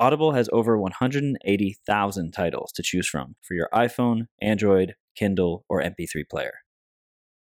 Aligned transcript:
Audible 0.00 0.32
has 0.32 0.48
over 0.52 0.76
180,000 0.76 2.32
titles 2.32 2.72
to 2.72 2.82
choose 2.82 3.06
from 3.06 3.36
for 3.42 3.54
your 3.54 3.68
iPhone, 3.72 4.26
Android, 4.42 4.96
Kindle, 5.14 5.64
or 5.68 5.80
MP3 5.80 6.28
player. 6.28 6.54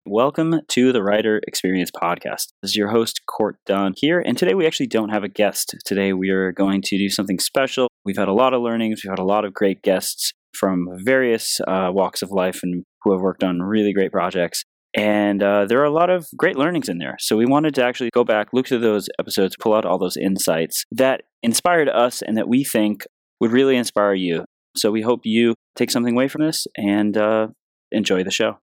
Welcome 0.06 0.62
to 0.68 0.94
the 0.94 1.02
Writer 1.02 1.42
Experience 1.48 1.90
Podcast. 1.90 2.54
This 2.62 2.72
is 2.72 2.76
your 2.76 2.90
host, 2.90 3.22
Court 3.26 3.58
Dunn, 3.66 3.94
here. 3.98 4.22
And 4.24 4.38
today 4.38 4.54
we 4.54 4.68
actually 4.68 4.86
don't 4.86 5.10
have 5.10 5.24
a 5.24 5.28
guest. 5.28 5.76
Today 5.84 6.14
we 6.14 6.30
are 6.30 6.52
going 6.52 6.84
to 6.84 6.98
do 7.00 7.10
something 7.10 7.40
special. 7.40 7.88
We've 8.06 8.18
had 8.18 8.28
a 8.28 8.34
lot 8.34 8.54
of 8.54 8.62
learnings, 8.62 9.02
we've 9.04 9.12
had 9.12 9.18
a 9.18 9.24
lot 9.24 9.44
of 9.44 9.56
great 9.56 9.82
guests 9.82 10.32
from 10.54 10.88
various 11.04 11.60
uh, 11.68 11.90
walks 11.92 12.22
of 12.22 12.30
life 12.30 12.60
and 12.62 12.84
who 13.02 13.14
have 13.14 13.22
worked 13.22 13.44
on 13.44 13.64
really 13.64 13.94
great 13.94 14.12
projects. 14.12 14.64
And 14.98 15.44
uh, 15.44 15.68
there 15.68 15.80
are 15.80 15.86
a 15.86 15.92
lot 15.92 16.10
of 16.10 16.28
great 16.36 16.58
learnings 16.58 16.90
in 16.90 16.98
there. 16.98 17.18
So 17.20 17.38
we 17.38 17.46
wanted 17.46 17.76
to 17.76 17.86
actually 17.86 18.10
go 18.12 18.24
back, 18.24 18.48
look 18.52 18.68
through 18.68 18.80
those 18.80 19.08
episodes, 19.20 19.56
pull 19.60 19.76
out 19.76 19.86
all 19.86 20.00
those 20.00 20.18
insights 20.18 20.86
that 20.92 21.22
inspired 21.44 21.88
us 21.88 22.24
and 22.24 22.36
that 22.36 22.48
we 22.48 22.64
think 22.64 23.04
would 23.40 23.52
really 23.52 23.78
inspire 23.78 24.16
you. 24.16 24.44
So 24.76 24.90
we 24.90 25.04
hope 25.04 25.22
you 25.24 25.54
take 25.76 25.92
something 25.92 26.16
away 26.16 26.28
from 26.28 26.44
this 26.44 26.66
and 26.76 27.16
uh, 27.16 27.48
enjoy 27.92 28.24
the 28.24 28.32
show. 28.32 28.58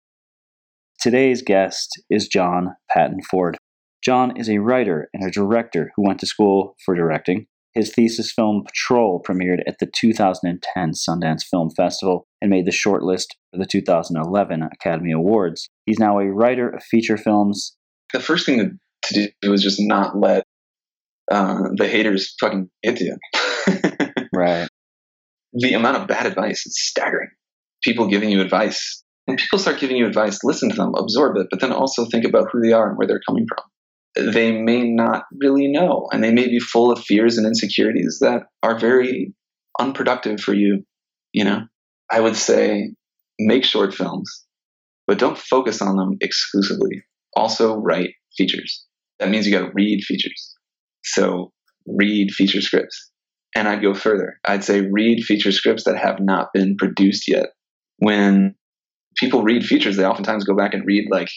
Today's 1.01 1.41
guest 1.41 1.89
is 2.11 2.27
John 2.27 2.75
Patton 2.91 3.21
Ford. 3.31 3.57
John 4.05 4.37
is 4.37 4.51
a 4.51 4.59
writer 4.59 5.09
and 5.15 5.25
a 5.25 5.31
director 5.31 5.93
who 5.95 6.05
went 6.05 6.19
to 6.21 6.27
school 6.27 6.75
for 6.85 6.97
directing. 6.97 7.47
His 7.75 7.93
thesis 7.93 8.33
film 8.33 8.65
Patrol 8.65 9.23
premiered 9.23 9.61
at 9.67 9.77
the 9.79 9.87
2010 9.87 10.93
Sundance 10.93 11.43
Film 11.49 11.71
Festival 11.77 12.27
and 12.45 12.51
made 12.51 12.67
the 12.67 12.71
shortlist 12.71 13.29
for 13.51 13.59
the 13.59 13.65
2011 13.65 14.63
Academy 14.63 15.13
Awards. 15.13 15.71
He's 15.87 15.99
now 15.99 16.19
a 16.19 16.27
writer 16.27 16.69
of 16.69 16.83
feature 16.83 17.17
films. 17.17 17.75
The 18.13 18.21
first 18.21 18.45
thing 18.45 18.79
to 19.05 19.33
do 19.41 19.51
was 19.51 19.63
just 19.63 19.79
not 19.81 20.15
let 20.15 20.45
uh, 21.33 21.71
the 21.75 21.89
haters 21.89 22.35
fucking 22.39 22.69
get 22.83 22.99
to 22.99 23.05
you. 23.05 23.17
right. 24.35 24.69
The 25.55 25.73
amount 25.73 25.97
of 25.97 26.07
bad 26.07 26.27
advice 26.27 26.67
is 26.67 26.79
staggering. 26.79 27.31
People 27.83 28.09
giving 28.09 28.29
you 28.29 28.43
advice. 28.43 29.03
When 29.25 29.39
people 29.39 29.59
start 29.59 29.81
giving 29.81 29.97
you 29.97 30.07
advice, 30.07 30.45
listen 30.45 30.69
to 30.69 30.77
them, 30.77 30.93
absorb 30.99 31.39
it, 31.39 31.47
but 31.51 31.63
then 31.63 31.73
also 31.73 32.05
think 32.05 32.27
about 32.27 32.49
who 32.53 32.61
they 32.61 32.73
are 32.73 32.91
and 32.91 32.99
where 32.99 33.07
they're 33.07 33.23
coming 33.27 33.47
from 33.49 33.65
they 34.17 34.53
may 34.53 34.89
not 34.89 35.25
really 35.41 35.67
know, 35.67 36.07
and 36.13 36.23
they 36.23 36.33
may 36.33 36.47
be 36.47 36.61
full 36.61 36.93
of 36.93 37.01
fears 37.01 37.37
and 37.37 37.49
insecurities 37.49 38.19
that 38.21 38.43
are 38.63 38.79
very 38.79 39.35
unproductive 39.81 40.39
for 40.39 40.55
you. 40.55 40.85
You 41.33 41.45
know, 41.45 41.63
I 42.11 42.21
would 42.21 42.37
say 42.37 42.91
make 43.39 43.65
short 43.65 43.95
films, 43.95 44.45
but 45.07 45.19
don't 45.19 45.39
focus 45.39 45.83
on 45.83 45.97
them 45.97 46.17
exclusively. 46.21 47.03
Also, 47.37 47.77
write 47.77 48.11
features. 48.37 48.85
That 49.19 49.31
means 49.31 49.47
you 49.47 49.53
got 49.53 49.67
to 49.67 49.73
read 49.75 50.05
features. 50.05 50.55
So, 51.05 51.53
read 51.87 52.31
feature 52.31 52.61
scripts. 52.61 53.11
And 53.57 53.69
I'd 53.69 53.83
go 53.83 53.95
further. 53.95 54.41
I'd 54.47 54.65
say 54.65 54.81
read 54.81 55.25
feature 55.25 55.53
scripts 55.53 55.85
that 55.85 55.97
have 55.97 56.19
not 56.21 56.49
been 56.53 56.77
produced 56.77 57.29
yet. 57.29 57.47
When 57.99 58.55
people 59.17 59.43
read 59.43 59.65
features, 59.65 59.97
they 59.97 60.05
oftentimes 60.05 60.45
go 60.45 60.57
back 60.57 60.75
and 60.75 60.85
read 60.87 61.07
like 61.11 61.29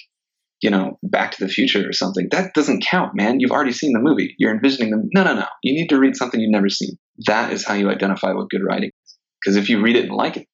you 0.62 0.70
know, 0.70 0.98
Back 1.04 1.32
to 1.32 1.46
the 1.46 1.52
Future 1.52 1.88
or 1.88 1.94
something. 1.94 2.28
That 2.32 2.54
doesn't 2.54 2.84
count, 2.84 3.16
man. 3.16 3.40
You've 3.40 3.52
already 3.52 3.72
seen 3.72 3.94
the 3.94 4.00
movie. 4.00 4.36
You're 4.38 4.54
envisioning 4.54 4.92
them. 4.92 5.10
No, 5.14 5.24
no, 5.24 5.36
no. 5.36 5.46
You 5.64 5.74
need 5.74 5.90
to 5.90 6.00
read 6.00 6.16
something 6.16 6.40
you've 6.40 6.52
never 6.52 6.70
seen. 6.70 6.98
That 7.28 7.54
is 7.54 7.66
how 7.66 7.76
you 7.76 7.90
identify 7.90 8.34
what 8.34 8.50
good 8.50 8.64
writing 8.68 8.90
is. 8.90 9.18
Because 9.42 9.56
if 9.56 9.70
you 9.70 9.82
read 9.82 9.96
it 9.96 10.06
and 10.06 10.16
like 10.16 10.38
it, 10.38 10.48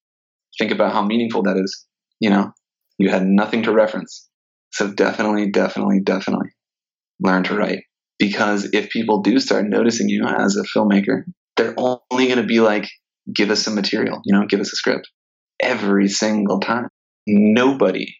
think 0.58 0.70
about 0.70 0.92
how 0.92 1.04
meaningful 1.04 1.42
that 1.44 1.56
is. 1.56 1.86
You 2.20 2.30
know, 2.30 2.52
you 2.98 3.10
had 3.10 3.26
nothing 3.26 3.64
to 3.64 3.72
reference. 3.72 4.28
So 4.72 4.92
definitely, 4.92 5.50
definitely, 5.50 6.00
definitely 6.00 6.48
learn 7.20 7.44
to 7.44 7.56
write. 7.56 7.80
Because 8.18 8.70
if 8.72 8.90
people 8.90 9.22
do 9.22 9.38
start 9.40 9.66
noticing 9.66 10.08
you 10.08 10.24
as 10.24 10.56
a 10.56 10.62
filmmaker, 10.62 11.24
they're 11.56 11.74
only 11.76 12.26
going 12.26 12.36
to 12.36 12.44
be 12.44 12.60
like, 12.60 12.88
give 13.32 13.50
us 13.50 13.62
some 13.62 13.74
material, 13.74 14.20
you 14.24 14.36
know, 14.36 14.46
give 14.46 14.60
us 14.60 14.72
a 14.72 14.76
script 14.76 15.08
every 15.60 16.08
single 16.08 16.60
time. 16.60 16.88
Nobody 17.26 18.14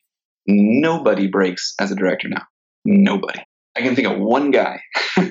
Nobody 0.47 1.27
breaks 1.29 1.75
as 1.81 1.91
a 1.91 1.95
director 1.95 2.29
now. 2.29 2.43
Nobody. 2.85 3.41
I 3.77 3.81
can 3.81 3.97
think 3.97 4.09
of 4.09 4.19
one 4.19 4.51
guy, 4.51 4.81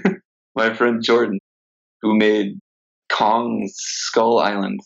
my 0.56 0.74
friend 0.74 1.02
Jordan, 1.04 1.40
who 2.02 2.18
made 2.18 2.60
Kong 3.12 3.70
Skull 3.74 4.40
Island, 4.40 4.80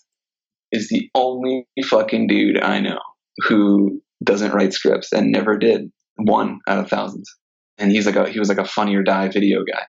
is 0.72 0.90
the 0.90 1.10
only 1.16 1.66
fucking 1.86 2.28
dude 2.28 2.62
I 2.62 2.80
know 2.80 3.00
who 3.48 4.02
doesn't 4.24 4.54
write 4.54 4.74
scripts 4.74 5.12
and 5.12 5.32
never 5.32 5.58
did. 5.58 5.92
One 6.18 6.60
out 6.68 6.80
of 6.80 6.90
thousands. 6.90 7.30
And 7.78 7.92
he's 7.92 8.06
like 8.06 8.16
a 8.16 8.28
he 8.28 8.40
was 8.40 8.50
like 8.50 8.58
a 8.58 8.66
funny 8.66 8.96
or 8.96 9.04
die 9.04 9.30
video 9.30 9.60
guy. 9.64 9.84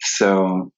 So 0.00 0.70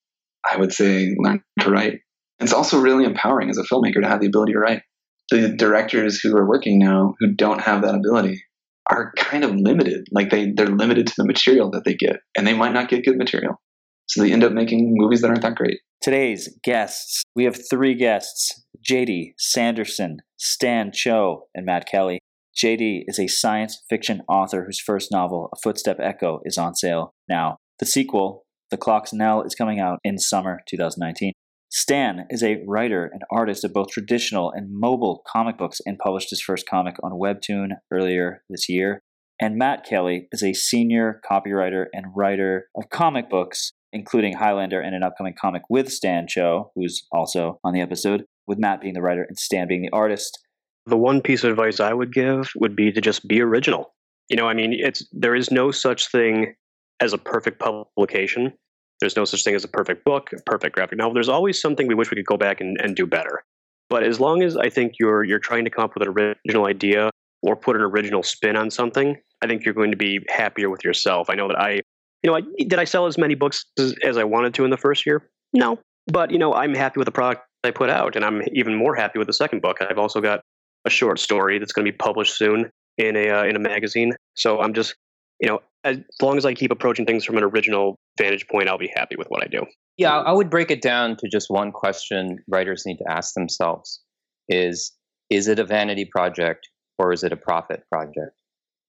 I 0.51 0.57
would 0.57 0.73
say 0.73 1.15
learn 1.19 1.43
to 1.61 1.71
write. 1.71 2.01
It's 2.41 2.53
also 2.53 2.81
really 2.81 3.05
empowering 3.05 3.51
as 3.51 3.59
a 3.59 3.63
filmmaker 3.63 4.01
to 4.01 4.09
have 4.09 4.21
the 4.21 4.29
ability 4.29 4.53
to 4.53 4.59
write. 4.59 4.83
The 5.31 5.49
directors 5.49 6.21
who 6.23 6.35
are 6.37 6.49
working 6.49 6.79
now 6.79 7.15
who 7.19 7.35
don't 7.35 7.61
have 7.61 7.83
that 7.83 7.95
ability 7.95 8.43
are 8.91 9.13
kind 9.17 9.45
of 9.45 9.55
limited. 9.55 10.07
Like 10.11 10.31
they 10.31 10.53
they're 10.53 10.67
limited 10.67 11.07
to 11.09 11.15
the 11.19 11.27
material 11.27 11.71
that 11.73 11.85
they 11.85 11.95
get, 11.95 12.17
and 12.37 12.47
they 12.47 12.55
might 12.55 12.73
not 12.73 12.89
get 12.89 13.05
good 13.05 13.19
material. 13.19 13.61
So 14.07 14.23
they 14.23 14.33
end 14.33 14.45
up 14.45 14.53
making 14.53 14.95
movies 14.97 15.21
that 15.21 15.29
aren't 15.29 15.43
that 15.43 15.55
great. 15.55 15.81
Today's 16.01 16.49
guests, 16.65 17.23
we 17.37 17.45
have 17.45 17.59
three 17.69 17.95
guests: 17.95 18.65
JD 18.89 19.35
Sanderson, 19.37 20.19
Stan 20.39 20.93
Cho, 20.93 21.49
and 21.55 21.67
Matt 21.67 21.87
Kelly. 21.87 22.21
JD 22.57 23.05
is 23.07 23.19
a 23.19 23.29
science 23.29 23.83
fiction 23.89 24.23
author 24.29 24.65
whose 24.65 24.81
first 24.81 25.13
novel, 25.13 25.51
A 25.53 25.59
Footstep 25.63 25.99
Echo, 26.01 26.41
is 26.45 26.57
on 26.57 26.75
sale 26.75 27.13
now. 27.29 27.59
The 27.81 27.87
sequel, 27.87 28.45
The 28.71 28.79
Clock's 28.79 29.13
Knell, 29.13 29.43
is 29.43 29.55
coming 29.55 29.79
out 29.79 29.99
in 30.05 30.19
summer 30.19 30.61
2019. 30.67 31.33
Stan 31.71 32.27
is 32.31 32.43
a 32.43 32.65
writer 32.67 33.05
and 33.13 33.23
artist 33.31 33.63
of 33.63 33.75
both 33.75 33.91
traditional 33.91 34.51
and 34.51 34.71
mobile 34.73 35.23
comic 35.31 35.59
books 35.59 35.83
and 35.85 35.99
published 35.99 36.31
his 36.31 36.41
first 36.41 36.67
comic 36.67 36.97
on 37.03 37.13
Webtoon 37.13 37.73
earlier 37.93 38.43
this 38.49 38.71
year. 38.71 39.01
And 39.39 39.57
Matt 39.57 39.85
Kelly 39.85 40.29
is 40.33 40.43
a 40.43 40.55
senior 40.55 41.21
copywriter 41.31 41.87
and 41.93 42.07
writer 42.17 42.69
of 42.75 42.89
comic 42.89 43.29
books, 43.29 43.73
including 43.93 44.37
Highlander 44.37 44.81
and 44.81 44.95
an 44.95 45.03
upcoming 45.03 45.35
comic 45.39 45.63
with 45.69 45.93
Stan 45.93 46.27
Cho, 46.27 46.73
who's 46.75 47.07
also 47.13 47.61
on 47.63 47.75
the 47.75 47.83
episode, 47.83 48.25
with 48.49 48.59
Matt 48.59 48.81
being 48.81 48.95
the 48.95 49.03
writer 49.03 49.23
and 49.23 49.39
Stan 49.39 49.69
being 49.69 49.83
the 49.83 49.93
artist. 49.93 50.39
The 50.87 50.97
one 50.97 51.21
piece 51.21 51.45
of 51.45 51.51
advice 51.51 51.81
I 51.81 51.93
would 51.93 52.13
give 52.13 52.51
would 52.57 52.75
be 52.75 52.91
to 52.91 53.01
just 53.01 53.29
be 53.29 53.41
original. 53.43 53.95
You 54.29 54.37
know, 54.37 54.49
I 54.49 54.55
mean, 54.55 54.73
it's 54.73 55.07
there 55.13 55.35
is 55.35 55.51
no 55.51 55.71
such 55.71 56.11
thing 56.11 56.55
as 57.01 57.13
a 57.13 57.19
perfect 57.19 57.61
publication. 57.61 58.53
There's 59.01 59.17
no 59.17 59.25
such 59.25 59.45
thing 59.45 59.55
as 59.55 59.65
a 59.65 59.69
perfect 59.69 60.05
book, 60.05 60.31
a 60.33 60.43
perfect 60.43 60.75
graphic 60.75 60.99
novel. 60.99 61.15
There's 61.15 61.29
always 61.29 61.61
something 61.61 61.87
we 61.87 61.95
wish 61.95 62.11
we 62.11 62.17
could 62.17 62.27
go 62.27 62.37
back 62.37 62.61
and, 62.61 62.77
and 62.81 62.97
do 62.97 63.07
better. 63.07 63.45
But 63.91 64.03
as 64.03 64.19
long 64.19 64.43
as 64.43 64.57
I 64.57 64.69
think 64.71 64.95
you're 64.99 65.25
you're 65.25 65.39
trying 65.39 65.65
to 65.65 65.71
come 65.71 65.85
up 65.85 65.95
with 65.95 66.07
an 66.07 66.09
original 66.09 66.67
idea 66.67 67.11
or 67.43 67.55
put 67.55 67.77
an 67.77 67.83
original 67.83 68.23
spin 68.23 68.57
on 68.57 68.71
something, 68.71 69.17
I 69.43 69.47
think 69.47 69.65
you're 69.65 69.75
going 69.75 69.93
to 69.93 69.97
be 69.97 70.21
happier 70.29 70.69
with 70.69 70.85
yourself. 70.85 71.31
I 71.31 71.35
know 71.35 71.49
that 71.49 71.59
I, 71.59 71.81
you 72.23 72.31
know, 72.31 72.37
I, 72.37 72.43
did 72.59 72.79
I 72.79 72.85
sell 72.85 73.07
as 73.07 73.17
many 73.17 73.35
books 73.35 73.65
as, 73.79 73.95
as 74.05 74.17
I 74.19 74.25
wanted 74.25 74.55
to 74.55 74.65
in 74.65 74.71
the 74.71 74.77
first 74.77 75.07
year? 75.07 75.31
No, 75.53 75.79
but 76.09 76.31
you 76.31 76.39
know, 76.39 76.53
I'm 76.55 76.75
happy 76.75 76.99
with 76.99 77.07
the 77.07 77.13
product 77.13 77.48
I 77.65 77.71
put 77.71 77.91
out, 77.91 78.17
and 78.17 78.25
I'm 78.25 78.43
even 78.53 78.75
more 78.75 78.95
happy 78.95 79.19
with 79.19 79.27
the 79.27 79.33
second 79.33 79.63
book. 79.63 79.79
I've 79.81 79.99
also 79.99 80.21
got 80.21 80.41
a 80.85 80.91
short 80.91 81.19
story 81.19 81.59
that's 81.59 81.73
going 81.73 81.85
to 81.85 81.93
be 81.93 81.97
published 81.97 82.37
soon 82.37 82.71
in 82.97 83.17
a 83.17 83.31
uh, 83.31 83.45
in 83.45 83.57
a 83.57 83.59
magazine. 83.59 84.13
So 84.35 84.61
I'm 84.61 84.75
just, 84.75 84.95
you 85.41 85.49
know, 85.49 85.61
as 85.85 85.99
long 86.23 86.37
as 86.37 86.45
I 86.45 86.55
keep 86.55 86.71
approaching 86.71 87.07
things 87.07 87.25
from 87.25 87.37
an 87.37 87.45
original 87.45 87.99
vantage 88.17 88.47
point, 88.49 88.69
I'll 88.69 88.79
be 88.79 88.93
happy 88.95 89.17
with 89.17 89.29
what 89.29 89.43
I 89.43 89.47
do. 89.47 89.65
Yeah, 89.97 90.17
I 90.19 90.33
would 90.33 90.51
break 90.51 90.71
it 90.71 90.83
down 90.83 91.17
to 91.17 91.29
just 91.29 91.51
one 91.51 91.73
question 91.73 92.39
writers 92.49 92.85
need 92.87 92.99
to 92.99 93.11
ask 93.11 93.35
themselves 93.35 94.01
is 94.49 94.93
is 95.31 95.49
it 95.49 95.59
a 95.59 95.65
vanity 95.65 96.05
project 96.05 96.69
or 96.99 97.13
is 97.13 97.23
it 97.23 97.33
a 97.33 97.37
profit 97.37 97.83
project? 97.91 98.33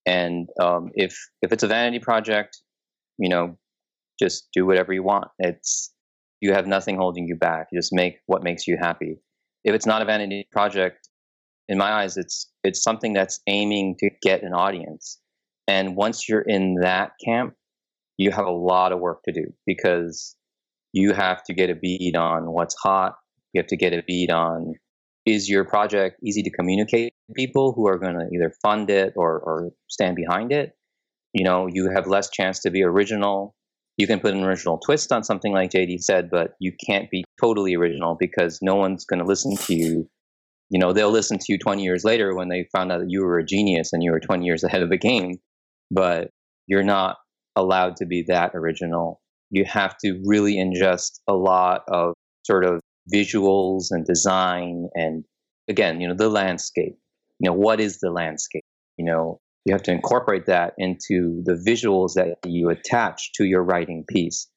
And 0.06 0.48
um, 0.60 0.92
if 0.96 1.18
if 1.42 1.52
it's 1.52 1.64
a 1.64 1.68
vanity 1.68 2.00
project, 2.00 2.58
you 3.18 3.30
know, 3.30 3.58
just 4.20 4.50
do 4.54 4.66
whatever 4.66 4.94
you 4.94 5.04
want. 5.04 5.28
It's 5.40 5.92
you 6.42 6.54
have 6.54 6.68
nothing 6.68 6.98
holding 6.98 7.28
you 7.28 7.36
back. 7.36 7.68
You 7.72 7.80
just 7.80 7.94
make 7.94 8.18
what 8.26 8.44
makes 8.44 8.68
you 8.68 8.78
happy. 8.80 9.18
If 9.64 9.76
it's 9.76 9.86
not 9.86 10.02
a 10.02 10.06
vanity 10.06 10.48
project, 10.52 11.10
in 11.68 11.78
my 11.78 11.92
eyes, 11.92 12.18
it's 12.18 12.52
it's 12.64 12.84
something 12.84 13.14
that's 13.14 13.40
aiming 13.48 13.96
to 14.00 14.10
get 14.22 14.44
an 14.44 14.54
audience. 14.54 15.20
And 15.68 15.96
once 15.96 16.28
you're 16.28 16.42
in 16.42 16.76
that 16.82 17.12
camp, 17.24 17.54
you 18.18 18.32
have 18.32 18.46
a 18.46 18.52
lot 18.52 18.92
of 18.92 19.00
work 19.00 19.22
to 19.26 19.32
do 19.32 19.46
because 19.68 20.36
you 20.92 21.14
have 21.14 21.44
to 21.44 21.54
get 21.54 21.70
a 21.70 21.76
beat 21.76 22.16
on 22.16 22.52
what's 22.52 22.76
hot, 22.84 23.14
You 23.54 23.62
have 23.62 23.68
to 23.68 23.78
get 23.78 23.94
a 23.94 24.04
beat 24.06 24.32
on 24.32 24.74
is 25.26 25.48
your 25.48 25.64
project 25.64 26.20
easy 26.24 26.42
to 26.42 26.50
communicate 26.50 27.14
to 27.28 27.34
people 27.34 27.74
who 27.74 27.88
are 27.88 28.00
going 28.00 28.16
to 28.16 28.28
either 28.34 28.52
fund 28.64 28.90
it 28.90 29.14
or, 29.16 29.40
or 29.40 29.72
stand 29.88 30.16
behind 30.16 30.52
it? 30.52 30.72
You 31.34 31.44
know, 31.44 31.68
you 31.72 31.92
have 31.94 32.08
less 32.08 32.30
chance 32.32 32.62
to 32.62 32.72
be 32.72 32.84
original. 32.84 33.56
You 34.00 34.08
can 34.08 34.22
put 34.22 34.34
an 34.34 34.46
original 34.46 34.78
twist 34.78 35.12
on 35.12 35.26
something 35.26 35.52
like 35.52 35.72
JD 35.72 36.02
said, 36.02 36.30
but 36.32 36.54
you 36.62 36.72
can't 36.88 37.12
be 37.12 37.26
totally 37.38 37.76
original 37.76 38.16
because 38.18 38.58
no 38.62 38.76
one's 38.76 39.04
going 39.04 39.20
to 39.20 39.26
listen 39.26 39.58
to 39.58 39.76
you. 39.76 40.10
You 40.70 40.80
know, 40.80 40.94
they'll 40.94 41.12
listen 41.12 41.38
to 41.38 41.46
you 41.50 41.60
20 41.60 41.84
years 41.84 42.06
later 42.06 42.34
when 42.34 42.48
they 42.48 42.66
found 42.72 42.94
out 42.94 43.00
that 43.00 43.10
you 43.10 43.26
were 43.26 43.40
a 43.40 43.46
genius 43.46 43.92
and 43.92 44.02
you 44.02 44.12
were 44.12 44.22
20 44.22 44.46
years 44.46 44.64
ahead 44.64 44.84
of 44.84 44.90
the 44.90 44.98
game, 44.98 45.34
but 45.92 46.30
you're 46.66 46.82
not 46.82 47.18
allowed 47.58 47.98
to 47.98 48.06
be 48.06 48.24
that 48.30 48.52
original. 48.54 49.20
You 49.50 49.66
have 49.66 49.98
to 50.06 50.22
really 50.24 50.56
ingest 50.56 51.20
a 51.28 51.34
lot 51.34 51.82
of 51.90 52.14
sort 52.44 52.64
of 52.64 52.80
visuals 53.14 53.88
and 53.90 54.06
design 54.06 54.88
and 54.94 55.26
again, 55.68 56.00
you 56.00 56.08
know, 56.08 56.16
the 56.16 56.30
landscape. 56.30 56.96
You 57.40 57.50
know, 57.50 57.58
what 57.58 57.82
is 57.82 58.00
the 58.00 58.12
landscape? 58.12 58.64
You 58.96 59.04
know, 59.04 59.42
you 59.66 59.74
have 59.74 59.84
to 59.84 59.92
incorporate 59.92 60.46
that 60.48 60.74
into 60.78 61.42
the 61.44 61.62
visuals 61.68 62.14
that 62.16 62.38
you 62.46 62.70
attach 62.70 63.34
to 63.34 63.46
your 63.46 63.64
writing 63.64 64.06
piece. 64.08 64.48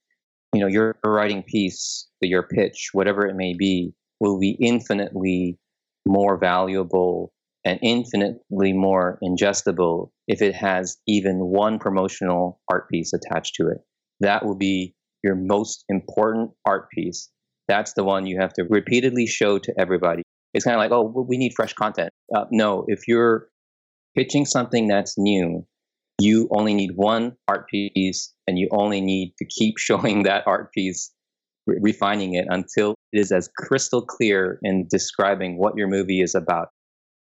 You 0.54 0.60
know, 0.60 0.66
your 0.66 0.96
writing 1.04 1.43
piece, 1.43 2.08
your 2.20 2.43
pitch, 2.43 2.90
whatever 2.93 3.26
it 3.26 3.34
may 3.34 3.54
be, 3.54 3.94
will 4.20 4.38
be 4.38 4.56
infinitely 4.60 5.58
more 6.06 6.38
valuable 6.38 7.32
and 7.64 7.78
infinitely 7.82 8.72
more 8.72 9.19
ingestible 9.22 10.10
if 10.28 10.43
it 10.43 10.54
has 10.54 10.99
even 11.06 11.38
one 11.38 11.78
promotional 11.78 12.60
art 12.70 12.88
piece 12.88 13.12
attached 13.12 13.54
to 13.56 13.69
it. 13.69 13.78
That 14.20 14.44
will 14.44 14.56
be 14.56 14.94
your 15.25 15.37
most 15.37 15.84
important 15.88 16.50
art 16.66 16.90
piece 16.90 17.31
that's 17.69 17.94
the 17.94 18.04
one 18.04 18.26
you 18.26 18.38
have 18.40 18.52
to 18.54 18.64
repeatedly 18.69 19.26
show 19.26 19.58
to 19.58 19.72
everybody. 19.78 20.22
It's 20.54 20.64
kind 20.64 20.75
of 20.75 20.81
like, 20.81 20.90
oh, 20.90 21.25
we 21.26 21.38
need 21.38 21.52
fresh 21.56 21.72
content. 21.72 22.10
Uh, 22.34 22.44
no, 22.50 22.84
if 22.88 23.08
you're 23.08 23.49
pitching 24.14 24.44
something 24.44 24.88
that's 24.88 25.17
new, 25.19 25.67
you 26.20 26.49
only 26.53 26.75
need 26.75 26.93
one 26.94 27.37
art 27.49 27.69
piece 27.69 28.32
and 28.47 28.59
you 28.59 28.69
only 28.70 29.00
need 29.00 29.35
to 29.38 29.44
keep 29.44 29.75
showing 29.79 30.25
that 30.25 30.47
art 30.47 30.73
piece, 30.73 31.12
re- 31.67 31.79
refining 31.81 32.35
it 32.35 32.47
until 32.49 32.94
it 33.12 33.20
is 33.20 33.32
as 33.32 33.49
crystal 33.59 34.03
clear 34.03 34.59
in 34.62 34.87
describing 34.91 35.59
what 35.59 35.76
your 35.76 35.88
movie 35.88 36.20
is 36.20 36.35
about. 36.35 36.69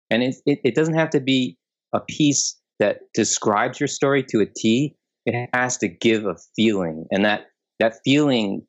And 0.09 0.23
it, 0.23 0.35
it, 0.45 0.59
it 0.63 0.75
doesn't 0.75 0.95
have 0.97 1.09
to 1.11 1.19
be 1.19 1.57
a 1.93 1.99
piece 1.99 2.57
that 2.79 2.99
describes 3.13 3.79
your 3.79 3.87
story 3.87 4.23
to 4.23 4.41
a 4.41 4.45
T. 4.45 4.95
It 5.25 5.49
has 5.53 5.77
to 5.77 5.87
give 5.87 6.25
a 6.25 6.35
feeling. 6.55 7.05
And 7.11 7.25
that, 7.25 7.47
that 7.79 7.95
feeling 8.05 8.65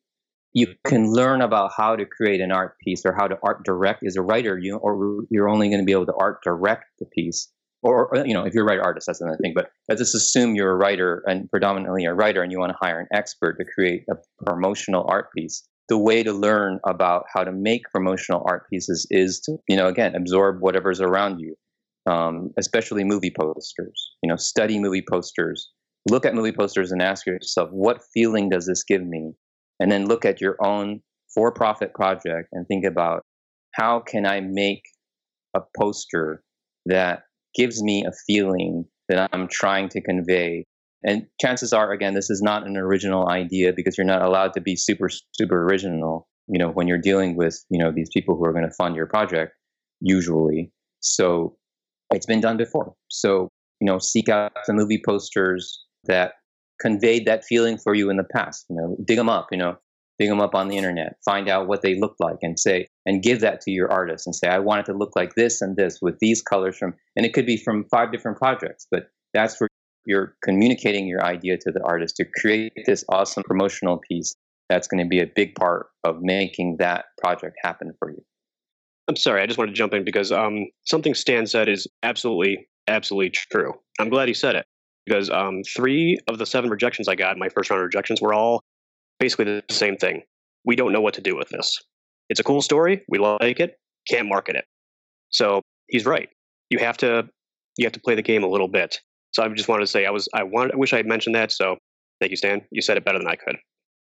you 0.54 0.66
can 0.84 1.12
learn 1.12 1.40
about 1.42 1.70
how 1.76 1.94
to 1.94 2.04
create 2.04 2.40
an 2.40 2.50
art 2.50 2.76
piece 2.84 3.02
or 3.04 3.14
how 3.14 3.28
to 3.28 3.36
art 3.44 3.64
direct 3.64 4.04
as 4.04 4.16
a 4.16 4.22
writer 4.22 4.58
you 4.58 4.76
or 4.76 5.24
you're 5.30 5.48
only 5.48 5.68
going 5.68 5.80
to 5.80 5.84
be 5.84 5.92
able 5.92 6.06
to 6.06 6.14
art 6.18 6.38
direct 6.42 6.84
the 6.98 7.06
piece 7.06 7.48
or, 7.82 8.10
you 8.26 8.34
know 8.34 8.44
if 8.44 8.54
you're 8.54 8.64
a 8.64 8.66
writer 8.66 8.82
artist 8.82 9.06
that's 9.06 9.20
another 9.20 9.38
thing 9.40 9.52
but 9.54 9.70
let's 9.88 10.00
just 10.00 10.14
assume 10.14 10.54
you're 10.54 10.72
a 10.72 10.76
writer 10.76 11.22
and 11.26 11.50
predominantly 11.50 12.04
a 12.04 12.14
writer 12.14 12.42
and 12.42 12.50
you 12.50 12.58
want 12.58 12.70
to 12.70 12.78
hire 12.80 13.00
an 13.00 13.06
expert 13.12 13.56
to 13.58 13.64
create 13.64 14.04
a 14.10 14.14
promotional 14.44 15.06
art 15.08 15.26
piece. 15.36 15.66
The 15.88 15.98
way 15.98 16.22
to 16.22 16.32
learn 16.32 16.80
about 16.86 17.24
how 17.32 17.44
to 17.44 17.52
make 17.52 17.82
promotional 17.92 18.44
art 18.46 18.68
pieces 18.68 19.06
is 19.10 19.40
to 19.40 19.56
you 19.68 19.76
know 19.76 19.88
again 19.88 20.14
absorb 20.14 20.60
whatever's 20.60 21.00
around 21.00 21.38
you 21.38 21.54
um, 22.10 22.50
especially 22.58 23.04
movie 23.04 23.32
posters 23.38 24.08
you 24.22 24.28
know 24.28 24.36
study 24.36 24.78
movie 24.78 25.04
posters. 25.08 25.70
Look 26.08 26.24
at 26.24 26.34
movie 26.34 26.52
posters 26.52 26.90
and 26.92 27.02
ask 27.02 27.26
yourself 27.26 27.70
what 27.70 28.02
feeling 28.14 28.48
does 28.48 28.66
this 28.66 28.82
give 28.84 29.04
me? 29.04 29.32
And 29.80 29.92
then 29.92 30.06
look 30.06 30.24
at 30.24 30.40
your 30.40 30.56
own 30.64 31.00
for-profit 31.34 31.92
project 31.94 32.48
and 32.52 32.66
think 32.66 32.84
about 32.84 33.24
how 33.72 34.00
can 34.00 34.26
I 34.26 34.40
make 34.40 34.82
a 35.54 35.60
poster 35.78 36.42
that 36.86 37.22
gives 37.58 37.82
me 37.82 38.04
a 38.06 38.12
feeling 38.26 38.84
that 39.08 39.28
I'm 39.32 39.48
trying 39.48 39.88
to 39.90 40.00
convey. 40.00 40.64
And 41.04 41.26
chances 41.40 41.72
are, 41.72 41.92
again, 41.92 42.14
this 42.14 42.30
is 42.30 42.40
not 42.40 42.66
an 42.66 42.76
original 42.76 43.28
idea 43.28 43.72
because 43.74 43.98
you're 43.98 44.06
not 44.06 44.22
allowed 44.22 44.52
to 44.54 44.60
be 44.60 44.76
super, 44.76 45.08
super 45.32 45.64
original, 45.64 46.28
you 46.46 46.58
know, 46.58 46.70
when 46.70 46.86
you're 46.86 46.98
dealing 46.98 47.36
with, 47.36 47.62
you 47.68 47.78
know, 47.78 47.92
these 47.92 48.08
people 48.14 48.36
who 48.36 48.44
are 48.44 48.52
going 48.52 48.64
to 48.68 48.74
fund 48.74 48.96
your 48.96 49.06
project, 49.06 49.52
usually. 50.00 50.72
So 51.00 51.56
it's 52.12 52.26
been 52.26 52.40
done 52.40 52.56
before. 52.56 52.94
So, 53.08 53.48
you 53.80 53.86
know, 53.86 53.98
seek 53.98 54.28
out 54.28 54.52
the 54.66 54.72
movie 54.72 55.02
posters 55.04 55.84
that 56.04 56.32
conveyed 56.80 57.26
that 57.26 57.44
feeling 57.44 57.76
for 57.78 57.94
you 57.94 58.10
in 58.10 58.16
the 58.16 58.24
past. 58.24 58.66
You 58.70 58.76
know, 58.76 58.96
dig 59.04 59.16
them 59.16 59.28
up. 59.28 59.48
You 59.50 59.58
know, 59.58 59.76
dig 60.18 60.28
them 60.28 60.40
up 60.40 60.54
on 60.54 60.68
the 60.68 60.76
internet, 60.76 61.16
find 61.24 61.48
out 61.48 61.68
what 61.68 61.82
they 61.82 61.98
look 61.98 62.14
like, 62.18 62.38
and 62.42 62.58
say 62.58 62.88
and 63.06 63.22
give 63.22 63.40
that 63.40 63.60
to 63.62 63.70
your 63.70 63.90
artist 63.90 64.26
and 64.26 64.34
say, 64.34 64.48
I 64.48 64.58
want 64.58 64.80
it 64.80 64.92
to 64.92 64.98
look 64.98 65.14
like 65.16 65.34
this 65.34 65.60
and 65.62 65.76
this 65.76 65.98
with 66.02 66.18
these 66.20 66.42
colors 66.42 66.76
from, 66.76 66.94
and 67.16 67.24
it 67.24 67.32
could 67.32 67.46
be 67.46 67.56
from 67.56 67.84
five 67.90 68.12
different 68.12 68.38
projects, 68.38 68.86
but 68.90 69.10
that's 69.34 69.60
where 69.60 69.68
you're 70.06 70.34
communicating 70.42 71.06
your 71.06 71.22
idea 71.22 71.58
to 71.58 71.70
the 71.70 71.82
artist 71.84 72.16
to 72.16 72.24
create 72.40 72.72
this 72.86 73.04
awesome 73.08 73.42
promotional 73.44 73.98
piece 74.08 74.34
that's 74.68 74.88
going 74.88 75.02
to 75.02 75.08
be 75.08 75.20
a 75.20 75.26
big 75.26 75.54
part 75.54 75.86
of 76.04 76.16
making 76.20 76.76
that 76.78 77.06
project 77.18 77.56
happen 77.62 77.92
for 77.98 78.10
you. 78.10 78.22
I'm 79.08 79.16
sorry, 79.16 79.42
I 79.42 79.46
just 79.46 79.58
wanted 79.58 79.70
to 79.70 79.76
jump 79.76 79.94
in 79.94 80.04
because 80.04 80.32
um, 80.32 80.66
something 80.84 81.14
Stan 81.14 81.46
said 81.46 81.68
is 81.68 81.86
absolutely, 82.02 82.68
absolutely 82.86 83.30
true. 83.30 83.72
I'm 83.98 84.10
glad 84.10 84.28
he 84.28 84.34
said 84.34 84.54
it 84.54 84.66
because 85.06 85.30
um, 85.30 85.62
three 85.74 86.18
of 86.28 86.38
the 86.38 86.44
seven 86.44 86.68
rejections 86.68 87.08
I 87.08 87.14
got, 87.14 87.38
my 87.38 87.48
first 87.48 87.70
round 87.70 87.80
of 87.80 87.86
rejections, 87.86 88.20
were 88.20 88.34
all 88.34 88.62
basically 89.18 89.44
the 89.44 89.62
same 89.70 89.96
thing. 89.96 90.22
We 90.64 90.76
don't 90.76 90.92
know 90.92 91.00
what 91.00 91.14
to 91.14 91.20
do 91.20 91.36
with 91.36 91.48
this. 91.48 91.76
It's 92.28 92.40
a 92.40 92.44
cool 92.44 92.62
story. 92.62 93.02
We 93.08 93.18
like 93.18 93.60
it. 93.60 93.78
Can't 94.08 94.28
market 94.28 94.56
it. 94.56 94.64
So 95.30 95.62
he's 95.88 96.06
right. 96.06 96.28
You 96.70 96.78
have 96.78 96.96
to 96.98 97.28
you 97.76 97.86
have 97.86 97.92
to 97.92 98.00
play 98.00 98.14
the 98.14 98.22
game 98.22 98.42
a 98.42 98.48
little 98.48 98.68
bit. 98.68 98.98
So 99.32 99.42
I 99.42 99.48
just 99.48 99.68
wanted 99.68 99.82
to 99.82 99.86
say 99.86 100.06
I 100.06 100.10
was 100.10 100.28
I 100.34 100.42
want 100.42 100.72
I 100.72 100.76
wish 100.76 100.92
I 100.92 100.96
had 100.96 101.06
mentioned 101.06 101.34
that. 101.34 101.52
So 101.52 101.76
thank 102.20 102.30
you, 102.30 102.36
Stan. 102.36 102.62
You 102.70 102.82
said 102.82 102.96
it 102.96 103.04
better 103.04 103.18
than 103.18 103.28
I 103.28 103.36
could. 103.36 103.56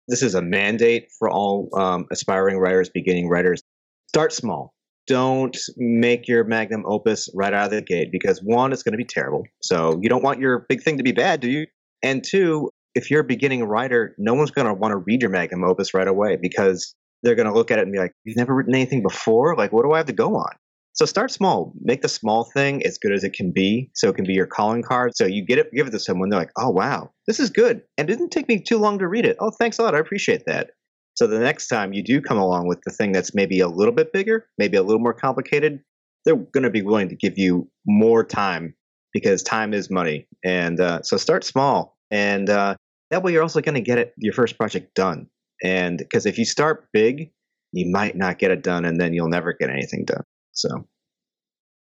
This 0.08 0.22
is 0.22 0.34
a 0.34 0.42
mandate 0.42 1.08
for 1.18 1.30
all 1.30 1.68
um, 1.76 2.06
aspiring 2.10 2.58
writers, 2.58 2.90
beginning 2.92 3.28
writers. 3.28 3.62
Start 4.08 4.32
small 4.32 4.74
don't 5.06 5.56
make 5.76 6.28
your 6.28 6.44
magnum 6.44 6.84
opus 6.86 7.28
right 7.34 7.52
out 7.52 7.66
of 7.66 7.70
the 7.72 7.82
gate 7.82 8.08
because 8.12 8.40
one, 8.44 8.72
it's 8.72 8.82
going 8.82 8.92
to 8.92 8.98
be 8.98 9.04
terrible. 9.04 9.42
So 9.62 9.98
you 10.00 10.08
don't 10.08 10.22
want 10.22 10.40
your 10.40 10.64
big 10.68 10.82
thing 10.82 10.96
to 10.98 11.02
be 11.02 11.12
bad, 11.12 11.40
do 11.40 11.50
you? 11.50 11.66
And 12.02 12.22
two, 12.24 12.70
if 12.94 13.10
you're 13.10 13.20
a 13.20 13.24
beginning 13.24 13.64
writer, 13.64 14.14
no 14.18 14.34
one's 14.34 14.50
going 14.50 14.66
to 14.66 14.74
want 14.74 14.92
to 14.92 14.96
read 14.96 15.22
your 15.22 15.30
magnum 15.30 15.64
opus 15.64 15.94
right 15.94 16.08
away 16.08 16.36
because 16.40 16.94
they're 17.22 17.34
going 17.34 17.48
to 17.48 17.54
look 17.54 17.70
at 17.70 17.78
it 17.78 17.82
and 17.82 17.92
be 17.92 17.98
like, 17.98 18.12
"You've 18.24 18.36
never 18.36 18.54
written 18.54 18.74
anything 18.74 19.02
before. 19.02 19.56
Like, 19.56 19.72
what 19.72 19.84
do 19.84 19.92
I 19.92 19.98
have 19.98 20.06
to 20.06 20.12
go 20.12 20.36
on?" 20.36 20.52
So 20.94 21.06
start 21.06 21.30
small. 21.30 21.72
Make 21.80 22.02
the 22.02 22.08
small 22.08 22.44
thing 22.52 22.84
as 22.84 22.98
good 22.98 23.12
as 23.12 23.24
it 23.24 23.32
can 23.32 23.50
be, 23.52 23.90
so 23.94 24.08
it 24.08 24.16
can 24.16 24.26
be 24.26 24.34
your 24.34 24.46
calling 24.46 24.82
card. 24.82 25.12
So 25.16 25.24
you 25.24 25.44
get 25.44 25.58
it, 25.58 25.72
give 25.72 25.86
it 25.86 25.90
to 25.90 25.98
someone. 25.98 26.28
They're 26.28 26.40
like, 26.40 26.52
"Oh 26.56 26.70
wow, 26.70 27.10
this 27.26 27.40
is 27.40 27.50
good," 27.50 27.82
and 27.96 28.08
it 28.10 28.16
didn't 28.16 28.30
take 28.30 28.48
me 28.48 28.60
too 28.60 28.78
long 28.78 28.98
to 28.98 29.08
read 29.08 29.24
it. 29.24 29.36
Oh, 29.40 29.50
thanks 29.50 29.78
a 29.78 29.82
lot. 29.82 29.94
I 29.94 29.98
appreciate 29.98 30.44
that. 30.46 30.70
So 31.14 31.26
the 31.26 31.38
next 31.38 31.68
time 31.68 31.92
you 31.92 32.02
do 32.02 32.20
come 32.20 32.38
along 32.38 32.68
with 32.68 32.80
the 32.84 32.90
thing 32.90 33.12
that's 33.12 33.34
maybe 33.34 33.60
a 33.60 33.68
little 33.68 33.94
bit 33.94 34.12
bigger, 34.12 34.46
maybe 34.58 34.76
a 34.76 34.82
little 34.82 35.00
more 35.00 35.14
complicated, 35.14 35.80
they're 36.24 36.36
going 36.36 36.64
to 36.64 36.70
be 36.70 36.82
willing 36.82 37.08
to 37.10 37.16
give 37.16 37.38
you 37.38 37.68
more 37.86 38.24
time 38.24 38.74
because 39.12 39.42
time 39.42 39.74
is 39.74 39.90
money. 39.90 40.26
And 40.42 40.80
uh, 40.80 41.02
so 41.02 41.16
start 41.16 41.44
small, 41.44 41.98
and 42.12 42.48
uh, 42.48 42.76
that 43.10 43.24
way 43.24 43.32
you're 43.32 43.42
also 43.42 43.60
going 43.60 43.74
to 43.74 43.80
get 43.80 43.98
it 43.98 44.12
your 44.16 44.32
first 44.32 44.56
project 44.56 44.94
done. 44.94 45.26
And 45.64 45.98
because 45.98 46.26
if 46.26 46.38
you 46.38 46.44
start 46.44 46.86
big, 46.92 47.30
you 47.72 47.90
might 47.90 48.16
not 48.16 48.38
get 48.38 48.52
it 48.52 48.62
done, 48.62 48.84
and 48.84 49.00
then 49.00 49.12
you'll 49.14 49.28
never 49.28 49.52
get 49.52 49.70
anything 49.70 50.04
done. 50.04 50.22
So 50.52 50.86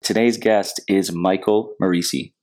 today's 0.02 0.38
guest 0.38 0.82
is 0.88 1.12
Michael 1.12 1.76
Moreci. 1.82 2.34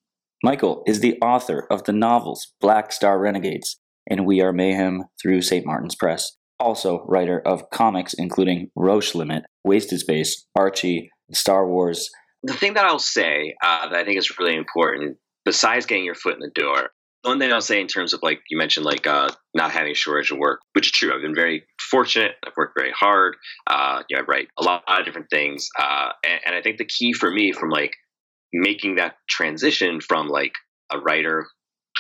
Michael 0.45 0.85
is 0.87 1.01
the 1.01 1.19
author 1.21 1.67
of 1.71 1.83
the 1.85 1.93
novels 1.93 2.53
Black 2.61 2.93
Star 2.93 3.19
Renegades 3.19 3.81
and 4.09 4.25
We 4.25 4.41
Are 4.41 4.53
Mayhem 4.53 5.05
through 5.21 5.43
St. 5.43 5.67
Martin's 5.67 5.97
Press 5.97 6.39
also 6.61 7.05
writer 7.07 7.41
of 7.47 7.71
comics 7.71 8.15
including 8.15 8.71
Roche 8.77 9.15
Limit, 9.15 9.45
Wasted 9.65 10.01
Space, 10.01 10.47
Archie, 10.57 11.11
Star 11.33 11.67
Wars. 11.67 12.11
The 12.43 12.55
thing 12.55 12.75
that 12.75 12.85
I'll 12.85 12.99
say 12.99 13.55
uh, 13.65 13.89
that 13.89 13.99
I 13.99 14.05
think 14.05 14.19
is 14.19 14.39
really 14.39 14.57
important, 14.57 15.17
besides 15.45 15.87
getting 15.87 16.05
your 16.05 16.15
foot 16.15 16.35
in 16.35 16.41
the 16.41 16.51
door, 16.55 16.91
one 17.23 17.39
thing 17.39 17.53
I'll 17.53 17.61
say 17.61 17.81
in 17.81 17.89
terms 17.89 18.15
of 18.15 18.23
like 18.23 18.41
you 18.49 18.57
mentioned, 18.57 18.87
like 18.87 19.07
uh, 19.07 19.31
not 19.55 19.71
having 19.71 19.93
a 19.93 19.95
shortage 19.95 20.31
of 20.31 20.39
work, 20.39 20.61
which 20.73 20.87
is 20.87 20.93
true. 20.93 21.15
I've 21.15 21.23
been 21.23 21.35
very 21.35 21.65
fortunate. 21.91 22.33
I've 22.47 22.57
worked 22.57 22.79
very 22.79 22.93
hard. 22.93 23.37
Uh, 23.67 24.03
you 24.09 24.17
know, 24.17 24.23
I 24.23 24.27
write 24.27 24.49
a 24.59 24.63
lot, 24.63 24.83
of 24.89 25.05
different 25.05 25.31
things, 25.31 25.69
uh, 25.79 26.11
and, 26.25 26.41
and 26.47 26.55
I 26.55 26.63
think 26.63 26.79
the 26.79 26.85
key 26.85 27.13
for 27.13 27.31
me 27.31 27.53
from 27.53 27.71
like 27.71 27.93
making 28.53 28.97
that 28.97 29.17
transition 29.29 30.01
from 30.01 30.29
like 30.29 30.53
a 30.91 30.99
writer 30.99 31.47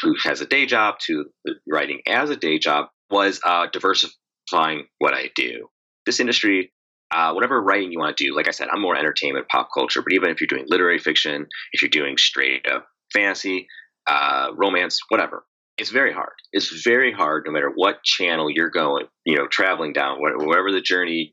who 0.02 0.14
has 0.22 0.40
a 0.40 0.46
day 0.46 0.66
job 0.66 0.96
to 1.06 1.26
writing 1.68 2.00
as 2.06 2.30
a 2.30 2.37
day 2.37 2.58
job 2.58 2.87
was 3.10 3.40
uh, 3.44 3.66
diversifying 3.72 4.87
what 4.98 5.14
I 5.14 5.30
do. 5.34 5.68
This 6.06 6.20
industry, 6.20 6.72
uh, 7.10 7.32
whatever 7.32 7.60
writing 7.60 7.90
you 7.90 7.98
want 7.98 8.16
to 8.16 8.25
do, 8.25 8.37
like 8.37 8.48
I 8.48 8.52
said, 8.52 8.68
I'm 8.70 8.80
more 8.80 8.96
entertainment, 8.96 9.48
pop 9.48 9.68
culture. 9.75 10.02
But 10.02 10.12
even 10.12 10.30
if 10.30 10.40
you're 10.40 10.48
doing 10.48 10.66
literary 10.68 10.98
fiction, 10.98 11.46
if 11.72 11.82
you're 11.82 11.88
doing 11.88 12.16
straight 12.16 12.66
up 12.68 12.87
fantasy, 13.12 13.66
uh, 14.08 14.48
romance, 14.56 14.98
whatever, 15.08 15.44
it's 15.78 15.90
very 15.90 16.12
hard. 16.12 16.32
It's 16.52 16.82
very 16.82 17.12
hard, 17.12 17.44
no 17.46 17.52
matter 17.52 17.70
what 17.72 18.02
channel 18.02 18.50
you're 18.50 18.70
going, 18.70 19.06
you 19.24 19.36
know, 19.36 19.46
traveling 19.46 19.92
down, 19.92 20.18
whatever 20.20 20.72
the 20.72 20.80
journey 20.80 21.32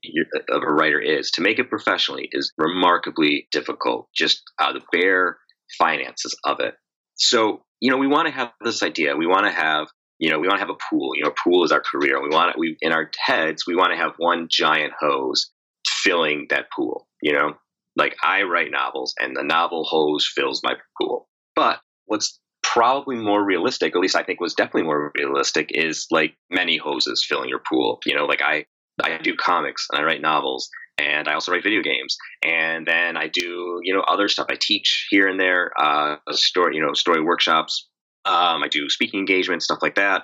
of 0.50 0.62
a 0.62 0.72
writer 0.72 1.00
is, 1.00 1.32
to 1.32 1.42
make 1.42 1.58
it 1.58 1.70
professionally 1.70 2.30
is 2.32 2.54
remarkably 2.58 3.48
difficult. 3.52 4.08
Just 4.16 4.44
uh, 4.60 4.72
the 4.72 4.82
bare 4.92 5.40
finances 5.80 6.38
of 6.44 6.60
it. 6.60 6.76
So, 7.16 7.64
you 7.80 7.90
know, 7.90 7.98
we 7.98 8.08
want 8.08 8.28
to 8.28 8.34
have 8.34 8.52
this 8.64 8.84
idea. 8.84 9.16
We 9.16 9.26
want 9.26 9.48
to 9.48 9.52
have, 9.52 9.88
you 10.20 10.30
know, 10.30 10.38
we 10.38 10.48
want 10.48 10.60
to 10.60 10.66
have 10.66 10.70
a 10.70 10.78
pool. 10.90 11.12
You 11.16 11.24
know, 11.24 11.34
pool 11.44 11.64
is 11.64 11.72
our 11.72 11.82
career. 11.82 12.22
We 12.22 12.30
want 12.30 12.54
to, 12.54 12.60
we 12.60 12.78
in 12.82 12.92
our 12.92 13.10
heads, 13.18 13.66
we 13.66 13.76
want 13.76 13.94
to 13.94 13.98
have 13.98 14.14
one 14.18 14.48
giant 14.52 14.94
hose 15.00 15.50
filling 15.88 16.48
that 16.52 16.68
pool. 16.76 17.08
You 17.22 17.34
know, 17.34 17.54
like 17.96 18.16
I 18.22 18.44
write 18.44 18.70
novels, 18.70 19.16
and 19.20 19.36
the 19.36 19.44
novel 19.44 19.86
hose 19.86 20.32
fills 20.36 20.62
my 20.64 20.76
pool. 21.02 21.28
But 21.56 21.80
what's 22.06 22.40
probably 22.76 23.16
more 23.16 23.42
realistic, 23.42 23.96
at 23.96 24.02
least 24.02 24.18
I 24.18 24.24
think 24.24 24.42
was 24.42 24.54
definitely 24.54 24.84
more 24.84 25.12
realistic, 25.18 25.70
is 25.70 26.08
like 26.12 26.36
many 26.52 26.78
hoses 26.78 27.26
filling 27.28 27.48
your 27.48 27.62
pool. 27.72 28.00
You 28.06 28.16
know, 28.16 28.26
like 28.26 28.42
I 28.42 28.66
I 29.02 29.18
do 29.18 29.34
comics 29.36 29.88
and 29.92 30.00
I 30.00 30.04
write 30.04 30.22
novels 30.22 30.70
and 30.98 31.28
I 31.28 31.34
also 31.34 31.52
write 31.52 31.64
video 31.64 31.82
games 31.82 32.18
and 32.44 32.86
then 32.86 33.18
I 33.18 33.28
do 33.28 33.80
you 33.82 33.94
know 33.94 34.02
other 34.02 34.28
stuff. 34.28 34.48
I 34.50 34.58
teach 34.60 35.08
here 35.10 35.28
and 35.30 35.40
there, 35.40 35.72
uh, 35.80 36.18
story 36.32 36.76
you 36.76 36.86
know 36.86 36.94
story 36.94 37.24
workshops. 37.24 37.88
Um, 38.26 38.64
I 38.64 38.68
do 38.70 38.90
speaking 38.90 39.20
engagements, 39.20 39.66
stuff 39.66 39.80
like 39.82 39.96
that. 39.96 40.24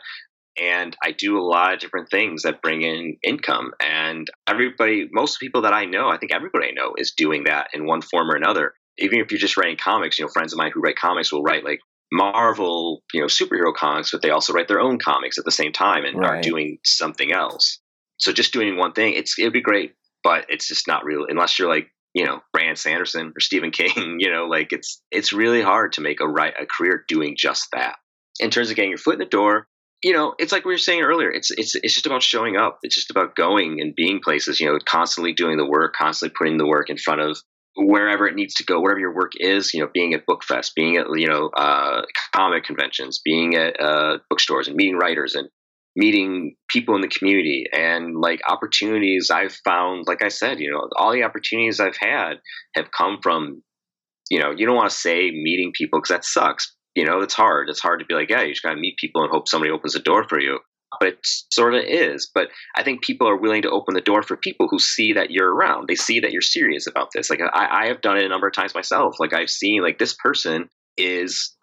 And 0.60 0.98
I 1.01 1.13
do 1.13 1.39
a 1.39 1.48
lot 1.48 1.74
of 1.74 1.79
different 1.79 2.10
things 2.12 2.43
that 2.43 2.62
bring 2.62 2.81
in 2.81 3.15
income. 3.24 3.72
And 3.79 4.29
everybody, 4.50 5.08
most 5.13 5.39
people 5.39 5.62
that 5.62 5.74
I 5.74 5.86
know, 5.86 6.10
I 6.10 6.17
think 6.17 6.34
everybody 6.34 6.67
I 6.67 6.72
know 6.72 6.96
is 6.98 7.13
doing 7.15 7.46
that 7.46 7.70
in 7.74 7.86
one 7.86 8.01
form 8.01 8.29
or 8.29 8.36
another 8.36 8.74
even 8.98 9.20
if 9.20 9.31
you're 9.31 9.39
just 9.39 9.58
writing 9.58 9.77
comics, 9.77 10.20
you 10.20 10.25
know, 10.25 10.31
friends 10.31 10.53
of 10.53 10.58
mine 10.58 10.72
who 10.74 10.81
write 10.81 10.98
comics 10.98 11.31
will 11.31 11.43
write 11.43 11.63
like 11.63 11.79
Marvel, 12.12 13.03
you 13.13 13.22
know, 13.22 13.27
superhero 13.27 13.74
comics, 13.74 14.12
but 14.12 14.22
they 14.22 14.32
also 14.32 14.53
write 14.53 14.68
their 14.68 14.82
own 14.82 15.00
comics 15.00 15.38
at 15.38 15.46
the 15.46 15.51
same 15.51 15.72
time 15.72 16.03
and 16.03 16.20
right. 16.20 16.39
are 16.39 16.41
doing 16.41 16.77
something 16.84 17.32
else. 17.32 17.80
So 18.18 18.34
just 18.34 18.53
doing 18.53 18.77
one 18.77 18.94
thing, 18.94 19.13
it's 19.13 19.39
it'd 19.39 19.53
be 19.53 19.62
great, 19.62 19.94
but 20.24 20.46
it's 20.50 20.68
just 20.68 20.88
not 20.88 21.06
real 21.06 21.25
unless 21.27 21.58
you're 21.58 21.70
like 21.70 21.88
you 22.13 22.25
know 22.25 22.41
Brandon 22.53 22.75
Sanderson 22.75 23.34
or 23.36 23.39
Stephen 23.39 23.72
King. 23.72 24.18
You 24.20 24.32
know, 24.32 24.46
like 24.46 24.72
it's 24.72 25.01
it's 25.12 25.34
really 25.34 25.62
hard 25.62 25.94
to 25.94 26.01
make 26.01 26.20
a 26.20 26.27
right 26.27 26.53
a 26.60 26.65
career 26.65 27.03
doing 27.08 27.36
just 27.38 27.68
that. 27.74 27.96
In 28.39 28.50
terms 28.50 28.70
of 28.70 28.75
getting 28.75 28.91
your 28.91 28.98
foot 28.98 29.15
in 29.15 29.20
the 29.20 29.25
door, 29.25 29.68
you 30.03 30.13
know, 30.13 30.34
it's 30.39 30.51
like 30.51 30.65
we 30.65 30.74
were 30.74 30.77
saying 30.77 31.01
earlier. 31.01 31.32
It's 31.32 31.51
it's 31.51 31.75
it's 31.75 31.94
just 31.94 32.06
about 32.06 32.24
showing 32.24 32.58
up. 32.58 32.80
It's 32.84 32.96
just 32.96 33.12
about 33.12 33.36
going 33.36 33.80
and 33.82 33.96
being 33.96 34.20
places. 34.24 34.60
You 34.60 34.68
know, 34.68 34.80
constantly 34.86 35.34
doing 35.34 35.58
the 35.58 35.65
work, 35.65 35.94
constantly 35.98 36.36
putting 36.38 36.58
the 36.58 36.68
work 36.68 36.89
in 36.89 36.98
front 36.98 37.22
of 37.22 37.38
wherever 37.75 38.28
it 38.28 38.36
needs 38.36 38.56
to 38.56 38.66
go, 38.66 38.82
wherever 38.82 39.00
your 39.00 39.16
work 39.16 39.32
is, 39.36 39.74
you 39.74 39.82
know, 39.82 39.90
being 39.94 40.13
at 40.13 40.25
book 40.25 40.44
fest, 40.44 40.74
being 40.75 40.98
at, 40.98 41.08
you 41.16 41.28
know, 41.28 41.50
uh, 41.56 42.01
comic 42.36 42.63
conventions, 42.63 43.22
being 43.24 43.56
at 43.56 43.80
uh, 43.80 44.18
bookstores 44.30 44.68
and 44.68 44.75
meeting 44.75 44.98
writers 44.98 45.36
and 45.36 45.50
meeting 45.96 46.56
people 46.70 46.96
in 46.96 47.01
the 47.01 47.08
community 47.08 47.66
and 47.74 48.16
like 48.20 48.40
opportunities 48.48 49.30
I've 49.30 49.58
found, 49.66 50.06
like 50.08 50.24
I 50.24 50.30
said, 50.30 50.60
you 50.60 50.72
know, 50.72 50.88
all 50.98 51.12
the 51.12 51.24
opportunities 51.24 51.80
I've 51.80 51.98
had 52.00 52.36
have 52.75 52.92
come 52.92 53.20
from, 53.22 53.62
you 54.30 54.40
know, 54.40 54.51
you 54.56 54.66
don't 54.66 54.75
want 54.75 54.90
to 54.90 54.96
say 54.96 55.32
meeting 55.32 55.72
people 55.75 56.00
because 56.00 56.16
that 56.16 56.25
sucks. 56.25 56.75
You 56.96 57.06
know, 57.06 57.22
it's 57.22 57.34
hard. 57.34 57.70
It's 57.70 57.80
hard 57.80 58.00
to 58.00 58.06
be 58.06 58.13
like, 58.13 58.30
yeah, 58.30 58.42
you 58.42 58.51
just 58.51 58.63
got 58.63 58.74
to 58.74 58.80
meet 58.80 58.98
people 58.98 59.24
and 59.24 59.32
hope 59.32 59.48
somebody 59.48 59.72
opens 59.72 59.94
the 59.94 60.00
door 60.00 60.25
for 60.28 60.40
you 60.40 60.60
but 61.00 61.10
it 61.10 61.20
sort 61.24 61.74
of 61.74 61.84
is. 61.84 62.30
But 62.34 62.50
I 62.76 62.84
think 62.84 63.04
people 63.04 63.28
are 63.28 63.38
willing 63.38 63.62
to 63.64 63.72
open 63.72 63.94
the 63.94 64.02
door 64.02 64.22
for 64.22 64.38
people 64.38 64.68
who 64.70 64.80
see 64.80 65.14
that 65.14 65.32
you're 65.32 65.54
around. 65.54 65.88
They 65.88 65.96
see 65.96 66.20
that 66.20 66.32
you're 66.32 66.42
serious 66.42 66.88
about 66.88 67.10
this. 67.14 67.30
Like 67.30 67.40
I, 67.54 67.84
I 67.84 67.88
have 67.88 68.02
done 68.02 68.18
it 68.18 68.26
a 68.26 68.30
number 68.30 68.48
of 68.48 68.54
times 68.54 68.76
myself. 68.76 69.16
Like 69.20 69.34
I've 69.34 69.50
seen 69.50 69.82
like 69.82 69.98
this 69.98 70.14
person 70.14 70.70
is 70.98 71.56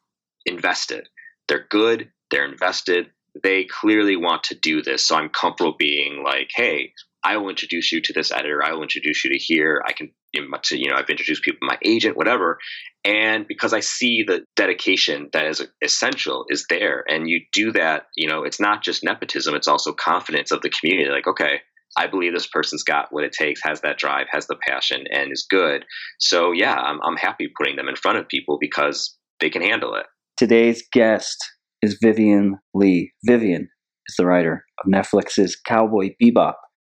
invested. 0.47 1.09
They're 1.49 1.67
good. 1.71 2.11
They're 2.31 2.49
invested. 2.49 3.11
They 3.43 3.65
clearly 3.65 4.17
want 4.17 4.45
to 4.45 4.55
do 4.61 4.83
this. 4.83 5.07
So 5.07 5.17
I'm 5.17 5.29
comfortable 5.29 5.77
being 5.79 6.23
like, 6.25 6.49
hey, 6.55 6.93
I 7.23 7.37
will 7.37 7.51
introduce 7.51 7.93
you 7.93 8.01
to 8.03 8.13
this 8.13 8.33
editor. 8.33 8.65
I 8.65 8.73
will 8.73 8.83
introduce 8.83 9.25
you 9.25 9.31
to 9.31 9.39
here. 9.39 9.83
I 9.87 9.93
can, 9.93 10.11
you 10.33 10.91
know, 10.91 10.97
I've 10.97 11.09
introduced 11.09 11.43
people, 11.43 11.67
my 11.67 11.79
agent, 11.85 12.17
whatever. 12.17 12.59
And 13.05 13.47
because 13.47 13.73
I 13.73 13.81
see 13.81 14.25
the 14.27 14.45
dedication 14.57 15.29
that 15.33 15.47
is 15.47 15.67
essential 15.83 16.45
is 16.49 16.67
there, 16.69 17.05
and 17.09 17.29
you 17.29 17.41
do 17.53 17.73
that, 17.73 18.07
you 18.17 18.29
know, 18.29 18.43
it's 18.43 18.61
not 18.61 18.83
just 18.83 19.05
nepotism; 19.05 19.55
it's 19.55 19.69
also 19.69 19.93
confidence 19.93 20.51
of 20.51 20.61
the 20.63 20.71
community. 20.71 21.11
Like, 21.11 21.27
okay, 21.27 21.61
I 21.97 22.07
believe 22.07 22.35
this 22.35 22.47
person's 22.47 22.83
got 22.83 23.09
what 23.11 23.25
it 23.25 23.33
takes, 23.33 23.63
has 23.63 23.81
that 23.81 23.99
drive, 23.99 24.27
has 24.31 24.47
the 24.47 24.57
passion, 24.67 25.05
and 25.11 25.33
is 25.33 25.47
good. 25.49 25.85
So 26.19 26.53
yeah, 26.53 26.75
I'm, 26.75 27.01
I'm 27.03 27.17
happy 27.17 27.49
putting 27.57 27.77
them 27.77 27.89
in 27.89 27.97
front 27.97 28.19
of 28.19 28.29
people 28.29 28.59
because 28.61 29.17
they 29.41 29.51
can 29.51 29.63
handle 29.63 29.95
it. 29.95 30.07
Today's 30.37 30.85
guest 30.93 31.37
is 31.83 31.99
Vivian 32.03 32.59
Lee 32.75 33.13
Vivian 33.25 33.69
is 34.09 34.15
the 34.17 34.27
writer 34.27 34.65
of 34.85 34.91
Netflix's 34.91 35.57
Cowboy 35.57 36.11
Bebop 36.23 36.55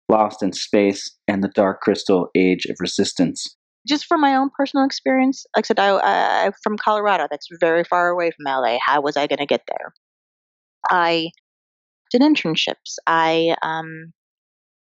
Lost 0.09 0.43
in 0.43 0.53
Space, 0.53 1.17
and 1.27 1.43
The 1.43 1.49
Dark 1.49 1.81
Crystal 1.81 2.29
Age 2.35 2.67
of 2.67 2.77
Resistance. 2.81 3.57
Just 3.87 4.07
from 4.07 4.21
my 4.21 4.35
own 4.35 4.51
personal 4.57 4.85
experience, 4.85 5.45
like 5.57 5.65
I 5.65 5.69
said, 5.69 5.79
I, 5.79 6.47
I'm 6.47 6.53
from 6.63 6.77
Colorado. 6.77 7.27
That's 7.31 7.47
very 7.61 7.85
far 7.85 8.09
away 8.09 8.31
from 8.31 8.45
LA. 8.47 8.79
How 8.85 9.01
was 9.01 9.17
I 9.17 9.27
going 9.27 9.39
to 9.39 9.47
get 9.47 9.63
there? 9.69 9.93
I 10.91 11.31
did 12.11 12.23
internships. 12.23 12.97
I 13.07 13.57
um, 13.63 14.13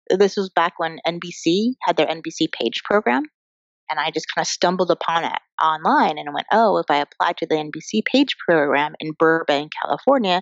this 0.09 0.37
was 0.37 0.49
back 0.49 0.73
when 0.77 0.99
NBC 1.05 1.73
had 1.83 1.97
their 1.97 2.07
NBC 2.07 2.51
Page 2.51 2.81
program, 2.83 3.23
and 3.89 3.99
I 3.99 4.11
just 4.11 4.27
kind 4.33 4.43
of 4.43 4.47
stumbled 4.47 4.91
upon 4.91 5.25
it 5.25 5.39
online 5.61 6.17
and 6.17 6.33
went, 6.33 6.47
"Oh, 6.51 6.77
if 6.77 6.85
I 6.89 6.97
apply 6.97 7.33
to 7.33 7.47
the 7.47 7.55
NBC 7.55 8.03
Page 8.05 8.35
program 8.47 8.93
in 8.99 9.13
Burbank, 9.17 9.71
California, 9.83 10.41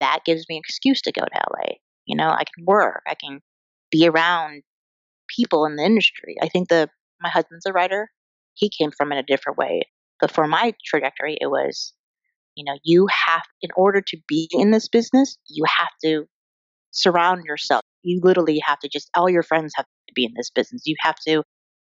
that 0.00 0.20
gives 0.24 0.44
me 0.48 0.56
an 0.56 0.62
excuse 0.64 1.00
to 1.02 1.12
go 1.12 1.22
to 1.22 1.40
LA. 1.50 1.74
You 2.06 2.16
know, 2.16 2.28
I 2.28 2.44
can 2.44 2.64
work, 2.66 3.02
I 3.06 3.14
can 3.14 3.40
be 3.92 4.08
around 4.08 4.62
people 5.36 5.64
in 5.66 5.76
the 5.76 5.84
industry. 5.84 6.36
I 6.42 6.48
think 6.48 6.68
the 6.68 6.88
my 7.20 7.28
husband's 7.28 7.66
a 7.66 7.72
writer. 7.72 8.08
He 8.54 8.68
came 8.68 8.90
from 8.90 9.12
it 9.12 9.18
a 9.18 9.22
different 9.22 9.58
way. 9.58 9.82
But 10.20 10.30
for 10.30 10.46
my 10.46 10.74
trajectory, 10.84 11.36
it 11.40 11.46
was, 11.46 11.92
you 12.56 12.64
know, 12.64 12.78
you 12.84 13.06
have 13.26 13.42
in 13.60 13.70
order 13.76 14.00
to 14.00 14.18
be 14.28 14.48
in 14.52 14.70
this 14.70 14.88
business, 14.88 15.36
you 15.48 15.64
have 15.78 15.90
to 16.04 16.26
surround 16.92 17.44
yourself. 17.44 17.82
You 18.02 18.20
literally 18.22 18.60
have 18.64 18.78
to 18.80 18.88
just 18.88 19.10
all 19.16 19.28
your 19.28 19.42
friends 19.42 19.72
have 19.76 19.86
to 19.86 20.12
be 20.14 20.24
in 20.24 20.32
this 20.36 20.50
business. 20.50 20.82
You 20.84 20.96
have 21.00 21.16
to 21.26 21.42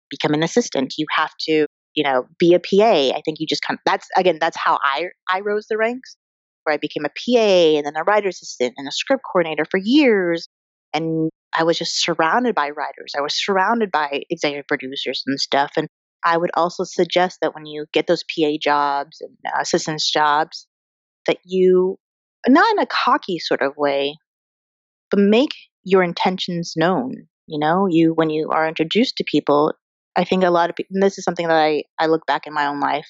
become 0.10 0.34
an 0.34 0.44
assistant. 0.44 0.94
You 0.98 1.06
have 1.16 1.32
to, 1.48 1.66
you 1.96 2.04
know, 2.04 2.26
be 2.38 2.54
a 2.54 2.60
PA. 2.60 3.16
I 3.16 3.22
think 3.26 3.40
you 3.40 3.48
just 3.48 3.62
kind 3.64 3.78
of 3.78 3.82
that's 3.86 4.08
again, 4.18 4.38
that's 4.40 4.58
how 4.58 4.80
I 4.84 5.08
I 5.30 5.40
rose 5.42 5.68
the 5.70 5.78
ranks, 5.78 6.16
where 6.64 6.74
I 6.74 6.78
became 6.78 7.06
a 7.06 7.10
PA 7.10 7.78
and 7.78 7.86
then 7.86 7.96
a 7.96 8.04
writer's 8.04 8.42
assistant 8.42 8.76
and 8.78 8.88
a 8.88 8.92
script 8.92 9.24
coordinator 9.32 9.66
for 9.70 9.80
years. 9.82 10.48
And 10.94 11.30
I 11.54 11.64
was 11.64 11.78
just 11.78 12.02
surrounded 12.02 12.56
by 12.56 12.70
writers. 12.70 13.14
I 13.18 13.22
was 13.22 13.34
surrounded 13.36 13.92
by 13.92 14.24
executive 14.30 14.68
producers 14.68 15.24
and 15.28 15.40
stuff. 15.40 15.72
And 15.76 15.88
I 16.24 16.38
would 16.38 16.52
also 16.54 16.84
suggest 16.84 17.40
that 17.42 17.54
when 17.56 17.66
you 17.66 17.86
get 17.92 18.08
those 18.08 18.24
PA 18.24 18.52
jobs 18.62 19.22
and 19.22 19.36
uh, 19.46 19.60
assistants 19.62 20.10
jobs, 20.10 20.68
that 21.28 21.38
you, 21.44 21.98
not 22.48 22.72
in 22.72 22.80
a 22.80 22.86
cocky 22.86 23.40
sort 23.40 23.62
of 23.62 23.76
way, 23.78 24.16
but 25.10 25.20
make 25.20 25.52
your 25.84 26.04
intentions 26.04 26.74
known. 26.78 27.28
You 27.48 27.60
know, 27.60 27.88
you 27.90 28.14
when 28.14 28.30
you 28.30 28.50
are 28.52 28.68
introduced 28.68 29.18
to 29.18 29.26
people, 29.30 29.74
I 30.16 30.24
think 30.24 30.44
a 30.44 30.52
lot 30.52 30.70
of 30.70 30.76
people. 30.76 30.96
this 31.02 31.18
is 31.18 31.26
something 31.26 31.48
that 31.48 31.58
I 31.58 31.84
I 32.00 32.06
look 32.06 32.26
back 32.26 32.48
in 32.48 32.54
my 32.54 32.68
own 32.68 32.80
life 32.80 33.10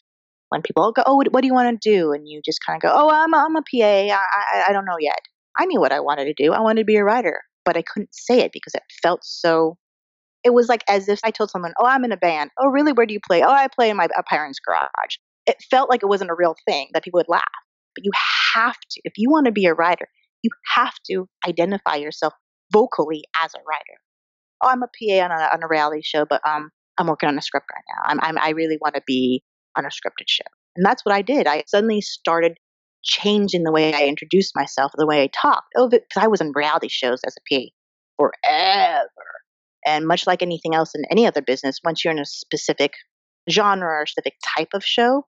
when 0.49 0.61
people 0.63 0.91
go, 0.93 1.03
"Oh, 1.05 1.15
what, 1.15 1.31
what 1.31 1.41
do 1.41 1.47
you 1.47 1.53
want 1.53 1.79
to 1.79 1.89
do?" 1.89 2.11
and 2.11 2.27
you 2.27 2.41
just 2.43 2.59
kind 2.65 2.77
of 2.77 2.81
go, 2.81 2.91
"Oh, 2.91 3.09
I'm 3.11 3.33
a, 3.33 3.37
I'm 3.37 3.55
a 3.55 3.61
PA. 3.61 4.15
I, 4.15 4.19
I 4.53 4.63
I 4.69 4.73
don't 4.73 4.85
know 4.85 4.97
yet." 4.99 5.19
I 5.59 5.65
knew 5.65 5.79
what 5.79 5.91
I 5.91 5.99
wanted 5.99 6.25
to 6.25 6.33
do. 6.33 6.53
I 6.53 6.61
wanted 6.61 6.81
to 6.81 6.85
be 6.85 6.95
a 6.95 7.03
writer 7.03 7.41
but 7.65 7.77
I 7.77 7.81
couldn't 7.81 8.13
say 8.13 8.39
it 8.39 8.51
because 8.51 8.73
it 8.75 8.83
felt 9.01 9.23
so. 9.23 9.77
It 10.43 10.53
was 10.53 10.67
like 10.69 10.83
as 10.89 11.07
if 11.07 11.19
I 11.23 11.31
told 11.31 11.51
someone, 11.51 11.73
"Oh, 11.79 11.85
I'm 11.85 12.03
in 12.05 12.11
a 12.11 12.17
band." 12.17 12.51
"Oh, 12.59 12.67
really? 12.67 12.93
Where 12.93 13.05
do 13.05 13.13
you 13.13 13.19
play?" 13.25 13.43
"Oh, 13.43 13.51
I 13.51 13.67
play 13.67 13.89
in 13.89 13.97
my 13.97 14.07
parents' 14.29 14.59
garage." 14.59 15.17
It 15.47 15.57
felt 15.69 15.89
like 15.89 16.03
it 16.03 16.07
wasn't 16.07 16.31
a 16.31 16.35
real 16.35 16.55
thing 16.67 16.89
that 16.93 17.03
people 17.03 17.19
would 17.19 17.29
laugh. 17.29 17.43
But 17.95 18.05
you 18.05 18.11
have 18.53 18.77
to, 18.91 19.01
if 19.03 19.13
you 19.17 19.29
want 19.29 19.45
to 19.47 19.51
be 19.51 19.65
a 19.65 19.73
writer, 19.73 20.07
you 20.43 20.49
have 20.75 20.93
to 21.09 21.27
identify 21.47 21.95
yourself 21.95 22.33
vocally 22.71 23.23
as 23.41 23.53
a 23.53 23.59
writer. 23.67 23.99
Oh, 24.63 24.69
I'm 24.69 24.83
a 24.83 24.87
PA 24.87 25.25
on 25.25 25.31
a, 25.31 25.49
on 25.53 25.63
a 25.63 25.67
reality 25.67 26.01
show, 26.03 26.25
but 26.25 26.41
um, 26.47 26.69
I'm 26.97 27.07
working 27.07 27.29
on 27.29 27.37
a 27.37 27.41
script 27.41 27.67
right 27.73 27.83
now. 27.95 28.11
I'm, 28.11 28.19
I'm 28.21 28.37
I 28.43 28.51
really 28.51 28.77
want 28.79 28.95
to 28.95 29.01
be 29.05 29.43
on 29.75 29.85
a 29.85 29.89
scripted 29.89 30.27
show, 30.27 30.45
and 30.75 30.85
that's 30.85 31.03
what 31.05 31.15
I 31.15 31.21
did. 31.21 31.47
I 31.47 31.63
suddenly 31.67 32.01
started 32.01 32.57
changing 33.03 33.63
the 33.63 33.71
way 33.71 33.93
I 33.93 34.05
introduced 34.05 34.55
myself, 34.55 34.91
the 34.95 35.07
way 35.07 35.23
I 35.23 35.27
talked. 35.27 35.73
Oh, 35.75 35.89
because 35.89 36.05
I 36.17 36.27
was 36.27 36.41
in 36.41 36.51
reality 36.53 36.89
shows 36.89 37.21
as 37.25 37.35
a 37.37 37.53
PA 37.53 37.65
forever. 38.17 39.09
And 39.85 40.07
much 40.07 40.27
like 40.27 40.41
anything 40.41 40.75
else 40.75 40.91
in 40.93 41.03
any 41.09 41.25
other 41.25 41.41
business, 41.41 41.79
once 41.83 42.03
you're 42.03 42.13
in 42.13 42.19
a 42.19 42.25
specific 42.25 42.93
genre 43.49 43.89
or 43.89 44.05
specific 44.05 44.35
type 44.57 44.69
of 44.73 44.85
show, 44.85 45.25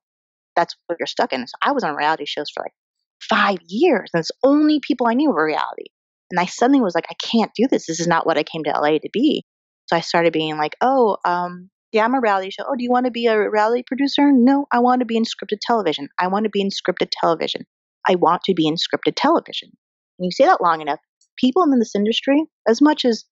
that's 0.54 0.76
what 0.86 0.98
you're 1.00 1.06
stuck 1.06 1.32
in. 1.32 1.46
So 1.46 1.54
I 1.60 1.72
was 1.72 1.82
on 1.82 1.96
reality 1.96 2.24
shows 2.26 2.46
for 2.54 2.62
like 2.62 2.72
five 3.20 3.58
years, 3.66 4.10
and 4.12 4.20
it's 4.20 4.30
only 4.44 4.80
people 4.80 5.08
I 5.08 5.14
knew 5.14 5.30
were 5.30 5.44
reality. 5.44 5.86
And 6.30 6.40
I 6.40 6.46
suddenly 6.46 6.80
was 6.80 6.94
like, 6.94 7.06
I 7.10 7.14
can't 7.14 7.50
do 7.56 7.66
this. 7.68 7.86
This 7.86 8.00
is 8.00 8.06
not 8.06 8.26
what 8.26 8.38
I 8.38 8.42
came 8.42 8.64
to 8.64 8.70
LA 8.70 8.98
to 8.98 9.08
be. 9.12 9.44
So 9.86 9.96
I 9.96 10.00
started 10.00 10.32
being 10.32 10.56
like, 10.56 10.76
oh, 10.80 11.16
um, 11.24 11.70
yeah, 11.94 12.04
I'm 12.04 12.14
a 12.14 12.20
reality 12.20 12.50
show. 12.50 12.64
Oh, 12.68 12.74
do 12.76 12.82
you 12.82 12.90
want 12.90 13.06
to 13.06 13.12
be 13.12 13.26
a 13.26 13.48
reality 13.48 13.84
producer? 13.86 14.32
No, 14.32 14.66
I 14.72 14.80
want 14.80 14.98
to 14.98 15.06
be 15.06 15.16
in 15.16 15.22
scripted 15.22 15.58
television. 15.60 16.08
I 16.18 16.26
want 16.26 16.42
to 16.42 16.50
be 16.50 16.60
in 16.60 16.68
scripted 16.68 17.08
television. 17.12 17.62
I 18.06 18.16
want 18.16 18.42
to 18.46 18.54
be 18.54 18.66
in 18.66 18.74
scripted 18.74 19.14
television. 19.16 19.70
And 20.18 20.26
you 20.26 20.32
say 20.32 20.44
that 20.44 20.60
long 20.60 20.80
enough, 20.80 20.98
people 21.38 21.62
in 21.62 21.78
this 21.78 21.94
industry, 21.94 22.44
as 22.66 22.82
much 22.82 23.04
as 23.04 23.24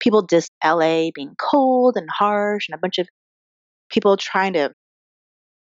people 0.00 0.22
diss 0.22 0.48
LA 0.64 1.10
being 1.12 1.34
cold 1.40 1.96
and 1.96 2.08
harsh 2.08 2.68
and 2.68 2.76
a 2.76 2.80
bunch 2.80 2.98
of 2.98 3.08
people 3.90 4.16
trying 4.16 4.52
to 4.52 4.72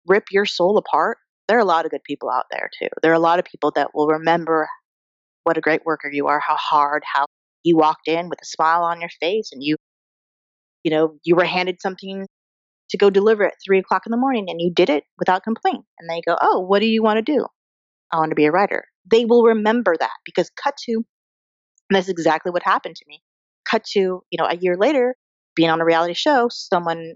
rip 0.07 0.25
your 0.31 0.45
soul 0.45 0.79
apart, 0.79 1.19
there 1.47 1.57
are 1.57 1.61
a 1.61 1.65
lot 1.65 1.85
of 1.85 1.91
good 1.91 2.03
people 2.03 2.31
out 2.31 2.45
there 2.49 2.69
too. 2.79 2.89
There 3.03 3.11
are 3.11 3.15
a 3.15 3.19
lot 3.19 3.37
of 3.37 3.45
people 3.45 3.71
that 3.75 3.93
will 3.93 4.07
remember 4.07 4.67
what 5.43 5.57
a 5.57 5.61
great 5.61 5.85
worker 5.85 6.09
you 6.11 6.25
are, 6.25 6.39
how 6.39 6.57
hard, 6.57 7.03
how 7.05 7.25
you 7.63 7.77
walked 7.77 8.07
in 8.07 8.27
with 8.27 8.41
a 8.41 8.45
smile 8.45 8.81
on 8.81 9.01
your 9.01 9.11
face 9.19 9.49
and 9.51 9.63
you, 9.63 9.75
you 10.83 10.91
know, 10.91 11.17
you 11.23 11.35
were 11.35 11.45
handed 11.45 11.81
something 11.81 12.27
to 12.89 12.97
go 12.97 13.09
deliver 13.09 13.45
at 13.45 13.53
three 13.65 13.79
o'clock 13.79 14.03
in 14.05 14.11
the 14.11 14.17
morning 14.17 14.45
and 14.47 14.61
you 14.61 14.71
did 14.73 14.89
it 14.89 15.03
without 15.19 15.43
complaint. 15.43 15.83
And 15.99 16.09
they 16.09 16.21
go, 16.25 16.37
Oh, 16.41 16.59
what 16.61 16.79
do 16.79 16.85
you 16.85 17.03
want 17.03 17.17
to 17.17 17.33
do? 17.33 17.45
I 18.11 18.17
want 18.17 18.31
to 18.31 18.35
be 18.35 18.45
a 18.45 18.51
writer. 18.51 18.85
They 19.09 19.25
will 19.25 19.43
remember 19.43 19.95
that 19.99 20.11
because 20.25 20.49
cut 20.61 20.75
to, 20.85 20.93
and 20.93 21.95
that's 21.95 22.09
exactly 22.09 22.51
what 22.51 22.63
happened 22.63 22.95
to 22.95 23.05
me. 23.07 23.21
Cut 23.69 23.83
to, 23.93 23.99
you 23.99 24.37
know, 24.37 24.45
a 24.45 24.55
year 24.55 24.77
later, 24.77 25.15
being 25.55 25.69
on 25.69 25.81
a 25.81 25.85
reality 25.85 26.13
show, 26.13 26.47
someone, 26.49 27.15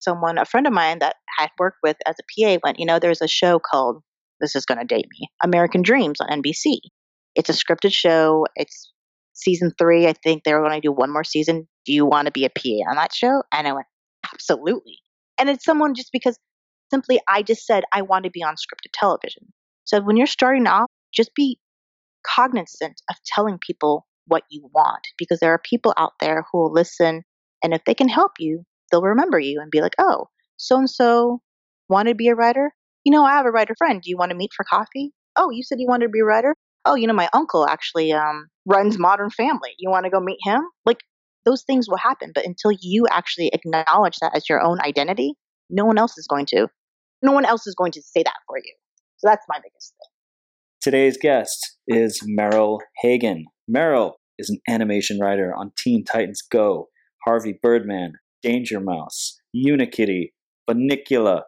someone, 0.00 0.38
a 0.38 0.44
friend 0.44 0.66
of 0.66 0.72
mine 0.72 0.98
that 1.00 1.16
I 1.38 1.42
had 1.42 1.50
worked 1.58 1.78
with 1.82 1.96
as 2.06 2.16
a 2.18 2.42
PA 2.42 2.58
went, 2.64 2.80
you 2.80 2.86
know, 2.86 2.98
there's 2.98 3.22
a 3.22 3.28
show 3.28 3.60
called, 3.60 4.02
this 4.40 4.56
is 4.56 4.66
going 4.66 4.78
to 4.78 4.84
date 4.84 5.06
me, 5.10 5.28
American 5.42 5.82
Dreams 5.82 6.20
on 6.20 6.42
NBC. 6.42 6.78
It's 7.36 7.50
a 7.50 7.52
scripted 7.52 7.92
show. 7.92 8.46
It's 8.56 8.92
season 9.34 9.72
three. 9.78 10.06
I 10.06 10.14
think 10.14 10.44
they 10.44 10.54
were 10.54 10.60
going 10.60 10.80
to 10.80 10.80
do 10.80 10.92
one 10.92 11.12
more 11.12 11.24
season. 11.24 11.68
Do 11.84 11.92
you 11.92 12.06
want 12.06 12.26
to 12.26 12.32
be 12.32 12.44
a 12.44 12.50
PA 12.50 12.90
on 12.90 12.96
that 12.96 13.14
show? 13.14 13.42
And 13.52 13.68
I 13.68 13.72
went, 13.72 13.86
absolutely. 14.32 14.98
And 15.38 15.48
it's 15.50 15.64
someone 15.64 15.94
just 15.94 16.10
because 16.12 16.38
simply 16.90 17.20
I 17.28 17.42
just 17.42 17.66
said 17.66 17.84
I 17.92 18.02
want 18.02 18.24
to 18.24 18.30
be 18.30 18.42
on 18.42 18.54
scripted 18.54 18.92
television. 18.92 19.52
So 19.84 20.00
when 20.00 20.16
you're 20.16 20.26
starting 20.26 20.66
off, 20.66 20.90
just 21.12 21.34
be 21.34 21.58
cognizant 22.26 23.00
of 23.10 23.16
telling 23.26 23.58
people 23.64 24.06
what 24.26 24.44
you 24.50 24.68
want 24.74 25.06
because 25.18 25.40
there 25.40 25.52
are 25.52 25.60
people 25.62 25.92
out 25.98 26.12
there 26.20 26.44
who 26.50 26.58
will 26.58 26.72
listen 26.72 27.22
and 27.62 27.74
if 27.74 27.84
they 27.84 27.94
can 27.94 28.08
help 28.08 28.32
you, 28.38 28.62
they'll 28.90 29.02
remember 29.02 29.38
you 29.38 29.60
and 29.60 29.70
be 29.70 29.80
like, 29.80 29.94
"Oh, 29.98 30.28
so 30.56 30.78
and 30.78 30.88
so 30.88 31.40
want 31.88 32.08
to 32.08 32.14
be 32.14 32.28
a 32.28 32.34
writer? 32.34 32.72
You 33.04 33.12
know, 33.12 33.24
I 33.24 33.32
have 33.32 33.46
a 33.46 33.50
writer 33.50 33.74
friend. 33.76 34.00
Do 34.02 34.10
you 34.10 34.16
want 34.16 34.30
to 34.30 34.36
meet 34.36 34.52
for 34.56 34.64
coffee? 34.64 35.12
Oh, 35.36 35.50
you 35.50 35.62
said 35.62 35.80
you 35.80 35.86
wanted 35.88 36.06
to 36.06 36.10
be 36.10 36.20
a 36.20 36.24
writer? 36.24 36.54
Oh, 36.84 36.94
you 36.94 37.06
know, 37.06 37.14
my 37.14 37.28
uncle 37.32 37.66
actually 37.66 38.12
um, 38.12 38.48
runs 38.66 38.98
Modern 38.98 39.30
Family. 39.30 39.74
You 39.78 39.90
want 39.90 40.04
to 40.04 40.10
go 40.10 40.20
meet 40.20 40.38
him? 40.42 40.62
Like 40.84 40.98
those 41.44 41.62
things 41.62 41.88
will 41.88 41.98
happen, 41.98 42.32
but 42.34 42.46
until 42.46 42.72
you 42.80 43.06
actually 43.10 43.50
acknowledge 43.52 44.16
that 44.20 44.32
as 44.34 44.48
your 44.48 44.62
own 44.62 44.80
identity, 44.80 45.34
no 45.70 45.84
one 45.84 45.98
else 45.98 46.16
is 46.18 46.26
going 46.26 46.46
to. 46.46 46.68
No 47.22 47.32
one 47.32 47.44
else 47.44 47.66
is 47.66 47.74
going 47.74 47.92
to 47.92 48.02
say 48.02 48.22
that 48.22 48.36
for 48.46 48.58
you. 48.58 48.74
So 49.16 49.28
that's 49.28 49.44
my 49.48 49.56
biggest 49.56 49.94
thing. 49.98 50.10
Today's 50.80 51.16
guest 51.16 51.76
is 51.88 52.20
Merrill 52.24 52.80
Hagan. 53.00 53.46
Merrill 53.66 54.16
is 54.38 54.50
an 54.50 54.58
animation 54.68 55.18
writer 55.18 55.54
on 55.56 55.72
Teen 55.78 56.04
Titans 56.04 56.42
Go, 56.42 56.88
Harvey 57.24 57.58
Birdman, 57.62 58.14
Danger 58.42 58.80
Mouse, 58.80 59.38
Unikitty, 59.56 60.32
Bunnicula, 60.68 61.42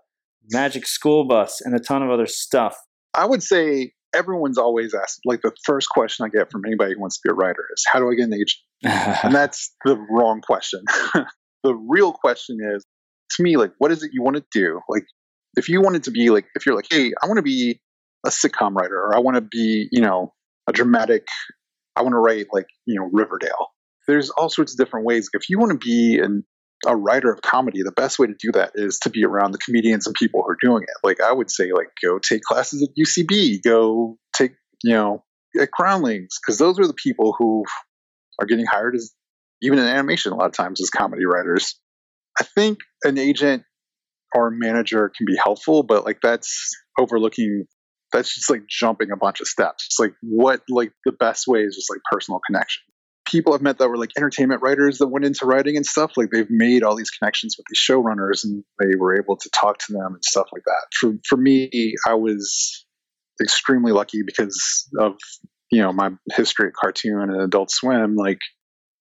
Magic 0.50 0.86
School 0.86 1.26
Bus, 1.26 1.60
and 1.60 1.74
a 1.74 1.78
ton 1.78 2.02
of 2.02 2.10
other 2.10 2.26
stuff. 2.26 2.76
I 3.12 3.26
would 3.26 3.42
say 3.42 3.92
everyone's 4.14 4.58
always 4.58 4.94
asked, 4.94 5.20
like 5.24 5.42
the 5.42 5.52
first 5.64 5.88
question 5.88 6.24
I 6.24 6.28
get 6.28 6.50
from 6.50 6.62
anybody 6.66 6.94
who 6.94 7.00
wants 7.00 7.20
to 7.20 7.28
be 7.28 7.32
a 7.32 7.34
writer 7.34 7.64
is, 7.72 7.84
how 7.86 7.98
do 7.98 8.10
I 8.10 8.14
get 8.14 8.24
an 8.24 8.34
agent? 8.34 8.52
and 9.24 9.34
that's 9.34 9.74
the 9.84 9.96
wrong 10.10 10.40
question. 10.40 10.82
the 11.64 11.74
real 11.74 12.12
question 12.12 12.58
is, 12.62 12.84
to 13.36 13.42
me, 13.42 13.56
like, 13.56 13.72
what 13.78 13.90
is 13.90 14.02
it 14.02 14.10
you 14.12 14.22
want 14.22 14.36
to 14.36 14.44
do? 14.52 14.80
Like, 14.88 15.04
if 15.56 15.68
you 15.68 15.80
wanted 15.80 16.04
to 16.04 16.10
be 16.10 16.30
like, 16.30 16.46
if 16.54 16.66
you're 16.66 16.76
like, 16.76 16.86
hey, 16.90 17.12
I 17.22 17.26
want 17.26 17.38
to 17.38 17.42
be 17.42 17.80
a 18.24 18.30
sitcom 18.30 18.74
writer, 18.74 18.96
or 18.96 19.16
I 19.16 19.20
want 19.20 19.36
to 19.36 19.40
be, 19.40 19.88
you 19.90 20.00
know, 20.00 20.32
a 20.68 20.72
dramatic, 20.72 21.26
I 21.96 22.02
want 22.02 22.12
to 22.12 22.18
write 22.18 22.46
like, 22.52 22.66
you 22.86 22.98
know, 22.98 23.08
Riverdale. 23.12 23.68
There's 24.06 24.30
all 24.30 24.48
sorts 24.48 24.72
of 24.72 24.78
different 24.78 25.06
ways. 25.06 25.28
If 25.32 25.48
you 25.48 25.58
want 25.58 25.72
to 25.72 25.78
be 25.78 26.18
an, 26.18 26.44
a 26.84 26.96
writer 26.96 27.32
of 27.32 27.40
comedy, 27.42 27.82
the 27.82 27.92
best 27.92 28.18
way 28.18 28.26
to 28.26 28.34
do 28.38 28.52
that 28.52 28.72
is 28.74 28.98
to 29.00 29.10
be 29.10 29.24
around 29.24 29.52
the 29.52 29.58
comedians 29.58 30.06
and 30.06 30.14
people 30.14 30.42
who 30.42 30.50
are 30.50 30.58
doing 30.60 30.82
it. 30.82 31.06
Like 31.06 31.20
I 31.20 31.32
would 31.32 31.50
say, 31.50 31.72
like 31.72 31.88
go 32.02 32.18
take 32.18 32.42
classes 32.42 32.82
at 32.82 32.94
UCB, 33.00 33.62
go 33.62 34.18
take, 34.34 34.52
you 34.82 34.92
know, 34.92 35.24
at 35.58 35.70
Groundlings, 35.70 36.38
because 36.40 36.58
those 36.58 36.78
are 36.78 36.86
the 36.86 36.94
people 36.94 37.34
who 37.38 37.64
are 38.38 38.46
getting 38.46 38.66
hired 38.66 38.94
as 38.94 39.12
even 39.62 39.78
in 39.78 39.86
animation 39.86 40.32
a 40.32 40.36
lot 40.36 40.46
of 40.46 40.52
times 40.52 40.80
as 40.80 40.90
comedy 40.90 41.24
writers. 41.24 41.80
I 42.38 42.44
think 42.44 42.78
an 43.04 43.18
agent 43.18 43.62
or 44.34 44.50
manager 44.50 45.10
can 45.16 45.24
be 45.24 45.36
helpful, 45.42 45.82
but 45.82 46.04
like 46.04 46.20
that's 46.20 46.74
overlooking 46.98 47.64
that's 48.12 48.34
just 48.34 48.50
like 48.50 48.62
jumping 48.68 49.10
a 49.10 49.16
bunch 49.16 49.40
of 49.40 49.46
steps. 49.46 49.86
It's 49.86 49.98
like 49.98 50.14
what 50.22 50.60
like 50.68 50.92
the 51.04 51.12
best 51.12 51.46
way 51.46 51.60
is 51.60 51.74
just 51.74 51.90
like 51.90 52.00
personal 52.10 52.40
connection. 52.46 52.82
People 53.26 53.54
I've 53.54 53.62
met 53.62 53.78
that 53.78 53.88
were 53.88 53.96
like 53.96 54.10
entertainment 54.16 54.62
writers 54.62 54.98
that 54.98 55.08
went 55.08 55.24
into 55.24 55.46
writing 55.46 55.76
and 55.76 55.84
stuff. 55.84 56.12
Like 56.16 56.30
they've 56.30 56.50
made 56.50 56.82
all 56.82 56.96
these 56.96 57.10
connections 57.10 57.56
with 57.58 57.66
these 57.68 57.80
showrunners 57.80 58.44
and 58.44 58.62
they 58.80 58.96
were 58.96 59.16
able 59.16 59.36
to 59.36 59.50
talk 59.50 59.78
to 59.78 59.92
them 59.92 60.14
and 60.14 60.24
stuff 60.24 60.46
like 60.52 60.62
that. 60.64 60.86
For 60.98 61.14
for 61.28 61.36
me, 61.36 61.94
I 62.06 62.14
was 62.14 62.86
extremely 63.40 63.92
lucky 63.92 64.22
because 64.24 64.88
of 64.98 65.14
you 65.70 65.82
know 65.82 65.92
my 65.92 66.10
history 66.34 66.68
at 66.68 66.74
cartoon 66.74 67.20
and 67.20 67.40
adult 67.40 67.70
swim 67.70 68.14
like 68.14 68.38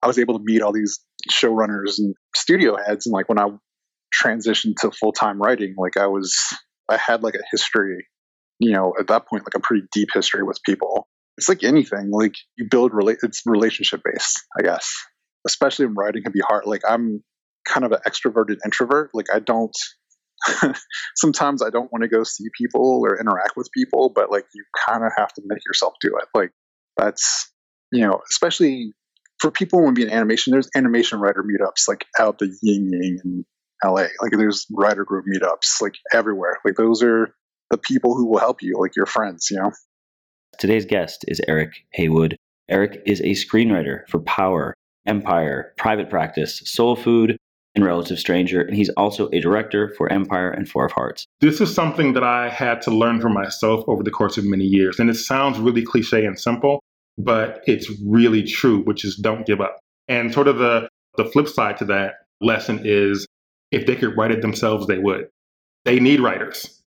i 0.02 0.06
was 0.06 0.18
able 0.18 0.38
to 0.38 0.44
meet 0.44 0.62
all 0.62 0.72
these 0.72 1.00
showrunners 1.30 1.98
and 1.98 2.14
studio 2.34 2.76
heads 2.76 3.06
and 3.06 3.12
like 3.12 3.28
when 3.28 3.38
i 3.38 3.48
transitioned 4.14 4.74
to 4.80 4.90
full-time 4.90 5.40
writing 5.40 5.74
like 5.78 5.96
i 5.96 6.06
was 6.06 6.36
i 6.88 6.96
had 6.96 7.22
like 7.22 7.34
a 7.34 7.42
history 7.50 8.06
you 8.58 8.72
know 8.72 8.92
at 8.98 9.06
that 9.06 9.26
point 9.28 9.44
like 9.44 9.54
a 9.54 9.60
pretty 9.60 9.86
deep 9.92 10.08
history 10.12 10.42
with 10.42 10.62
people 10.64 11.08
it's 11.38 11.48
like 11.48 11.62
anything 11.62 12.10
like 12.10 12.34
you 12.56 12.66
build 12.70 12.92
relate 12.92 13.18
it's 13.22 13.42
relationship 13.46 14.00
based 14.04 14.42
i 14.58 14.62
guess 14.62 14.92
especially 15.46 15.86
when 15.86 15.94
writing 15.94 16.22
can 16.22 16.32
be 16.32 16.40
hard 16.40 16.64
like 16.66 16.82
i'm 16.88 17.22
kind 17.66 17.84
of 17.84 17.92
an 17.92 17.98
extroverted 18.06 18.56
introvert 18.64 19.10
like 19.14 19.26
i 19.32 19.38
don't 19.38 19.76
sometimes 21.16 21.62
I 21.62 21.70
don't 21.70 21.90
want 21.92 22.02
to 22.02 22.08
go 22.08 22.22
see 22.22 22.44
people 22.56 23.00
or 23.02 23.18
interact 23.18 23.52
with 23.56 23.70
people, 23.72 24.12
but 24.14 24.30
like 24.30 24.44
you 24.54 24.64
kind 24.86 25.04
of 25.04 25.12
have 25.16 25.32
to 25.34 25.42
make 25.46 25.60
yourself 25.66 25.94
do 26.00 26.08
it. 26.16 26.28
Like 26.34 26.50
that's 26.96 27.50
you 27.92 28.06
know, 28.06 28.20
especially 28.30 28.92
for 29.38 29.50
people 29.50 29.84
to 29.84 29.92
be 29.92 30.02
in 30.02 30.10
animation, 30.10 30.50
there's 30.50 30.68
animation 30.74 31.20
writer 31.20 31.44
meetups 31.44 31.88
like 31.88 32.04
out 32.18 32.38
the 32.38 32.54
Yin 32.62 32.90
Yang 32.92 33.18
in 33.24 33.44
LA. 33.84 34.06
Like 34.20 34.32
there's 34.32 34.66
writer 34.70 35.04
group 35.04 35.24
meetups 35.32 35.80
like 35.80 35.94
everywhere. 36.12 36.58
Like 36.64 36.74
those 36.76 37.02
are 37.02 37.34
the 37.70 37.78
people 37.78 38.14
who 38.14 38.26
will 38.26 38.38
help 38.38 38.62
you, 38.62 38.76
like 38.80 38.96
your 38.96 39.06
friends, 39.06 39.48
you 39.50 39.58
know. 39.58 39.72
Today's 40.58 40.86
guest 40.86 41.24
is 41.28 41.40
Eric 41.48 41.84
Haywood. 41.92 42.36
Eric 42.68 43.02
is 43.04 43.20
a 43.20 43.32
screenwriter 43.32 44.08
for 44.08 44.20
Power, 44.20 44.74
Empire, 45.06 45.74
Private 45.76 46.08
Practice, 46.08 46.62
Soul 46.64 46.96
Food, 46.96 47.36
and 47.74 47.84
Relative 47.84 48.18
Stranger, 48.18 48.62
and 48.62 48.74
he's 48.74 48.88
also 48.90 49.28
a 49.32 49.40
director 49.40 49.92
for 49.98 50.10
Empire 50.10 50.50
and 50.50 50.66
Four 50.66 50.86
of 50.86 50.92
Hearts. 50.92 51.26
This 51.40 51.60
is 51.60 51.74
something 51.74 52.14
that 52.14 52.24
I 52.24 52.48
had 52.48 52.80
to 52.82 52.90
learn 52.90 53.20
for 53.20 53.28
myself 53.28 53.84
over 53.86 54.02
the 54.02 54.10
course 54.10 54.38
of 54.38 54.44
many 54.44 54.64
years. 54.64 54.98
And 54.98 55.10
it 55.10 55.16
sounds 55.16 55.58
really 55.58 55.82
cliche 55.82 56.24
and 56.24 56.40
simple, 56.40 56.80
but 57.18 57.62
it's 57.66 57.90
really 58.00 58.42
true, 58.42 58.82
which 58.84 59.04
is 59.04 59.16
don't 59.16 59.46
give 59.46 59.60
up. 59.60 59.78
And 60.08 60.32
sort 60.32 60.48
of 60.48 60.56
the, 60.56 60.88
the 61.18 61.26
flip 61.26 61.48
side 61.48 61.76
to 61.78 61.84
that 61.86 62.14
lesson 62.40 62.80
is 62.82 63.26
if 63.72 63.86
they 63.86 63.94
could 63.94 64.16
write 64.16 64.30
it 64.30 64.40
themselves, 64.40 64.86
they 64.86 64.98
would. 64.98 65.28
They 65.84 66.00
need 66.00 66.20
writers. 66.20 66.82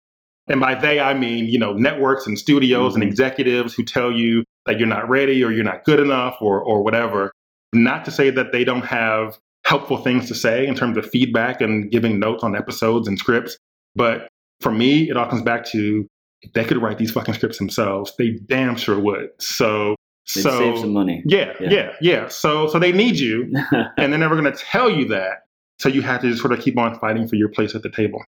And 0.50 0.60
by 0.60 0.76
they, 0.76 1.00
I 1.00 1.14
mean, 1.14 1.46
you 1.46 1.60
know, 1.60 1.74
networks 1.74 2.26
and 2.28 2.38
studios 2.38 2.94
mm-hmm. 2.94 3.02
and 3.02 3.12
executives 3.12 3.74
who 3.74 3.84
tell 3.84 4.12
you 4.12 4.44
that 4.66 4.80
you're 4.80 4.88
not 4.88 5.08
ready 5.08 5.44
or 5.44 5.52
you're 5.52 5.64
not 5.64 5.86
good 5.86 6.00
enough 6.00 6.38
or, 6.42 6.62
or 6.62 6.84
whatever. 6.84 7.32
Not 7.74 8.04
to 8.06 8.12
say 8.12 8.30
that 8.32 8.52
they 8.52 8.64
don't 8.64 8.86
have 8.86 9.38
helpful 9.66 9.98
things 9.98 10.28
to 10.28 10.36
say 10.36 10.66
in 10.66 10.74
terms 10.74 10.98
of 10.98 11.08
feedback 11.08 11.62
and 11.62 11.92
giving 11.92 12.20
notes 12.20 12.44
on 12.44 12.56
episodes 12.56 13.08
and 13.08 13.18
scripts. 13.20 13.58
But 13.96 14.28
for 14.60 14.72
me, 14.72 15.10
it 15.10 15.18
all 15.18 15.28
comes 15.28 15.44
back 15.44 15.66
to 15.68 16.08
if 16.42 16.54
they 16.54 16.64
could 16.64 16.82
write 16.82 16.98
these 16.98 17.12
fucking 17.12 17.34
scripts 17.34 17.58
themselves, 17.58 18.14
they 18.18 18.32
damn 18.48 18.76
sure 18.76 19.00
would. 19.00 19.30
So 19.40 19.96
They'd 20.34 20.42
so 20.42 20.58
save 20.58 20.80
some 20.80 20.94
money. 20.94 21.24
Yeah, 21.26 21.54
yeah, 21.60 21.70
yeah, 21.70 21.92
yeah. 22.02 22.28
So 22.28 22.68
so 22.68 22.78
they 22.78 22.92
need 22.92 23.18
you, 23.18 23.52
and 23.98 24.12
they're 24.12 24.20
never 24.20 24.40
going 24.40 24.52
to 24.52 24.58
tell 24.58 24.90
you 24.90 25.08
that. 25.08 25.46
So 25.80 25.90
you 25.90 26.02
have 26.02 26.22
to 26.22 26.30
just 26.30 26.42
sort 26.42 26.54
of 26.54 26.60
keep 26.60 26.78
on 26.78 27.00
fighting 27.00 27.28
for 27.28 27.36
your 27.36 27.50
place 27.50 27.74
at 27.74 27.82
the 27.82 27.90
table. 27.90 28.24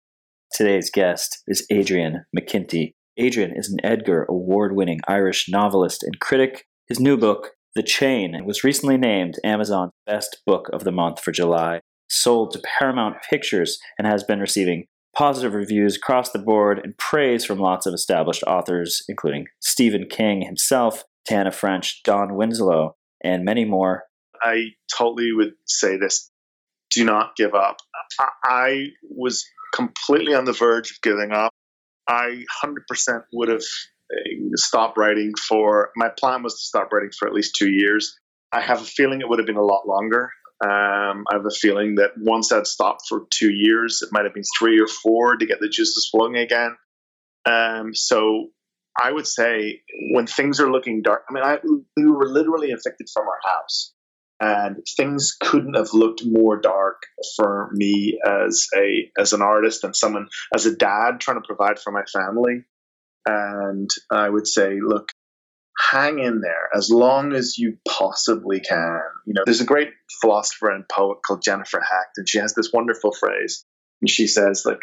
Today's 0.53 0.91
guest 0.91 1.45
is 1.47 1.65
Adrian 1.71 2.25
McKinty. 2.37 2.95
Adrian 3.17 3.53
is 3.57 3.71
an 3.71 3.79
Edgar 3.85 4.27
Award 4.29 4.75
winning 4.75 5.01
Irish 5.07 5.49
novelist 5.49 6.03
and 6.03 6.19
critic. 6.19 6.67
His 6.89 6.99
new 6.99 7.17
book, 7.17 7.53
the 7.77 7.85
Chain 7.85 8.45
was 8.45 8.65
recently 8.65 8.97
named 8.97 9.37
Amazon's 9.45 9.93
best 10.07 10.39
book 10.45 10.69
of 10.73 10.83
the 10.83 10.91
month 10.91 11.21
for 11.21 11.31
July, 11.31 11.81
sold 12.09 12.51
to 12.53 12.63
Paramount 12.79 13.19
Pictures, 13.31 13.79
and 13.97 14.09
has 14.09 14.25
been 14.25 14.41
receiving 14.41 14.87
positive 15.17 15.55
reviews 15.55 15.97
across 15.97 16.33
the 16.33 16.39
board 16.39 16.81
and 16.83 16.99
praise 16.99 17.45
from 17.45 17.61
lots 17.61 17.87
of 17.87 17.95
established 17.95 18.43
authors, 18.45 19.05
including 19.09 19.47
Stephen 19.61 20.07
King 20.11 20.43
himself, 20.43 21.05
Tana 21.27 21.53
French, 21.53 22.03
Don 22.03 22.35
Winslow, 22.35 22.97
and 23.23 23.45
many 23.45 23.65
more. 23.65 24.03
I 24.43 24.71
totally 24.93 25.33
would 25.33 25.53
say 25.67 25.97
this 25.97 26.29
do 26.91 27.05
not 27.05 27.37
give 27.37 27.55
up. 27.55 27.77
I 28.45 28.87
was 29.09 29.45
completely 29.75 30.35
on 30.35 30.45
the 30.45 30.53
verge 30.53 30.91
of 30.91 31.01
giving 31.03 31.33
up. 31.33 31.53
I 32.09 32.45
100% 32.65 33.23
would 33.33 33.49
have 33.49 33.63
stopped 34.55 34.99
writing 34.99 35.33
for. 35.49 35.91
My 35.97 36.09
plan 36.09 36.43
was 36.43 36.55
to 36.55 36.65
stop 36.65 36.93
writing 36.93 37.11
for 37.19 37.29
at 37.29 37.35
least 37.35 37.55
two 37.57 37.71
years. 37.71 38.19
I 38.53 38.61
have 38.61 38.83
a 38.83 38.85
feeling 38.85 39.21
it 39.21 39.29
would 39.29 39.39
have 39.39 39.47
been 39.47 39.57
a 39.57 39.65
lot 39.65 39.87
longer. 39.87 40.31
Um, 40.63 41.25
I 41.31 41.35
have 41.35 41.47
a 41.47 41.55
feeling 41.55 41.95
that 41.97 42.11
once 42.19 42.53
I'd 42.53 42.67
stopped 42.67 43.03
for 43.09 43.27
two 43.31 43.51
years, 43.51 44.03
it 44.03 44.11
might 44.13 44.25
have 44.25 44.35
been 44.35 44.43
three 44.59 44.81
or 44.81 44.87
four 44.87 45.37
to 45.37 45.47
get 45.47 45.61
the 45.61 45.69
juices 45.69 46.09
flowing 46.11 46.37
again. 46.37 46.77
Um, 47.47 47.95
so 47.95 48.49
I 49.01 49.11
would 49.11 49.27
say 49.27 49.83
when 50.13 50.27
things 50.27 50.61
are 50.61 50.71
looking 50.71 51.01
dark, 51.01 51.25
I 51.31 51.33
mean, 51.33 51.45
I, 51.45 51.59
we 51.97 52.11
were 52.11 52.29
literally 52.29 52.69
evicted 52.69 53.09
from 53.13 53.27
our 53.27 53.39
house, 53.45 53.95
and 54.41 54.77
things 54.97 55.37
couldn't 55.39 55.77
have 55.77 55.93
looked 55.93 56.23
more 56.25 56.59
dark 56.59 57.03
for 57.37 57.71
me 57.73 58.19
as 58.27 58.67
a 58.77 59.11
as 59.21 59.33
an 59.33 59.43
artist 59.43 59.85
and 59.85 59.95
someone 59.95 60.29
as 60.55 60.67
a 60.67 60.75
dad 60.75 61.21
trying 61.21 61.41
to 61.41 61.47
provide 61.47 61.79
for 61.79 61.93
my 61.93 62.03
family. 62.13 62.65
And 63.27 63.91
I 64.11 64.29
would 64.31 64.47
say, 64.47 64.79
look, 64.83 65.13
hang 65.79 66.19
in 66.19 66.41
there 66.41 66.71
as 66.75 66.91
long 66.91 67.35
as 67.35 67.59
you 67.59 67.77
possibly 67.87 68.61
can. 68.61 69.01
You 69.27 69.35
know, 69.35 69.43
there's 69.45 69.61
a 69.61 69.67
great 69.67 69.91
philosopher 70.21 70.71
and 70.71 70.89
poet 70.89 71.19
called 71.27 71.43
Jennifer 71.45 71.81
Hecht, 71.81 72.17
and 72.17 72.29
she 72.29 72.39
has 72.39 72.55
this 72.55 72.73
wonderful 72.73 73.13
phrase, 73.13 73.65
and 74.01 74.09
she 74.09 74.27
says, 74.27 74.63
like, 74.65 74.81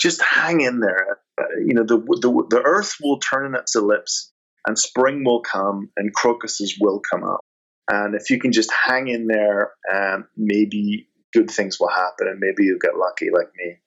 just 0.00 0.22
hang 0.22 0.60
in 0.60 0.80
there. 0.80 1.18
Uh, 1.40 1.44
you 1.64 1.74
know, 1.74 1.84
the, 1.84 1.96
the 1.98 2.46
the 2.50 2.62
earth 2.62 2.96
will 3.02 3.18
turn 3.20 3.46
in 3.46 3.54
its 3.54 3.74
ellipse, 3.74 4.32
and 4.66 4.78
spring 4.78 5.24
will 5.24 5.40
come, 5.40 5.90
and 5.96 6.12
crocuses 6.12 6.76
will 6.78 7.00
come 7.10 7.24
up. 7.24 7.40
And 7.90 8.14
if 8.14 8.30
you 8.30 8.38
can 8.38 8.52
just 8.52 8.72
hang 8.72 9.08
in 9.08 9.26
there, 9.26 9.72
um, 9.92 10.28
maybe 10.36 11.08
good 11.32 11.50
things 11.50 11.78
will 11.80 11.88
happen, 11.88 12.28
and 12.28 12.38
maybe 12.38 12.64
you'll 12.64 12.78
get 12.78 12.96
lucky 12.96 13.28
like 13.32 13.48
me. 13.56 13.78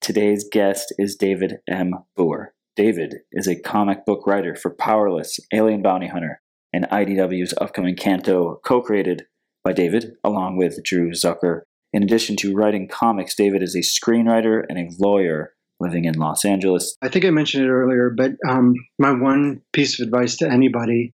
Today's 0.00 0.46
guest 0.50 0.92
is 0.98 1.16
David 1.16 1.58
M. 1.68 1.94
Booher. 2.18 2.48
David 2.76 3.20
is 3.32 3.46
a 3.46 3.60
comic 3.60 4.04
book 4.04 4.26
writer 4.26 4.54
for 4.54 4.70
Powerless, 4.70 5.38
Alien 5.52 5.82
Bounty 5.82 6.08
Hunter, 6.08 6.40
and 6.72 6.86
IDW's 6.90 7.54
upcoming 7.60 7.96
Canto, 7.96 8.60
co 8.64 8.82
created 8.82 9.26
by 9.62 9.72
David 9.72 10.12
along 10.22 10.56
with 10.56 10.82
Drew 10.84 11.10
Zucker. 11.12 11.62
In 11.92 12.02
addition 12.02 12.36
to 12.36 12.54
writing 12.54 12.88
comics, 12.88 13.34
David 13.34 13.62
is 13.62 13.76
a 13.76 13.78
screenwriter 13.78 14.64
and 14.68 14.78
a 14.78 14.90
lawyer 14.98 15.54
living 15.80 16.04
in 16.04 16.14
Los 16.14 16.44
Angeles. 16.44 16.96
I 17.00 17.08
think 17.08 17.24
I 17.24 17.30
mentioned 17.30 17.64
it 17.64 17.70
earlier, 17.70 18.12
but 18.14 18.32
um, 18.48 18.74
my 18.98 19.12
one 19.12 19.62
piece 19.72 20.00
of 20.00 20.06
advice 20.06 20.36
to 20.38 20.50
anybody 20.50 21.12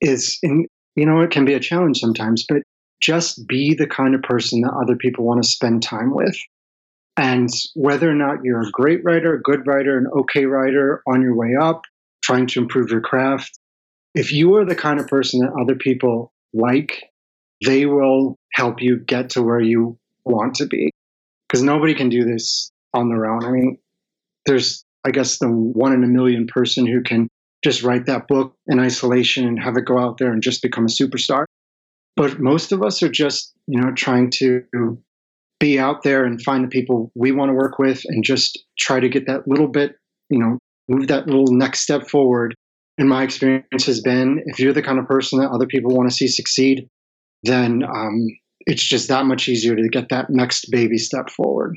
is, 0.00 0.38
in, 0.42 0.66
you 0.96 1.06
know, 1.06 1.20
it 1.20 1.30
can 1.30 1.44
be 1.44 1.54
a 1.54 1.60
challenge 1.60 1.98
sometimes, 1.98 2.44
but 2.48 2.62
just 3.00 3.46
be 3.46 3.74
the 3.74 3.86
kind 3.86 4.14
of 4.14 4.22
person 4.22 4.62
that 4.62 4.72
other 4.72 4.96
people 4.96 5.24
want 5.24 5.42
to 5.42 5.48
spend 5.48 5.82
time 5.82 6.14
with. 6.14 6.36
And 7.16 7.48
whether 7.74 8.10
or 8.10 8.14
not 8.14 8.38
you're 8.42 8.62
a 8.62 8.70
great 8.70 9.04
writer, 9.04 9.34
a 9.34 9.42
good 9.42 9.66
writer, 9.66 9.96
an 9.96 10.06
okay 10.20 10.46
writer 10.46 11.02
on 11.06 11.22
your 11.22 11.36
way 11.36 11.54
up, 11.60 11.82
trying 12.22 12.46
to 12.48 12.60
improve 12.60 12.90
your 12.90 13.00
craft, 13.00 13.58
if 14.14 14.32
you 14.32 14.56
are 14.56 14.64
the 14.64 14.74
kind 14.74 14.98
of 14.98 15.06
person 15.06 15.40
that 15.40 15.52
other 15.60 15.76
people 15.76 16.32
like, 16.52 17.04
they 17.64 17.86
will 17.86 18.36
help 18.54 18.80
you 18.80 18.98
get 18.98 19.30
to 19.30 19.42
where 19.42 19.60
you 19.60 19.98
want 20.24 20.54
to 20.56 20.66
be. 20.66 20.90
Because 21.48 21.62
nobody 21.62 21.94
can 21.94 22.08
do 22.08 22.24
this 22.24 22.70
on 22.92 23.08
their 23.08 23.26
own. 23.26 23.44
I 23.44 23.50
mean, 23.50 23.78
there's, 24.46 24.84
I 25.04 25.10
guess, 25.10 25.38
the 25.38 25.48
one 25.48 25.92
in 25.92 26.02
a 26.02 26.08
million 26.08 26.46
person 26.46 26.86
who 26.86 27.02
can 27.02 27.28
just 27.66 27.82
write 27.82 28.06
that 28.06 28.28
book 28.28 28.54
in 28.68 28.78
isolation 28.78 29.44
and 29.44 29.60
have 29.60 29.76
it 29.76 29.84
go 29.84 29.98
out 29.98 30.18
there 30.18 30.32
and 30.32 30.40
just 30.40 30.62
become 30.62 30.84
a 30.84 30.86
superstar. 30.86 31.46
But 32.14 32.38
most 32.38 32.70
of 32.70 32.80
us 32.80 33.02
are 33.02 33.10
just, 33.10 33.54
you 33.66 33.80
know, 33.80 33.90
trying 33.92 34.30
to 34.36 34.62
be 35.58 35.76
out 35.76 36.04
there 36.04 36.24
and 36.24 36.40
find 36.40 36.62
the 36.62 36.68
people 36.68 37.10
we 37.16 37.32
want 37.32 37.48
to 37.48 37.54
work 37.54 37.80
with 37.80 38.02
and 38.04 38.22
just 38.22 38.56
try 38.78 39.00
to 39.00 39.08
get 39.08 39.26
that 39.26 39.48
little 39.48 39.66
bit, 39.66 39.96
you 40.30 40.38
know, 40.38 40.58
move 40.88 41.08
that 41.08 41.26
little 41.26 41.48
next 41.48 41.80
step 41.80 42.06
forward. 42.06 42.54
And 42.98 43.08
my 43.08 43.24
experience 43.24 43.86
has 43.86 44.00
been 44.00 44.44
if 44.46 44.60
you're 44.60 44.72
the 44.72 44.80
kind 44.80 45.00
of 45.00 45.08
person 45.08 45.40
that 45.40 45.50
other 45.50 45.66
people 45.66 45.92
want 45.92 46.08
to 46.08 46.14
see 46.14 46.28
succeed, 46.28 46.88
then 47.42 47.82
um, 47.82 48.28
it's 48.60 48.84
just 48.84 49.08
that 49.08 49.26
much 49.26 49.48
easier 49.48 49.74
to 49.74 49.88
get 49.88 50.10
that 50.10 50.30
next 50.30 50.70
baby 50.70 50.98
step 50.98 51.30
forward. 51.30 51.76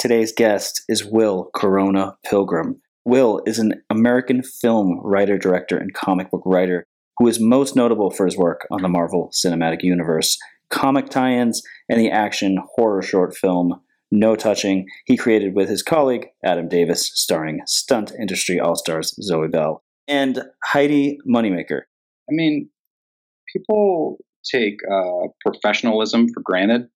Today's 0.00 0.32
guest 0.32 0.82
is 0.88 1.04
Will 1.04 1.48
Corona 1.54 2.16
Pilgrim. 2.26 2.80
Will 3.04 3.42
is 3.46 3.58
an 3.58 3.82
American 3.90 4.42
film 4.42 5.00
writer, 5.02 5.36
director, 5.36 5.76
and 5.76 5.92
comic 5.92 6.30
book 6.30 6.42
writer 6.44 6.86
who 7.18 7.28
is 7.28 7.38
most 7.38 7.76
notable 7.76 8.10
for 8.10 8.26
his 8.26 8.36
work 8.36 8.66
on 8.70 8.82
the 8.82 8.88
Marvel 8.88 9.30
Cinematic 9.32 9.82
Universe 9.82 10.38
comic 10.70 11.08
tie 11.08 11.32
ins, 11.32 11.62
and 11.88 12.00
the 12.00 12.10
action 12.10 12.58
horror 12.74 13.02
short 13.02 13.36
film 13.36 13.80
No 14.10 14.34
Touching 14.34 14.86
he 15.04 15.16
created 15.16 15.54
with 15.54 15.68
his 15.68 15.82
colleague 15.82 16.26
Adam 16.44 16.68
Davis, 16.68 17.10
starring 17.14 17.60
stunt 17.66 18.12
industry 18.18 18.58
all 18.58 18.74
stars 18.74 19.14
Zoe 19.22 19.48
Bell 19.48 19.82
and 20.08 20.42
Heidi 20.64 21.18
Moneymaker. 21.28 21.82
I 22.28 22.32
mean, 22.32 22.68
people 23.52 24.18
take 24.44 24.78
uh, 24.90 25.28
professionalism 25.40 26.26
for 26.32 26.42
granted. 26.42 26.88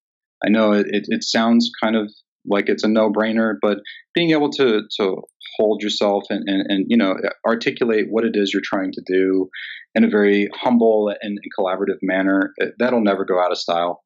I 0.44 0.50
know 0.50 0.72
it, 0.72 0.86
it, 0.88 1.24
sounds 1.24 1.70
kind 1.82 1.96
of 1.96 2.12
like 2.46 2.68
it's 2.68 2.84
a 2.84 2.88
no 2.88 3.10
brainer, 3.10 3.54
but 3.60 3.78
being 4.14 4.30
able 4.30 4.50
to, 4.50 4.82
to 4.98 5.22
hold 5.58 5.82
yourself 5.82 6.24
and, 6.30 6.48
and, 6.48 6.64
and, 6.68 6.86
you 6.88 6.96
know 6.96 7.14
articulate 7.46 8.06
what 8.08 8.24
it 8.24 8.32
is 8.34 8.52
you're 8.52 8.62
trying 8.64 8.92
to 8.92 9.02
do 9.06 9.48
in 9.94 10.04
a 10.04 10.08
very 10.08 10.48
humble 10.54 11.12
and 11.20 11.38
collaborative 11.58 11.98
manner 12.00 12.54
that'll 12.78 13.02
never 13.02 13.24
go 13.24 13.40
out 13.42 13.52
of 13.52 13.58
style. 13.58 14.02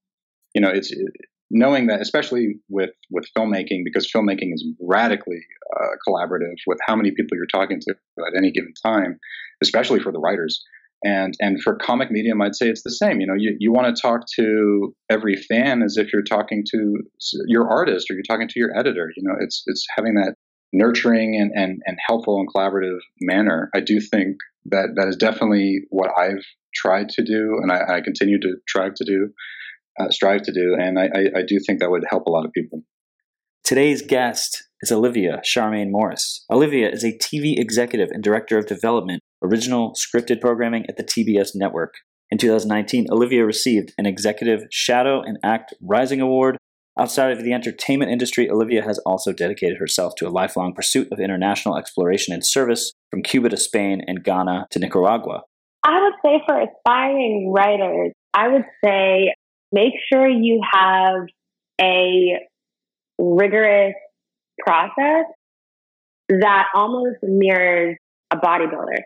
You 0.54 0.62
know 0.62 0.70
it's 0.70 0.92
knowing 1.50 1.86
that 1.88 2.00
especially 2.00 2.54
with 2.68 2.90
with 3.10 3.26
filmmaking 3.36 3.82
because 3.84 4.10
filmmaking 4.10 4.54
is 4.54 4.66
radically 4.80 5.40
uh, 5.76 5.88
collaborative 6.08 6.56
with 6.66 6.78
how 6.86 6.96
many 6.96 7.10
people 7.10 7.36
you're 7.36 7.46
talking 7.46 7.78
to 7.80 7.94
at 8.26 8.36
any 8.36 8.50
given 8.50 8.72
time 8.84 9.18
especially 9.62 10.00
for 10.00 10.12
the 10.12 10.18
writers. 10.18 10.62
And 11.04 11.34
and 11.40 11.60
for 11.60 11.74
comic 11.74 12.12
medium 12.12 12.40
i'd 12.42 12.54
say 12.54 12.68
it's 12.68 12.84
the 12.84 12.92
same. 12.92 13.20
You 13.20 13.26
know 13.26 13.34
you, 13.36 13.56
you 13.58 13.72
want 13.72 13.94
to 13.94 14.00
talk 14.00 14.20
to 14.36 14.94
every 15.10 15.34
fan 15.34 15.82
as 15.82 15.96
if 15.96 16.12
you're 16.12 16.22
talking 16.22 16.62
to 16.70 16.98
your 17.48 17.68
artist 17.68 18.08
or 18.08 18.14
you're 18.14 18.22
talking 18.28 18.46
to 18.46 18.60
your 18.60 18.70
editor. 18.78 19.10
You 19.16 19.24
know 19.24 19.34
it's 19.40 19.64
it's 19.66 19.84
having 19.96 20.14
that 20.14 20.36
nurturing 20.72 21.36
and, 21.36 21.52
and, 21.54 21.82
and 21.84 21.98
helpful 22.06 22.38
and 22.38 22.48
collaborative 22.52 22.98
manner, 23.20 23.70
I 23.74 23.80
do 23.80 24.00
think 24.00 24.36
that 24.66 24.94
that 24.96 25.08
is 25.08 25.16
definitely 25.16 25.82
what 25.90 26.10
I've 26.18 26.44
tried 26.74 27.08
to 27.10 27.22
do 27.22 27.58
and 27.60 27.70
I, 27.70 27.96
I 27.96 28.00
continue 28.00 28.40
to 28.40 28.56
try 28.68 28.88
to 28.94 29.04
do, 29.04 29.30
uh, 30.00 30.10
strive 30.10 30.42
to 30.42 30.52
do. 30.52 30.76
And 30.78 30.98
I, 30.98 31.04
I, 31.04 31.40
I 31.40 31.42
do 31.46 31.58
think 31.64 31.80
that 31.80 31.90
would 31.90 32.04
help 32.08 32.26
a 32.26 32.30
lot 32.30 32.44
of 32.44 32.52
people. 32.52 32.82
Today's 33.64 34.02
guest 34.02 34.64
is 34.80 34.90
Olivia 34.90 35.40
Charmaine 35.44 35.90
Morris. 35.90 36.44
Olivia 36.50 36.90
is 36.90 37.04
a 37.04 37.16
TV 37.16 37.58
executive 37.58 38.10
and 38.10 38.22
director 38.22 38.58
of 38.58 38.66
development, 38.66 39.20
original 39.42 39.94
scripted 39.94 40.40
programming 40.40 40.84
at 40.88 40.96
the 40.96 41.04
TBS 41.04 41.50
network. 41.54 41.94
In 42.30 42.38
2019, 42.38 43.06
Olivia 43.10 43.44
received 43.44 43.92
an 43.98 44.06
Executive 44.06 44.62
Shadow 44.70 45.20
and 45.20 45.38
Act 45.44 45.74
Rising 45.82 46.20
Award 46.20 46.56
Outside 46.98 47.32
of 47.32 47.42
the 47.42 47.54
entertainment 47.54 48.10
industry, 48.10 48.50
Olivia 48.50 48.82
has 48.82 48.98
also 49.00 49.32
dedicated 49.32 49.78
herself 49.78 50.14
to 50.16 50.28
a 50.28 50.30
lifelong 50.30 50.74
pursuit 50.74 51.08
of 51.10 51.20
international 51.20 51.78
exploration 51.78 52.34
and 52.34 52.44
service 52.44 52.92
from 53.10 53.22
Cuba 53.22 53.48
to 53.48 53.56
Spain 53.56 54.02
and 54.06 54.22
Ghana 54.22 54.66
to 54.70 54.78
Nicaragua. 54.78 55.42
I 55.84 56.02
would 56.02 56.14
say 56.24 56.42
for 56.46 56.60
aspiring 56.60 57.50
writers, 57.50 58.12
I 58.34 58.48
would 58.48 58.64
say 58.84 59.34
make 59.72 59.94
sure 60.12 60.28
you 60.28 60.60
have 60.70 61.26
a 61.80 62.38
rigorous 63.18 63.94
process 64.60 65.24
that 66.28 66.66
almost 66.74 67.16
mirrors 67.22 67.96
a 68.30 68.36
bodybuilder. 68.36 68.98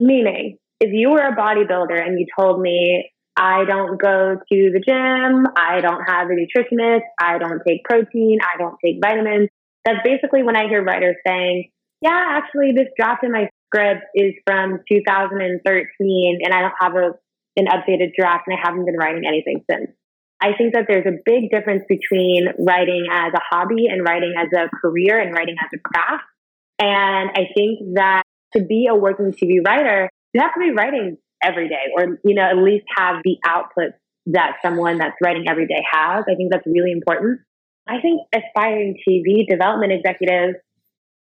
Meaning, 0.00 0.56
if 0.80 0.90
you 0.92 1.10
were 1.10 1.20
a 1.20 1.36
bodybuilder 1.36 2.00
and 2.00 2.18
you 2.18 2.26
told 2.38 2.60
me 2.60 3.10
I 3.36 3.64
don't 3.64 4.00
go 4.00 4.36
to 4.36 4.70
the 4.72 4.82
gym. 4.86 5.46
I 5.56 5.80
don't 5.80 6.04
have 6.06 6.28
a 6.28 6.34
nutritionist. 6.34 7.06
I 7.20 7.38
don't 7.38 7.60
take 7.66 7.84
protein. 7.84 8.38
I 8.42 8.58
don't 8.58 8.76
take 8.84 8.96
vitamins. 9.02 9.48
That's 9.84 10.00
basically 10.04 10.42
when 10.42 10.56
I 10.56 10.68
hear 10.68 10.82
writers 10.82 11.16
saying, 11.26 11.70
yeah, 12.02 12.38
actually, 12.38 12.72
this 12.76 12.88
draft 12.98 13.24
in 13.24 13.32
my 13.32 13.48
script 13.66 14.04
is 14.14 14.34
from 14.46 14.80
2013 14.90 16.38
and 16.42 16.54
I 16.54 16.60
don't 16.60 16.74
have 16.80 16.94
a, 16.96 17.12
an 17.56 17.66
updated 17.66 18.12
draft 18.18 18.44
and 18.46 18.58
I 18.58 18.60
haven't 18.62 18.84
been 18.84 18.96
writing 18.96 19.22
anything 19.26 19.64
since. 19.70 19.90
I 20.42 20.56
think 20.56 20.72
that 20.74 20.86
there's 20.88 21.06
a 21.06 21.20
big 21.24 21.50
difference 21.50 21.84
between 21.86 22.46
writing 22.58 23.06
as 23.12 23.32
a 23.34 23.40
hobby 23.50 23.86
and 23.88 24.02
writing 24.02 24.34
as 24.38 24.48
a 24.56 24.68
career 24.80 25.20
and 25.20 25.34
writing 25.34 25.56
as 25.62 25.68
a 25.74 25.78
craft. 25.78 26.24
And 26.78 27.30
I 27.34 27.48
think 27.54 27.94
that 27.94 28.22
to 28.56 28.64
be 28.64 28.88
a 28.90 28.94
working 28.94 29.32
TV 29.32 29.64
writer, 29.64 30.08
you 30.32 30.40
have 30.40 30.54
to 30.54 30.60
be 30.60 30.70
writing 30.70 31.18
every 31.42 31.68
day 31.68 31.92
or, 31.96 32.18
you 32.24 32.34
know, 32.34 32.42
at 32.42 32.56
least 32.56 32.84
have 32.96 33.16
the 33.24 33.36
output 33.46 33.92
that 34.26 34.56
someone 34.62 34.98
that's 34.98 35.16
writing 35.22 35.44
every 35.48 35.66
day 35.66 35.82
has. 35.90 36.24
I 36.28 36.34
think 36.34 36.52
that's 36.52 36.66
really 36.66 36.92
important. 36.92 37.40
I 37.88 38.00
think 38.00 38.22
aspiring 38.34 38.96
TV 39.08 39.48
development 39.48 39.92
executives, 39.92 40.58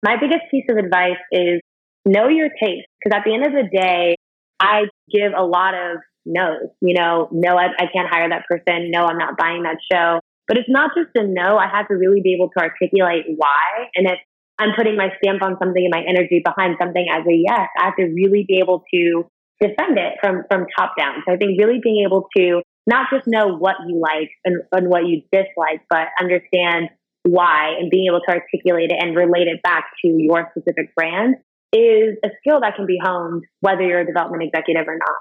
my 0.04 0.16
biggest 0.20 0.44
piece 0.52 0.66
of 0.70 0.78
advice 0.78 1.20
is 1.32 1.62
know 2.06 2.28
your 2.28 2.50
taste. 2.50 2.88
Because 3.00 3.18
at 3.18 3.24
the 3.26 3.34
end 3.34 3.46
of 3.46 3.54
the 3.54 3.68
day, 3.72 4.16
I 4.60 4.84
give 5.12 5.32
a 5.38 5.44
lot 5.44 5.74
of 5.74 5.98
no's. 6.26 6.70
You 6.82 6.96
know, 6.96 7.30
no, 7.32 7.58
I, 7.58 7.68
I 7.78 7.86
can't 7.94 8.10
hire 8.10 8.30
that 8.30 8.46
person. 8.48 8.92
No, 8.92 9.06
I'm 9.06 9.18
not 9.18 9.38
buying 9.38 9.64
that 9.64 9.78
show. 9.92 10.20
But 10.48 10.58
it's 10.58 10.70
not 10.70 10.92
just 10.98 11.10
a 11.16 11.28
no. 11.28 11.58
I 11.58 11.68
have 11.72 11.88
to 11.88 11.94
really 11.94 12.22
be 12.22 12.34
able 12.34 12.50
to 12.58 12.64
articulate 12.64 13.26
why. 13.38 13.90
And 13.96 14.08
if 14.08 14.20
I'm 14.58 14.74
putting 14.76 14.98
my 14.98 15.10
stamp 15.22 15.42
on 15.42 15.58
something 15.62 15.84
and 15.84 15.94
my 15.94 16.04
energy 16.08 16.42
behind 16.44 16.76
something 16.82 17.06
as 17.10 17.24
a 17.26 17.36
yes, 17.36 17.70
I 17.80 17.86
have 17.86 17.96
to 17.98 18.06
really 18.06 18.46
be 18.48 18.60
able 18.60 18.84
to 18.94 19.30
defend 19.60 19.98
it 19.98 20.14
from 20.22 20.44
from 20.50 20.66
top 20.78 20.94
down. 20.98 21.24
So 21.28 21.34
I 21.34 21.38
think 21.38 21.60
really 21.60 21.80
being 21.82 22.06
able 22.06 22.28
to 22.38 22.62
not 22.88 23.08
just 23.14 23.28
know 23.28 23.56
what 23.56 23.76
you 23.88 24.00
like 24.00 24.30
and, 24.46 24.64
and 24.72 24.90
what 24.90 25.06
you 25.06 25.22
dislike, 25.32 25.82
but 25.90 26.08
understand 26.20 26.90
why 27.24 27.76
and 27.80 27.90
being 27.92 28.08
able 28.10 28.22
to 28.22 28.34
articulate 28.34 28.92
it 28.92 28.98
and 29.00 29.16
relate 29.16 29.48
it 29.48 29.62
back 29.62 29.86
to 30.02 30.08
your 30.08 30.50
specific 30.52 30.96
brand 30.96 31.36
is 31.74 32.18
a 32.24 32.30
skill 32.40 32.62
that 32.62 32.76
can 32.76 32.88
be 32.88 32.98
honed 33.04 33.44
whether 33.60 33.84
you're 33.84 34.00
a 34.00 34.06
development 34.06 34.44
executive 34.44 34.88
or 34.88 34.98
not. 34.98 35.18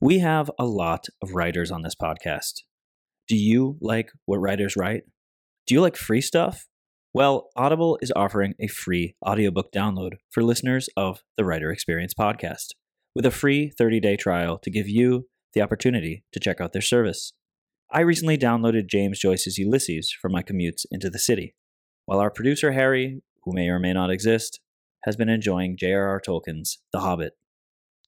We 0.00 0.18
have 0.18 0.50
a 0.58 0.66
lot 0.66 1.06
of 1.22 1.34
writers 1.34 1.70
on 1.70 1.82
this 1.82 1.94
podcast. 1.94 2.62
Do 3.28 3.36
you 3.36 3.78
like 3.80 4.10
what 4.26 4.38
writers 4.38 4.76
write? 4.76 5.04
Do 5.66 5.74
you 5.74 5.80
like 5.80 5.96
free 5.96 6.20
stuff? 6.20 6.66
Well, 7.14 7.48
Audible 7.56 7.98
is 8.02 8.12
offering 8.14 8.54
a 8.60 8.66
free 8.66 9.14
audiobook 9.26 9.72
download 9.72 10.16
for 10.30 10.42
listeners 10.42 10.90
of 10.96 11.22
the 11.38 11.46
Writer 11.46 11.70
Experience 11.70 12.12
podcast 12.12 12.74
with 13.16 13.24
a 13.24 13.30
free 13.30 13.70
30 13.70 13.98
day 13.98 14.14
trial 14.14 14.58
to 14.58 14.70
give 14.70 14.86
you 14.86 15.26
the 15.54 15.62
opportunity 15.62 16.22
to 16.32 16.38
check 16.38 16.60
out 16.60 16.74
their 16.74 16.82
service. 16.82 17.32
I 17.90 18.00
recently 18.00 18.36
downloaded 18.36 18.88
James 18.90 19.18
Joyce's 19.18 19.56
Ulysses 19.56 20.12
for 20.12 20.28
my 20.28 20.42
commutes 20.42 20.84
into 20.90 21.08
the 21.08 21.18
city, 21.18 21.54
while 22.04 22.20
our 22.20 22.30
producer 22.30 22.72
Harry, 22.72 23.22
who 23.44 23.54
may 23.54 23.70
or 23.70 23.78
may 23.78 23.94
not 23.94 24.10
exist, 24.10 24.60
has 25.04 25.16
been 25.16 25.30
enjoying 25.30 25.78
J.R.R. 25.78 26.20
Tolkien's 26.20 26.78
The 26.92 27.00
Hobbit. 27.00 27.32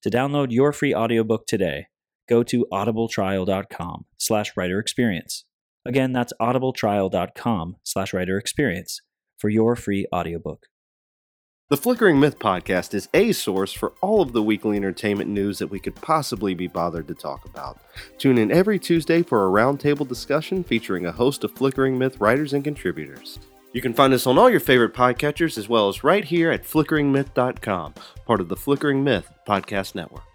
To 0.02 0.10
download 0.10 0.48
your 0.50 0.74
free 0.74 0.94
audiobook 0.94 1.46
today, 1.46 1.86
go 2.28 2.42
to 2.42 2.66
audibletrial.com 2.70 4.04
slash 4.18 4.52
writer 4.58 4.78
experience. 4.78 5.44
Again, 5.86 6.12
that's 6.12 6.34
audibletrial.com 6.38 7.76
slash 7.82 8.12
writer 8.12 8.36
experience 8.36 9.00
for 9.38 9.48
your 9.48 9.74
free 9.74 10.06
audiobook. 10.14 10.66
The 11.70 11.76
Flickering 11.76 12.18
Myth 12.18 12.38
podcast 12.38 12.94
is 12.94 13.10
a 13.12 13.32
source 13.32 13.74
for 13.74 13.92
all 14.00 14.22
of 14.22 14.32
the 14.32 14.42
weekly 14.42 14.78
entertainment 14.78 15.28
news 15.28 15.58
that 15.58 15.66
we 15.66 15.78
could 15.78 15.94
possibly 15.96 16.54
be 16.54 16.66
bothered 16.66 17.06
to 17.08 17.14
talk 17.14 17.44
about. 17.44 17.78
Tune 18.16 18.38
in 18.38 18.50
every 18.50 18.78
Tuesday 18.78 19.22
for 19.22 19.46
a 19.46 19.50
roundtable 19.50 20.08
discussion 20.08 20.64
featuring 20.64 21.04
a 21.04 21.12
host 21.12 21.44
of 21.44 21.52
Flickering 21.52 21.98
Myth 21.98 22.18
writers 22.20 22.54
and 22.54 22.64
contributors. 22.64 23.38
You 23.74 23.82
can 23.82 23.92
find 23.92 24.14
us 24.14 24.26
on 24.26 24.38
all 24.38 24.48
your 24.48 24.60
favorite 24.60 24.94
podcatchers 24.94 25.58
as 25.58 25.68
well 25.68 25.90
as 25.90 26.02
right 26.02 26.24
here 26.24 26.50
at 26.50 26.64
flickeringmyth.com, 26.64 27.94
part 28.24 28.40
of 28.40 28.48
the 28.48 28.56
Flickering 28.56 29.04
Myth 29.04 29.30
podcast 29.46 29.94
network. 29.94 30.27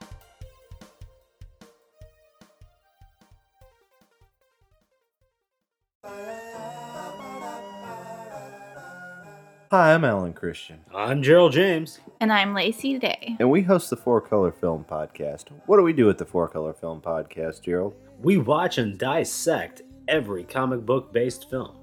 Hi, 9.73 9.95
I'm 9.95 10.05
Alan 10.05 10.33
Christian. 10.33 10.81
I'm 10.93 11.23
Gerald 11.23 11.53
James. 11.53 11.99
And 12.19 12.31
I'm 12.31 12.53
Lacey 12.53 12.99
Day. 12.99 13.35
And 13.39 13.49
we 13.49 13.63
host 13.63 13.89
the 13.89 13.97
Four 13.97 14.21
Color 14.21 14.51
Film 14.51 14.85
Podcast. 14.87 15.45
What 15.65 15.77
do 15.77 15.81
we 15.81 15.93
do 15.93 16.11
at 16.11 16.19
the 16.19 16.27
Four 16.27 16.47
Color 16.47 16.73
Film 16.73 17.01
Podcast, 17.01 17.63
Gerald? 17.63 17.95
We 18.21 18.37
watch 18.37 18.77
and 18.77 18.99
dissect 18.99 19.81
every 20.07 20.43
comic 20.43 20.85
book 20.85 21.11
based 21.11 21.49
film. 21.49 21.75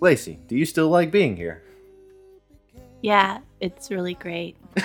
Lacey, 0.00 0.38
do 0.48 0.56
you 0.56 0.64
still 0.64 0.88
like 0.88 1.10
being 1.10 1.36
here? 1.36 1.62
Yeah, 3.02 3.40
it's 3.60 3.90
really 3.90 4.14
great. 4.14 4.56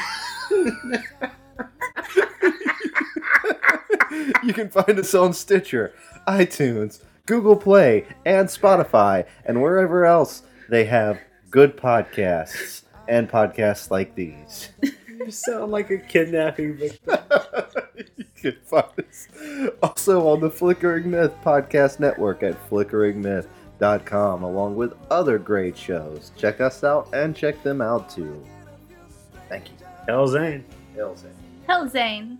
you 4.44 4.52
can 4.52 4.70
find 4.70 5.00
us 5.00 5.16
on 5.16 5.32
Stitcher, 5.32 5.94
iTunes, 6.28 7.02
Google 7.28 7.56
Play, 7.56 8.06
and 8.26 8.50
Spotify, 8.50 9.26
and 9.46 9.62
wherever 9.62 10.04
else 10.04 10.44
they 10.68 10.84
have 10.84 11.18
good 11.54 11.78
podcasts 11.78 12.82
and 13.08 13.30
podcasts 13.30 13.92
like 13.92 14.16
these. 14.16 14.70
you 15.08 15.30
sound 15.30 15.72
like 15.72 15.92
a 15.92 16.00
kidnapping 16.00 16.76
victim. 16.76 17.20
you 18.18 18.26
can 18.36 18.58
find 18.66 18.88
us 18.98 19.28
also 19.84 20.28
on 20.28 20.42
the 20.42 20.50
Flickering 20.50 21.12
Myth 21.12 21.32
podcast 21.46 22.00
network 22.00 22.42
at 22.42 22.58
flickeringmyth.com, 22.70 24.44
along 24.44 24.76
with 24.76 24.96
other 25.12 25.38
great 25.38 25.78
shows. 25.78 26.32
Check 26.36 26.60
us 26.60 26.84
out 26.84 27.08
and 27.13 27.36
check 27.36 27.62
them 27.62 27.82
out 27.82 28.10
too. 28.10 28.44
Thank 29.48 29.70
you. 29.70 29.76
Hell 30.08 30.28
Zane. 30.28 30.66
Hell 30.96 31.16
Zane. 31.16 31.32
Hell 31.68 31.88
Zane. 31.88 32.39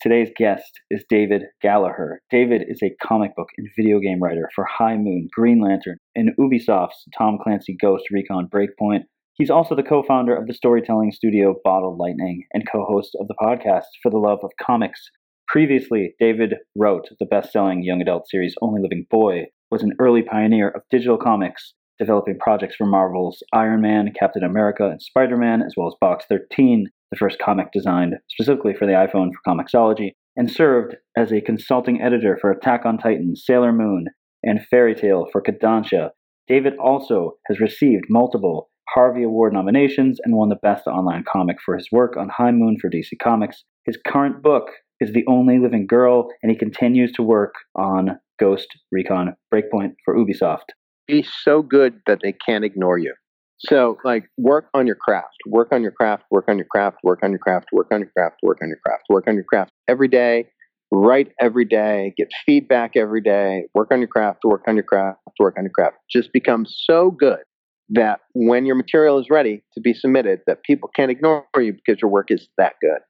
Today's 0.00 0.30
guest 0.36 0.80
is 0.92 1.04
David 1.08 1.42
Gallaher. 1.60 2.18
David 2.30 2.62
is 2.68 2.80
a 2.84 2.94
comic 3.04 3.34
book 3.34 3.48
and 3.58 3.66
video 3.76 3.98
game 3.98 4.22
writer 4.22 4.48
for 4.54 4.64
High 4.64 4.96
Moon, 4.96 5.26
Green 5.34 5.60
Lantern, 5.60 5.98
and 6.14 6.30
Ubisoft's 6.38 7.04
Tom 7.18 7.36
Clancy 7.42 7.76
Ghost 7.80 8.04
Recon 8.12 8.46
Breakpoint. 8.46 9.06
He's 9.34 9.50
also 9.50 9.74
the 9.74 9.82
co 9.82 10.04
founder 10.04 10.36
of 10.36 10.46
the 10.46 10.54
storytelling 10.54 11.10
studio 11.10 11.56
Bottle 11.64 11.96
Lightning 11.98 12.44
and 12.52 12.62
co 12.70 12.84
host 12.84 13.16
of 13.20 13.26
the 13.26 13.34
podcast 13.42 13.86
For 14.00 14.08
the 14.08 14.18
Love 14.18 14.38
of 14.44 14.52
Comics. 14.64 15.00
Previously, 15.48 16.14
David 16.20 16.54
wrote 16.76 17.08
the 17.18 17.26
best 17.26 17.50
selling 17.50 17.82
young 17.82 18.00
adult 18.00 18.28
series 18.28 18.54
Only 18.62 18.80
Living 18.80 19.04
Boy, 19.10 19.46
was 19.68 19.82
an 19.82 19.94
early 19.98 20.22
pioneer 20.22 20.68
of 20.68 20.82
digital 20.92 21.18
comics, 21.18 21.74
developing 21.98 22.38
projects 22.38 22.76
for 22.76 22.86
Marvel's 22.86 23.42
Iron 23.52 23.80
Man, 23.80 24.12
Captain 24.16 24.44
America, 24.44 24.88
and 24.88 25.02
Spider 25.02 25.36
Man, 25.36 25.60
as 25.60 25.74
well 25.76 25.88
as 25.88 25.94
Box 26.00 26.24
13, 26.28 26.86
the 27.10 27.18
first 27.18 27.38
comic 27.38 27.68
designed 27.72 28.14
specifically 28.28 28.74
for 28.74 28.86
the 28.86 28.92
iPhone 28.92 29.30
for 29.32 29.40
Comixology, 29.46 30.12
and 30.36 30.50
served 30.50 30.96
as 31.16 31.32
a 31.32 31.40
consulting 31.40 32.00
editor 32.00 32.38
for 32.40 32.50
Attack 32.50 32.86
on 32.86 32.98
Titan, 32.98 33.34
Sailor 33.34 33.72
Moon, 33.72 34.06
and 34.42 34.64
Fairy 34.70 34.94
Tail 34.94 35.26
for 35.32 35.42
Kodansha. 35.42 36.10
David 36.46 36.74
also 36.78 37.32
has 37.48 37.60
received 37.60 38.04
multiple 38.08 38.70
Harvey 38.94 39.22
Award 39.22 39.52
nominations 39.52 40.18
and 40.24 40.34
won 40.34 40.48
the 40.48 40.56
Best 40.62 40.86
Online 40.86 41.24
Comic 41.30 41.58
for 41.64 41.76
his 41.76 41.88
work 41.92 42.16
on 42.16 42.30
High 42.30 42.52
Moon 42.52 42.78
for 42.80 42.88
DC 42.88 43.18
Comics. 43.22 43.64
His 43.84 43.98
current 44.06 44.42
book 44.42 44.70
is 45.00 45.12
The 45.12 45.24
Only 45.28 45.58
Living 45.58 45.86
Girl, 45.86 46.28
and 46.42 46.50
he 46.50 46.56
continues 46.56 47.12
to 47.12 47.22
work 47.22 47.54
on 47.74 48.18
Ghost 48.40 48.68
Recon 48.90 49.34
Breakpoint 49.52 49.94
for 50.04 50.16
Ubisoft. 50.16 50.70
Be 51.06 51.22
so 51.22 51.62
good 51.62 52.00
that 52.06 52.20
they 52.22 52.32
can't 52.32 52.64
ignore 52.64 52.98
you. 52.98 53.14
So, 53.60 53.98
like, 54.04 54.24
work 54.36 54.66
on 54.72 54.86
your 54.86 54.96
craft, 54.96 55.36
work 55.46 55.68
on 55.72 55.82
your 55.82 55.90
craft, 55.90 56.24
work 56.30 56.44
on 56.48 56.58
your 56.58 56.66
craft, 56.70 56.98
work 57.02 57.20
on 57.22 57.30
your 57.30 57.38
craft, 57.38 57.66
work 57.72 57.88
on 57.90 58.00
your 58.00 58.08
craft, 58.16 58.36
work 58.42 58.58
on 58.62 58.68
your 58.68 58.78
craft, 58.86 59.02
work 59.08 59.24
on 59.26 59.34
your 59.34 59.44
craft 59.44 59.72
every 59.88 60.08
day. 60.08 60.46
Write 60.90 61.32
every 61.38 61.66
day, 61.66 62.14
get 62.16 62.28
feedback 62.46 62.92
every 62.96 63.20
day, 63.20 63.64
work 63.74 63.88
on 63.92 63.98
your 63.98 64.08
craft, 64.08 64.38
work 64.44 64.62
on 64.66 64.74
your 64.74 64.84
craft, 64.84 65.18
work 65.38 65.54
on 65.58 65.64
your 65.64 65.70
craft. 65.70 65.96
Just 66.10 66.32
become 66.32 66.64
so 66.66 67.10
good 67.10 67.40
that 67.90 68.20
when 68.32 68.64
your 68.64 68.74
material 68.74 69.18
is 69.18 69.26
ready 69.30 69.62
to 69.74 69.80
be 69.80 69.92
submitted, 69.92 70.40
that 70.46 70.62
people 70.62 70.88
can't 70.94 71.10
ignore 71.10 71.44
you 71.56 71.74
because 71.74 72.00
your 72.00 72.10
work 72.10 72.30
is 72.30 72.48
that 72.56 72.74
good. 72.80 73.00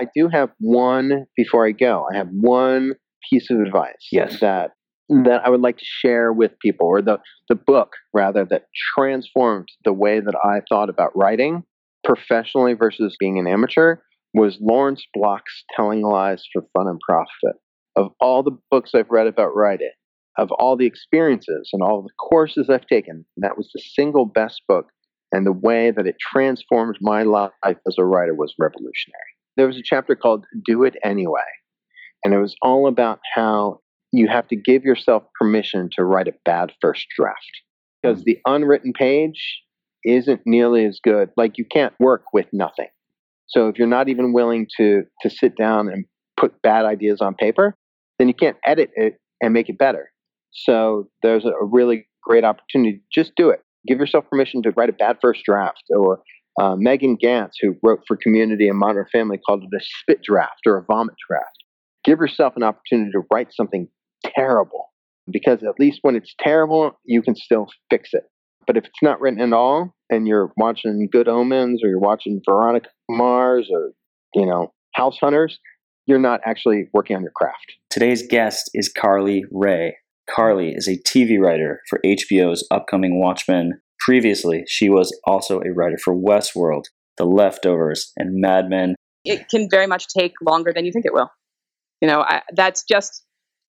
I 0.00 0.06
do 0.14 0.28
have 0.28 0.50
one 0.58 1.24
before 1.36 1.66
I 1.66 1.72
go. 1.72 2.06
I 2.12 2.16
have 2.16 2.28
one 2.28 2.92
piece 3.30 3.50
of 3.50 3.60
advice 3.60 4.08
yes. 4.12 4.40
that 4.40 4.72
that 5.08 5.42
I 5.44 5.50
would 5.50 5.60
like 5.60 5.78
to 5.78 5.84
share 5.84 6.32
with 6.32 6.58
people, 6.60 6.86
or 6.86 7.02
the, 7.02 7.18
the 7.48 7.54
book 7.54 7.92
rather, 8.12 8.44
that 8.46 8.66
transformed 8.96 9.68
the 9.84 9.92
way 9.92 10.20
that 10.20 10.34
I 10.44 10.62
thought 10.68 10.88
about 10.88 11.16
writing 11.16 11.64
professionally 12.04 12.74
versus 12.74 13.16
being 13.18 13.38
an 13.38 13.46
amateur, 13.46 13.96
was 14.34 14.58
Lawrence 14.60 15.04
Block's 15.14 15.64
Telling 15.74 16.02
Lies 16.02 16.44
for 16.52 16.62
Fun 16.76 16.88
and 16.88 17.00
Profit. 17.00 17.56
Of 17.96 18.10
all 18.20 18.42
the 18.42 18.58
books 18.70 18.90
I've 18.94 19.10
read 19.10 19.26
about 19.26 19.54
writing, 19.54 19.92
of 20.36 20.50
all 20.52 20.76
the 20.76 20.86
experiences 20.86 21.70
and 21.72 21.82
all 21.82 22.02
the 22.02 22.12
courses 22.18 22.68
I've 22.68 22.86
taken, 22.86 23.24
that 23.36 23.56
was 23.56 23.70
the 23.72 23.80
single 23.80 24.26
best 24.26 24.62
book. 24.68 24.86
And 25.32 25.46
the 25.46 25.52
way 25.52 25.90
that 25.90 26.06
it 26.06 26.16
transformed 26.20 26.98
my 27.00 27.22
life 27.22 27.50
as 27.64 27.96
a 27.98 28.04
writer 28.04 28.34
was 28.34 28.54
revolutionary. 28.58 29.32
There 29.56 29.66
was 29.66 29.76
a 29.76 29.82
chapter 29.84 30.14
called 30.14 30.44
Do 30.64 30.84
It 30.84 30.96
Anyway. 31.02 31.40
And 32.24 32.34
it 32.34 32.38
was 32.38 32.54
all 32.62 32.86
about 32.86 33.20
how 33.34 33.80
you 34.18 34.28
have 34.28 34.48
to 34.48 34.56
give 34.56 34.84
yourself 34.84 35.24
permission 35.38 35.88
to 35.96 36.04
write 36.04 36.28
a 36.28 36.34
bad 36.44 36.72
first 36.80 37.06
draft 37.16 37.62
because 38.02 38.24
the 38.24 38.38
unwritten 38.46 38.92
page 38.92 39.62
isn't 40.04 40.42
nearly 40.44 40.84
as 40.84 41.00
good. 41.02 41.30
Like 41.36 41.58
you 41.58 41.64
can't 41.64 41.94
work 41.98 42.24
with 42.32 42.46
nothing. 42.52 42.88
So 43.46 43.68
if 43.68 43.78
you're 43.78 43.88
not 43.88 44.08
even 44.08 44.32
willing 44.32 44.66
to 44.76 45.02
to 45.22 45.30
sit 45.30 45.56
down 45.56 45.88
and 45.88 46.04
put 46.38 46.60
bad 46.62 46.84
ideas 46.84 47.20
on 47.20 47.34
paper, 47.34 47.76
then 48.18 48.28
you 48.28 48.34
can't 48.34 48.56
edit 48.66 48.90
it 48.94 49.18
and 49.42 49.52
make 49.52 49.68
it 49.68 49.78
better. 49.78 50.10
So 50.52 51.08
there's 51.22 51.44
a 51.44 51.52
really 51.60 52.06
great 52.22 52.44
opportunity. 52.44 53.02
Just 53.12 53.32
do 53.36 53.50
it. 53.50 53.60
Give 53.86 53.98
yourself 53.98 54.24
permission 54.30 54.62
to 54.62 54.70
write 54.70 54.88
a 54.88 54.94
bad 54.94 55.18
first 55.20 55.42
draft. 55.44 55.82
Or 55.90 56.22
uh, 56.60 56.76
Megan 56.76 57.16
Ganz, 57.20 57.56
who 57.60 57.74
wrote 57.82 58.00
for 58.06 58.16
Community 58.16 58.68
and 58.68 58.78
Modern 58.78 59.06
Family, 59.10 59.38
called 59.38 59.64
it 59.64 59.76
a 59.76 59.80
spit 59.82 60.22
draft 60.22 60.60
or 60.66 60.78
a 60.78 60.84
vomit 60.84 61.16
draft. 61.28 61.64
Give 62.04 62.18
yourself 62.18 62.54
an 62.56 62.62
opportunity 62.62 63.10
to 63.12 63.22
write 63.32 63.52
something 63.52 63.88
terrible 64.36 64.92
because 65.30 65.62
at 65.62 65.78
least 65.78 66.00
when 66.02 66.16
it's 66.16 66.34
terrible, 66.38 66.92
you 67.04 67.22
can 67.22 67.34
still 67.34 67.66
fix 67.90 68.10
it. 68.12 68.24
But 68.66 68.76
if 68.76 68.84
it's 68.84 69.02
not 69.02 69.20
written 69.20 69.40
at 69.40 69.52
all 69.52 69.94
and 70.10 70.26
you're 70.26 70.52
watching 70.56 71.08
Good 71.10 71.28
Omens 71.28 71.82
or 71.82 71.88
you're 71.88 71.98
watching 71.98 72.40
Veronica 72.48 72.88
Mars 73.08 73.68
or, 73.70 73.92
you 74.34 74.46
know, 74.46 74.72
House 74.94 75.18
Hunters, 75.20 75.58
you're 76.06 76.18
not 76.18 76.40
actually 76.44 76.88
working 76.92 77.16
on 77.16 77.22
your 77.22 77.32
craft. 77.34 77.74
Today's 77.90 78.26
guest 78.26 78.70
is 78.74 78.88
Carly 78.88 79.44
Wray. 79.50 79.96
Carly 80.28 80.70
is 80.70 80.88
a 80.88 80.98
TV 80.98 81.38
writer 81.38 81.80
for 81.88 82.00
HBO's 82.04 82.66
upcoming 82.70 83.20
Watchmen. 83.20 83.80
Previously, 84.00 84.64
she 84.66 84.88
was 84.88 85.16
also 85.26 85.60
a 85.60 85.72
writer 85.72 85.96
for 86.02 86.14
Westworld, 86.14 86.84
The 87.16 87.24
Leftovers, 87.24 88.12
and 88.16 88.40
Mad 88.40 88.68
Men. 88.68 88.94
It 89.24 89.48
can 89.48 89.68
very 89.70 89.86
much 89.86 90.06
take 90.16 90.32
longer 90.42 90.72
than 90.74 90.84
you 90.84 90.92
think 90.92 91.06
it 91.06 91.14
will. 91.14 91.30
You 92.00 92.08
know, 92.08 92.20
I, 92.20 92.42
that's 92.54 92.84
just, 92.84 93.23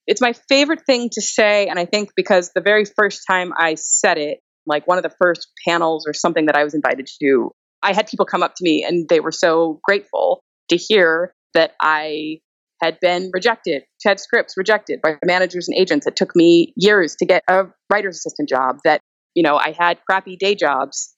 it's 0.08 0.22
my 0.22 0.34
favorite 0.50 0.86
thing 0.86 1.10
to 1.12 1.22
say. 1.22 1.68
And 1.68 1.80
I 1.80 1.86
think 1.86 2.12
because 2.16 2.52
the 2.54 2.62
very 2.62 2.86
first 2.86 3.24
time 3.30 3.52
I 3.58 3.76
said 3.76 4.18
it, 4.18 4.40
like 4.66 4.88
one 4.88 4.98
of 4.98 5.04
the 5.04 5.14
first 5.22 5.48
panels 5.68 6.06
or 6.08 6.14
something 6.14 6.46
that 6.48 6.56
I 6.56 6.64
was 6.64 6.74
invited 6.74 7.06
to 7.08 7.14
do, 7.20 7.52
I 7.82 7.94
had 7.94 8.08
people 8.08 8.26
come 8.26 8.44
up 8.44 8.54
to 8.56 8.64
me 8.64 8.84
and 8.88 9.08
they 9.10 9.20
were 9.20 9.32
so 9.32 9.80
grateful 9.84 10.44
to 10.70 10.78
hear 10.78 11.34
that 11.54 11.74
I 11.82 12.40
had 12.82 13.00
been 13.00 13.30
rejected, 13.34 13.84
had 14.04 14.20
scripts 14.20 14.56
rejected 14.58 15.00
by 15.02 15.18
managers 15.24 15.68
and 15.68 15.78
agents. 15.78 16.06
It 16.08 16.16
took 16.16 16.36
me 16.36 16.74
years 16.76 17.16
to 17.18 17.26
get 17.26 17.44
a 17.48 17.66
writer's 17.92 18.18
assistant 18.18 18.50
job, 18.50 18.80
that, 18.84 19.02
you 19.34 19.44
know, 19.44 19.56
I 19.56 19.76
had 19.78 20.00
crappy 20.08 20.36
day 20.36 20.56
jobs 20.56 21.16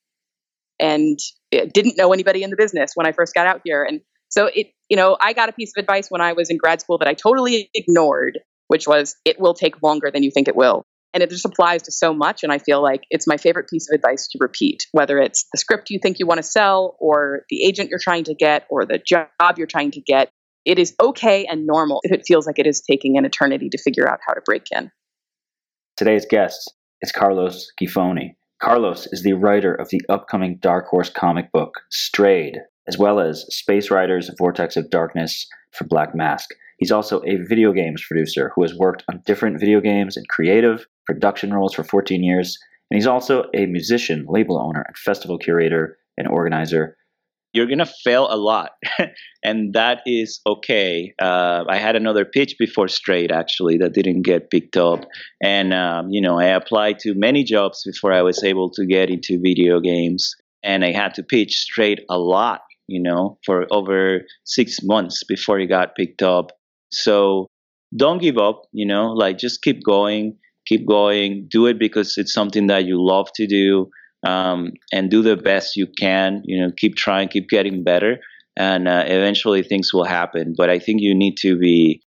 and 0.79 1.17
didn't 1.51 1.97
know 1.97 2.13
anybody 2.13 2.43
in 2.43 2.51
the 2.51 2.55
business 2.57 2.91
when 2.95 3.07
I 3.07 3.11
first 3.11 3.33
got 3.33 3.47
out 3.47 3.61
here. 3.63 3.83
And 3.83 4.01
so 4.29 4.45
it, 4.53 4.67
you 4.89 4.97
know, 4.97 5.17
I 5.19 5.33
got 5.33 5.49
a 5.49 5.53
piece 5.53 5.71
of 5.75 5.81
advice 5.81 6.07
when 6.09 6.21
I 6.21 6.33
was 6.33 6.49
in 6.49 6.57
grad 6.57 6.81
school 6.81 6.99
that 6.99 7.07
I 7.07 7.13
totally 7.13 7.69
ignored, 7.73 8.39
which 8.67 8.87
was 8.87 9.15
it 9.25 9.39
will 9.39 9.53
take 9.53 9.81
longer 9.81 10.09
than 10.11 10.23
you 10.23 10.31
think 10.31 10.47
it 10.47 10.55
will. 10.55 10.83
And 11.13 11.23
it 11.23 11.29
just 11.29 11.45
applies 11.45 11.81
to 11.83 11.91
so 11.91 12.13
much. 12.13 12.43
And 12.43 12.51
I 12.51 12.59
feel 12.59 12.81
like 12.83 13.01
it's 13.09 13.25
my 13.25 13.37
favorite 13.37 13.69
piece 13.69 13.89
of 13.89 13.95
advice 13.95 14.27
to 14.27 14.37
repeat, 14.39 14.85
whether 14.91 15.17
it's 15.19 15.47
the 15.51 15.57
script 15.57 15.89
you 15.89 15.99
think 16.01 16.19
you 16.19 16.27
want 16.27 16.37
to 16.37 16.43
sell, 16.43 16.95
or 16.99 17.41
the 17.49 17.63
agent 17.63 17.89
you're 17.89 17.99
trying 17.99 18.25
to 18.25 18.35
get, 18.35 18.67
or 18.69 18.85
the 18.85 18.99
job 18.99 19.29
you're 19.57 19.67
trying 19.67 19.91
to 19.91 20.01
get. 20.01 20.29
It 20.65 20.77
is 20.77 20.93
okay 21.01 21.45
and 21.45 21.65
normal 21.65 22.01
if 22.03 22.11
it 22.11 22.25
feels 22.27 22.45
like 22.45 22.59
it 22.59 22.67
is 22.67 22.81
taking 22.81 23.17
an 23.17 23.25
eternity 23.25 23.69
to 23.69 23.77
figure 23.81 24.07
out 24.07 24.19
how 24.27 24.33
to 24.33 24.41
break 24.45 24.65
in. 24.71 24.91
Today's 25.95 26.25
guest 26.29 26.73
is 27.01 27.11
Carlos 27.11 27.71
Giffoni. 27.81 28.35
Carlos 28.61 29.07
is 29.11 29.23
the 29.23 29.33
writer 29.33 29.73
of 29.73 29.89
the 29.89 30.01
upcoming 30.09 30.57
Dark 30.61 30.87
Horse 30.87 31.09
comic 31.09 31.51
book, 31.51 31.81
Strayed, 31.89 32.57
as 32.87 32.97
well 32.97 33.19
as 33.19 33.45
Space 33.49 33.89
Riders 33.89 34.29
Vortex 34.37 34.75
of 34.75 34.89
Darkness 34.89 35.47
for 35.71 35.85
Black 35.85 36.13
Mask. 36.13 36.49
He's 36.77 36.91
also 36.91 37.21
a 37.25 37.37
video 37.37 37.73
games 37.73 38.03
producer 38.07 38.51
who 38.55 38.61
has 38.61 38.75
worked 38.75 39.03
on 39.09 39.23
different 39.25 39.59
video 39.59 39.81
games 39.81 40.15
and 40.15 40.27
creative 40.29 40.85
production 41.05 41.53
roles 41.53 41.73
for 41.73 41.83
14 41.83 42.23
years. 42.23 42.57
And 42.89 42.97
he's 42.97 43.07
also 43.07 43.45
a 43.53 43.65
musician, 43.65 44.25
label 44.27 44.59
owner, 44.59 44.83
and 44.87 44.97
festival 44.97 45.37
curator 45.37 45.97
and 46.17 46.27
organizer. 46.27 46.95
You're 47.53 47.65
going 47.65 47.79
to 47.79 47.91
fail 48.03 48.27
a 48.29 48.37
lot 48.37 48.71
and 49.43 49.73
that 49.73 50.01
is 50.05 50.41
okay. 50.45 51.13
Uh, 51.19 51.63
i 51.67 51.77
had 51.77 51.95
another 51.95 52.25
pitch 52.25 52.55
before 52.59 52.87
Strayed 52.87 53.31
actually 53.31 53.77
that 53.77 53.93
didn't 53.93 54.21
get 54.23 54.51
picked 54.51 54.77
up. 54.77 55.05
And 55.41 55.73
um, 55.73 56.09
you 56.09 56.21
know 56.21 56.39
i 56.39 56.45
applied 56.45 56.99
to 56.99 57.15
many 57.15 57.43
jobs 57.43 57.83
before 57.85 58.13
i 58.13 58.21
was 58.21 58.43
able 58.43 58.69
to 58.71 58.85
get 58.85 59.09
into 59.09 59.39
video 59.41 59.79
games 59.79 60.35
and 60.61 60.83
i 60.83 60.91
had 60.91 61.13
to 61.15 61.23
pitch 61.23 61.55
Strayed 61.55 62.01
a 62.09 62.19
lot 62.19 62.61
you 62.87 63.01
know 63.01 63.37
for 63.45 63.65
over 63.71 64.21
six 64.43 64.79
months 64.83 65.23
before 65.23 65.59
it 65.59 65.67
got 65.67 65.95
picked 65.95 66.21
up 66.21 66.51
so 66.91 67.47
don't 67.95 68.21
give 68.21 68.37
up 68.37 68.63
you 68.71 68.85
know 68.85 69.11
like 69.13 69.37
just 69.37 69.61
keep 69.61 69.83
going 69.83 70.35
keep 70.65 70.85
going 70.85 71.47
do 71.49 71.65
it 71.65 71.79
because 71.79 72.17
it's 72.17 72.33
something 72.33 72.67
that 72.67 72.85
you 72.85 73.03
love 73.03 73.31
to 73.33 73.47
do 73.47 73.89
um, 74.25 74.73
and 74.91 75.09
do 75.09 75.21
the 75.21 75.37
best 75.37 75.75
you 75.75 75.87
can. 75.87 76.41
You 76.45 76.61
know, 76.61 76.71
keep 76.75 76.95
trying, 76.95 77.29
keep 77.29 77.49
getting 77.49 77.83
better, 77.83 78.17
and 78.55 78.87
uh, 78.87 79.03
eventually 79.05 79.63
things 79.63 79.93
will 79.93 80.05
happen. 80.05 80.53
But 80.57 80.69
I 80.69 80.79
think 80.79 81.01
you 81.01 81.13
need 81.13 81.37
to 81.37 81.57
be, 81.57 82.01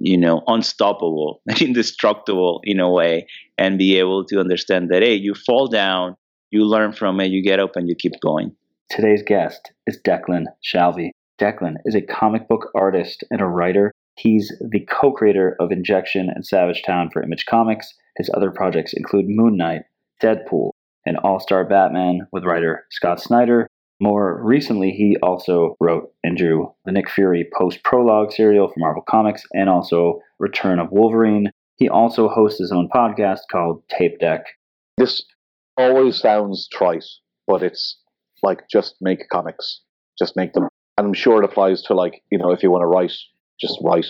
you 0.00 0.18
know, 0.18 0.42
unstoppable, 0.46 1.42
indestructible 1.60 2.60
in 2.64 2.80
a 2.80 2.90
way, 2.90 3.26
and 3.58 3.78
be 3.78 3.98
able 3.98 4.24
to 4.26 4.40
understand 4.40 4.90
that 4.90 5.02
hey, 5.02 5.14
you 5.14 5.34
fall 5.34 5.68
down, 5.68 6.16
you 6.50 6.64
learn 6.64 6.92
from 6.92 7.20
it, 7.20 7.30
you 7.30 7.42
get 7.42 7.60
up, 7.60 7.76
and 7.76 7.88
you 7.88 7.94
keep 7.94 8.12
going. 8.20 8.54
Today's 8.90 9.22
guest 9.22 9.72
is 9.86 10.00
Declan 10.02 10.44
Shalvey. 10.62 11.10
Declan 11.40 11.76
is 11.84 11.94
a 11.94 12.02
comic 12.02 12.48
book 12.48 12.70
artist 12.76 13.24
and 13.30 13.40
a 13.40 13.46
writer. 13.46 13.92
He's 14.16 14.52
the 14.60 14.86
co 14.90 15.12
creator 15.12 15.56
of 15.58 15.72
Injection 15.72 16.30
and 16.34 16.46
Savage 16.46 16.82
Town 16.84 17.10
for 17.12 17.22
Image 17.22 17.46
Comics. 17.46 17.92
His 18.16 18.30
other 18.34 18.50
projects 18.50 18.92
include 18.94 19.26
Moon 19.28 19.56
Knight, 19.56 19.82
Deadpool, 20.22 20.70
and 21.04 21.16
All 21.18 21.40
Star 21.40 21.64
Batman 21.64 22.26
with 22.32 22.44
writer 22.44 22.86
Scott 22.90 23.20
Snyder. 23.20 23.66
More 24.00 24.42
recently, 24.42 24.90
he 24.90 25.16
also 25.22 25.76
wrote 25.80 26.12
and 26.22 26.36
drew 26.36 26.72
the 26.84 26.92
Nick 26.92 27.08
Fury 27.10 27.48
post 27.56 27.82
prologue 27.84 28.32
serial 28.32 28.68
for 28.68 28.74
Marvel 28.78 29.04
Comics 29.08 29.42
and 29.52 29.68
also 29.68 30.20
Return 30.38 30.78
of 30.78 30.90
Wolverine. 30.90 31.50
He 31.76 31.88
also 31.88 32.28
hosts 32.28 32.60
his 32.60 32.72
own 32.72 32.88
podcast 32.94 33.40
called 33.50 33.82
Tape 33.88 34.18
Deck. 34.18 34.44
This 34.96 35.24
always 35.76 36.18
sounds 36.18 36.68
trite, 36.72 37.04
but 37.46 37.62
it's 37.62 37.98
like 38.42 38.68
just 38.70 38.96
make 39.00 39.28
comics, 39.28 39.80
just 40.18 40.36
make 40.36 40.52
them. 40.52 40.68
And 40.98 41.08
I'm 41.08 41.14
sure 41.14 41.42
it 41.42 41.44
applies 41.44 41.82
to 41.82 41.94
like 41.94 42.22
you 42.30 42.38
know 42.38 42.50
if 42.52 42.62
you 42.62 42.70
want 42.70 42.82
to 42.82 42.86
write, 42.86 43.12
just 43.60 43.78
write. 43.82 44.06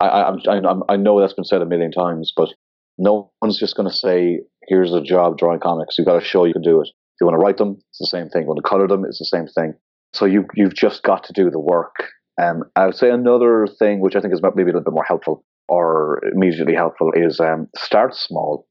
I 0.00 0.06
I, 0.06 0.74
I 0.88 0.96
know 0.96 1.20
that's 1.20 1.34
been 1.34 1.44
said 1.44 1.62
a 1.62 1.66
million 1.66 1.92
times, 1.92 2.32
but 2.36 2.50
no 2.98 3.32
one's 3.42 3.58
just 3.58 3.76
going 3.76 3.88
to 3.88 3.94
say, 3.94 4.40
here's 4.68 4.92
a 4.92 5.02
job 5.02 5.38
drawing 5.38 5.60
comics. 5.60 5.98
You've 5.98 6.06
got 6.06 6.20
to 6.20 6.24
show 6.24 6.44
you 6.44 6.52
can 6.52 6.62
do 6.62 6.80
it. 6.80 6.88
If 6.88 7.20
you 7.20 7.26
want 7.26 7.38
to 7.38 7.44
write 7.44 7.58
them, 7.58 7.76
it's 7.90 7.98
the 7.98 8.06
same 8.06 8.28
thing. 8.28 8.42
You 8.42 8.48
want 8.48 8.58
to 8.58 8.68
color 8.68 8.88
them, 8.88 9.04
it's 9.04 9.18
the 9.18 9.24
same 9.24 9.46
thing. 9.46 9.74
So 10.12 10.24
you, 10.26 10.46
you've 10.54 10.74
just 10.74 11.02
got 11.02 11.24
to 11.24 11.32
do 11.32 11.50
the 11.50 11.58
work. 11.58 12.08
Um, 12.40 12.64
I 12.76 12.86
would 12.86 12.96
say 12.96 13.10
another 13.10 13.66
thing, 13.78 14.00
which 14.00 14.16
I 14.16 14.20
think 14.20 14.34
is 14.34 14.40
maybe 14.42 14.62
a 14.62 14.66
little 14.66 14.82
bit 14.82 14.92
more 14.92 15.04
helpful 15.04 15.44
or 15.68 16.20
immediately 16.32 16.74
helpful, 16.74 17.12
is 17.14 17.40
um, 17.40 17.68
start 17.76 18.14
small. 18.14 18.66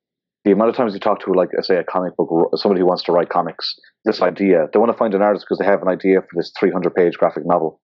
The 0.45 0.51
amount 0.51 0.69
of 0.69 0.75
times 0.75 0.93
you 0.93 0.99
talk 0.99 1.21
to, 1.21 1.31
like, 1.31 1.49
say, 1.61 1.77
a 1.77 1.83
comic 1.85 2.17
book, 2.17 2.29
somebody 2.55 2.81
who 2.81 2.85
wants 2.85 3.03
to 3.03 3.13
write 3.13 3.29
comics, 3.29 3.75
this 4.03 4.21
idea, 4.21 4.67
they 4.71 4.79
want 4.79 4.91
to 4.91 4.97
find 4.97 5.13
an 5.13 5.21
artist 5.21 5.45
because 5.47 5.57
they 5.57 5.65
have 5.65 5.81
an 5.81 5.87
idea 5.87 6.19
for 6.19 6.35
this 6.35 6.51
300 6.59 6.93
page 6.93 7.13
graphic 7.13 7.45
novel. 7.45 7.79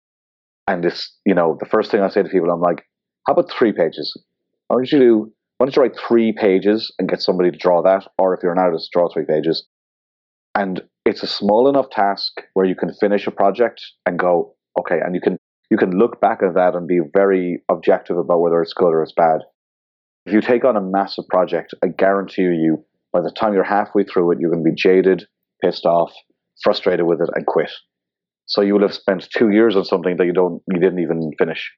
And 0.67 0.83
this, 0.83 1.15
you 1.25 1.35
know, 1.35 1.57
the 1.59 1.65
first 1.65 1.91
thing 1.91 2.01
I 2.01 2.09
say 2.09 2.23
to 2.23 2.29
people, 2.29 2.49
I'm 2.49 2.61
like, 2.61 2.83
how 3.27 3.33
about 3.33 3.51
three 3.51 3.71
pages? 3.71 4.11
Why 4.67 4.77
don't 4.77 4.91
you 4.91 4.99
do 4.99 5.31
why 5.57 5.65
don't 5.65 5.75
you 5.75 5.81
write 5.83 5.97
three 5.97 6.33
pages 6.33 6.93
and 6.99 7.07
get 7.07 7.21
somebody 7.21 7.49
to 7.49 7.57
draw 7.57 7.81
that? 7.83 8.05
Or 8.17 8.33
if 8.33 8.43
you're 8.43 8.51
an 8.51 8.59
artist, 8.59 8.89
draw 8.91 9.07
three 9.07 9.23
pages. 9.25 9.65
And 10.53 10.81
it's 11.05 11.23
a 11.23 11.27
small 11.27 11.69
enough 11.69 11.89
task 11.89 12.41
where 12.53 12.65
you 12.65 12.75
can 12.75 12.93
finish 12.93 13.25
a 13.25 13.31
project 13.31 13.81
and 14.05 14.19
go, 14.19 14.55
okay, 14.77 14.99
and 15.03 15.15
you 15.15 15.21
can 15.21 15.37
you 15.71 15.77
can 15.77 15.97
look 15.97 16.19
back 16.21 16.43
at 16.43 16.53
that 16.55 16.75
and 16.75 16.87
be 16.87 16.99
very 17.13 17.63
objective 17.69 18.17
about 18.17 18.41
whether 18.41 18.61
it's 18.61 18.73
good 18.73 18.93
or 18.93 19.01
it's 19.01 19.13
bad. 19.13 19.41
If 20.25 20.33
you 20.33 20.41
take 20.41 20.65
on 20.65 20.75
a 20.75 20.81
massive 20.81 21.25
project, 21.29 21.73
I 21.83 21.87
guarantee 21.87 22.43
you, 22.43 22.83
by 23.13 23.21
the 23.21 23.31
time 23.31 23.53
you're 23.53 23.63
halfway 23.63 24.03
through 24.03 24.31
it, 24.31 24.39
you're 24.39 24.51
going 24.51 24.63
to 24.63 24.69
be 24.69 24.75
jaded, 24.75 25.25
pissed 25.63 25.85
off, 25.85 26.13
frustrated 26.63 27.05
with 27.05 27.21
it, 27.21 27.29
and 27.33 27.45
quit. 27.45 27.71
So 28.45 28.61
you 28.61 28.73
will 28.73 28.81
have 28.81 28.93
spent 28.93 29.27
two 29.35 29.49
years 29.49 29.75
on 29.75 29.85
something 29.85 30.17
that 30.17 30.25
you 30.25 30.33
don't, 30.33 30.61
you 30.71 30.79
didn't 30.79 30.99
even 30.99 31.31
finish. 31.37 31.71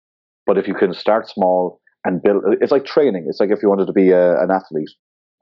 But 0.45 0.57
if 0.57 0.67
you 0.67 0.73
can 0.73 0.93
start 0.93 1.29
small 1.29 1.79
and 2.07 2.23
build. 2.23 2.43
It's 2.61 2.71
like 2.71 2.85
training. 2.85 3.25
It's 3.27 3.39
like 3.39 3.51
if 3.51 3.61
you 3.61 3.69
wanted 3.69 3.87
to 3.87 3.93
be 3.93 4.11
a, 4.11 4.41
an 4.41 4.49
athlete, 4.49 4.89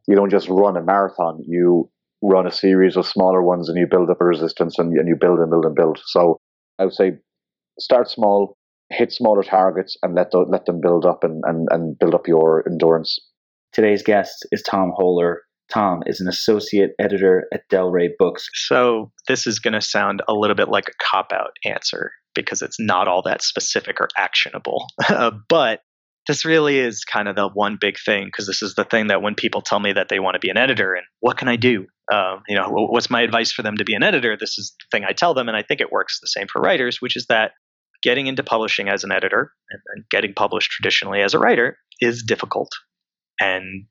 you 0.07 0.15
don't 0.15 0.31
just 0.31 0.49
run 0.49 0.75
a 0.75 0.81
marathon. 0.81 1.39
You 1.47 1.89
run 2.21 2.47
a 2.47 2.51
series 2.51 2.97
of 2.97 3.05
smaller 3.05 3.41
ones, 3.41 3.69
and 3.69 3.77
you 3.77 3.87
build 3.89 4.09
up 4.09 4.19
a 4.19 4.25
resistance, 4.25 4.77
and, 4.79 4.91
and 4.97 5.07
you 5.07 5.15
build 5.19 5.39
and 5.39 5.49
build 5.49 5.65
and 5.65 5.75
build. 5.75 5.99
So 6.07 6.39
I 6.79 6.85
would 6.85 6.93
say, 6.93 7.13
start 7.79 8.09
small, 8.09 8.57
hit 8.89 9.11
smaller 9.11 9.43
targets, 9.43 9.95
and 10.01 10.15
let 10.15 10.31
the, 10.31 10.39
let 10.39 10.65
them 10.65 10.81
build 10.81 11.05
up 11.05 11.23
and, 11.23 11.43
and, 11.45 11.67
and 11.71 11.97
build 11.99 12.15
up 12.15 12.27
your 12.27 12.67
endurance. 12.67 13.17
Today's 13.71 14.01
guest 14.01 14.47
is 14.51 14.61
Tom 14.63 14.91
Hoeler. 14.97 15.41
Tom 15.73 16.03
is 16.05 16.21
an 16.21 16.27
associate 16.27 16.91
editor 16.99 17.47
at 17.53 17.67
Del 17.69 17.89
Rey 17.89 18.13
Books. 18.17 18.49
So 18.53 19.11
this 19.27 19.47
is 19.47 19.59
going 19.59 19.73
to 19.73 19.81
sound 19.81 20.21
a 20.27 20.33
little 20.33 20.55
bit 20.55 20.69
like 20.69 20.87
a 20.87 21.03
cop 21.03 21.31
out 21.33 21.51
answer 21.65 22.11
because 22.33 22.61
it's 22.61 22.79
not 22.79 23.07
all 23.07 23.21
that 23.23 23.41
specific 23.41 23.99
or 23.99 24.09
actionable. 24.17 24.87
but 25.49 25.81
this 26.27 26.45
really 26.45 26.79
is 26.79 27.03
kind 27.03 27.27
of 27.27 27.35
the 27.35 27.47
one 27.47 27.77
big 27.79 27.97
thing 28.03 28.25
because 28.25 28.47
this 28.47 28.61
is 28.61 28.75
the 28.75 28.83
thing 28.83 29.07
that 29.07 29.21
when 29.21 29.35
people 29.35 29.61
tell 29.61 29.79
me 29.79 29.93
that 29.93 30.09
they 30.09 30.19
want 30.19 30.35
to 30.35 30.39
be 30.39 30.49
an 30.49 30.57
editor 30.57 30.93
and 30.93 31.05
what 31.19 31.37
can 31.37 31.47
I 31.47 31.55
do? 31.55 31.85
Um, 32.11 32.43
you 32.47 32.55
know, 32.55 32.69
what's 32.69 33.09
my 33.09 33.21
advice 33.21 33.51
for 33.51 33.61
them 33.63 33.77
to 33.77 33.83
be 33.83 33.95
an 33.95 34.03
editor? 34.03 34.35
This 34.39 34.57
is 34.57 34.75
the 34.79 34.85
thing 34.91 35.05
I 35.07 35.13
tell 35.13 35.33
them, 35.33 35.47
and 35.47 35.57
I 35.57 35.63
think 35.63 35.81
it 35.81 35.91
works 35.91 36.19
the 36.19 36.27
same 36.27 36.47
for 36.51 36.61
writers, 36.61 36.97
which 36.99 37.15
is 37.15 37.25
that 37.27 37.51
getting 38.03 38.27
into 38.27 38.43
publishing 38.43 38.89
as 38.89 39.03
an 39.03 39.11
editor 39.11 39.51
and 39.71 40.05
getting 40.11 40.33
published 40.33 40.71
traditionally 40.71 41.21
as 41.21 41.33
a 41.33 41.39
writer 41.39 41.77
is 41.99 42.23
difficult 42.23 42.69
and 43.39 43.85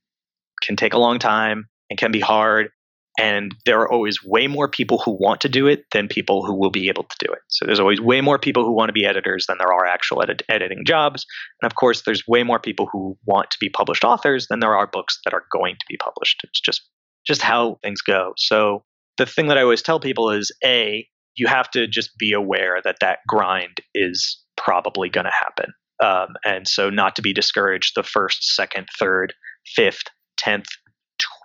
can 0.64 0.76
take 0.76 0.94
a 0.94 0.98
long 0.98 1.18
time 1.18 1.68
and 1.90 1.98
can 1.98 2.12
be 2.12 2.20
hard 2.20 2.70
and 3.18 3.54
there 3.64 3.80
are 3.80 3.90
always 3.90 4.24
way 4.24 4.48
more 4.48 4.68
people 4.68 4.98
who 4.98 5.16
want 5.20 5.40
to 5.42 5.48
do 5.48 5.68
it 5.68 5.84
than 5.92 6.08
people 6.08 6.44
who 6.44 6.54
will 6.54 6.70
be 6.70 6.88
able 6.88 7.04
to 7.04 7.16
do 7.20 7.32
it. 7.32 7.38
So 7.48 7.64
there's 7.64 7.78
always 7.78 8.00
way 8.00 8.20
more 8.20 8.40
people 8.40 8.64
who 8.64 8.72
want 8.72 8.88
to 8.88 8.92
be 8.92 9.06
editors 9.06 9.46
than 9.46 9.58
there 9.58 9.72
are 9.72 9.86
actual 9.86 10.20
edit- 10.22 10.42
editing 10.48 10.84
jobs. 10.84 11.24
And 11.62 11.70
of 11.70 11.76
course, 11.76 12.02
there's 12.02 12.26
way 12.26 12.42
more 12.42 12.58
people 12.58 12.88
who 12.90 13.16
want 13.24 13.52
to 13.52 13.58
be 13.60 13.68
published 13.68 14.02
authors 14.02 14.48
than 14.48 14.58
there 14.58 14.76
are 14.76 14.88
books 14.88 15.20
that 15.24 15.32
are 15.32 15.44
going 15.52 15.76
to 15.76 15.86
be 15.88 15.96
published. 15.96 16.40
It's 16.42 16.60
just 16.60 16.82
just 17.24 17.40
how 17.40 17.78
things 17.82 18.02
go. 18.02 18.34
So 18.36 18.84
the 19.16 19.26
thing 19.26 19.46
that 19.46 19.56
I 19.56 19.62
always 19.62 19.80
tell 19.80 20.00
people 20.00 20.30
is 20.30 20.50
a 20.64 21.06
you 21.36 21.46
have 21.46 21.70
to 21.70 21.86
just 21.86 22.18
be 22.18 22.32
aware 22.32 22.80
that 22.84 22.96
that 23.00 23.20
grind 23.28 23.78
is 23.94 24.42
probably 24.56 25.08
going 25.08 25.24
to 25.24 25.32
happen. 25.32 25.72
Um, 26.02 26.34
and 26.44 26.66
so, 26.66 26.90
not 26.90 27.16
to 27.16 27.22
be 27.22 27.32
discouraged 27.32 27.92
the 27.94 28.02
first, 28.02 28.54
second, 28.54 28.88
third, 28.98 29.32
fifth, 29.76 30.02
tenth, 30.36 30.66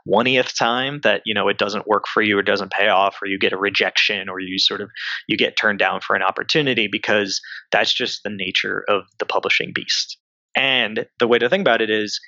twentieth 0.05 0.57
time 0.57 0.99
that 1.03 1.21
you 1.25 1.33
know 1.33 1.47
it 1.47 1.57
doesn't 1.57 1.87
work 1.87 2.05
for 2.07 2.21
you 2.21 2.37
or 2.37 2.41
doesn't 2.41 2.71
pay 2.71 2.87
off 2.87 3.17
or 3.21 3.27
you 3.27 3.37
get 3.37 3.53
a 3.53 3.57
rejection 3.57 4.29
or 4.29 4.39
you 4.39 4.57
sort 4.57 4.81
of 4.81 4.89
you 5.27 5.37
get 5.37 5.57
turned 5.57 5.79
down 5.79 6.01
for 6.01 6.15
an 6.15 6.21
opportunity 6.21 6.87
because 6.91 7.39
that's 7.71 7.93
just 7.93 8.21
the 8.23 8.29
nature 8.29 8.83
of 8.87 9.03
the 9.19 9.25
publishing 9.25 9.71
beast. 9.73 10.17
And 10.55 11.05
the 11.19 11.27
way 11.27 11.37
to 11.37 11.49
think 11.49 11.61
about 11.61 11.81
it 11.81 11.89
is 11.89 12.19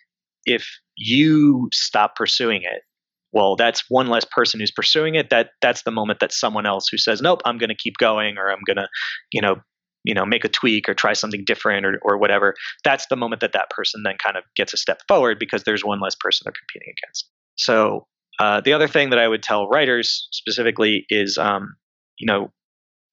if 0.46 0.68
you 0.98 1.70
stop 1.74 2.16
pursuing 2.16 2.62
it 2.64 2.84
well 3.32 3.56
that's 3.56 3.84
one 3.90 4.08
less 4.08 4.26
person 4.26 4.60
who's 4.60 4.72
pursuing 4.72 5.16
it 5.16 5.30
that 5.30 5.50
that's 5.62 5.84
the 5.84 5.92
moment 5.92 6.20
that 6.20 6.34
someone 6.34 6.66
else 6.66 6.88
who 6.92 6.98
says 6.98 7.22
nope 7.22 7.42
i'm 7.46 7.58
going 7.58 7.70
to 7.70 7.76
keep 7.76 7.98
going 7.98 8.38
or 8.38 8.52
i'm 8.52 8.62
going 8.66 8.78
to 8.78 8.88
you 9.32 9.42
know 9.42 9.56
you 10.04 10.14
know 10.14 10.26
make 10.26 10.44
a 10.44 10.50
tweak 10.50 10.88
or 10.90 10.94
try 10.94 11.14
something 11.14 11.44
different 11.46 11.86
or, 11.86 12.00
or 12.04 12.18
whatever 12.18 12.56
that's 12.84 13.06
the 13.08 13.16
moment 13.16 13.42
that 13.42 13.54
that 13.54 13.70
person 13.70 14.04
then 14.04 14.16
kind 14.24 14.38
of 14.38 14.44
gets 14.56 14.74
a 14.74 14.78
step 14.78 15.02
forward 15.08 15.38
because 15.40 15.64
there's 15.64 15.84
one 15.84 16.00
less 16.00 16.16
person 16.16 16.46
they're 16.46 16.54
competing 16.54 16.94
against. 16.98 17.30
So 17.56 18.08
uh, 18.40 18.62
the 18.62 18.74
other 18.74 18.88
thing 18.88 19.10
that 19.12 19.20
i 19.20 19.28
would 19.28 19.44
tell 19.44 19.68
writers 19.68 20.28
specifically 20.32 21.06
is 21.10 21.38
um, 21.38 21.76
you 22.18 22.26
know 22.26 22.52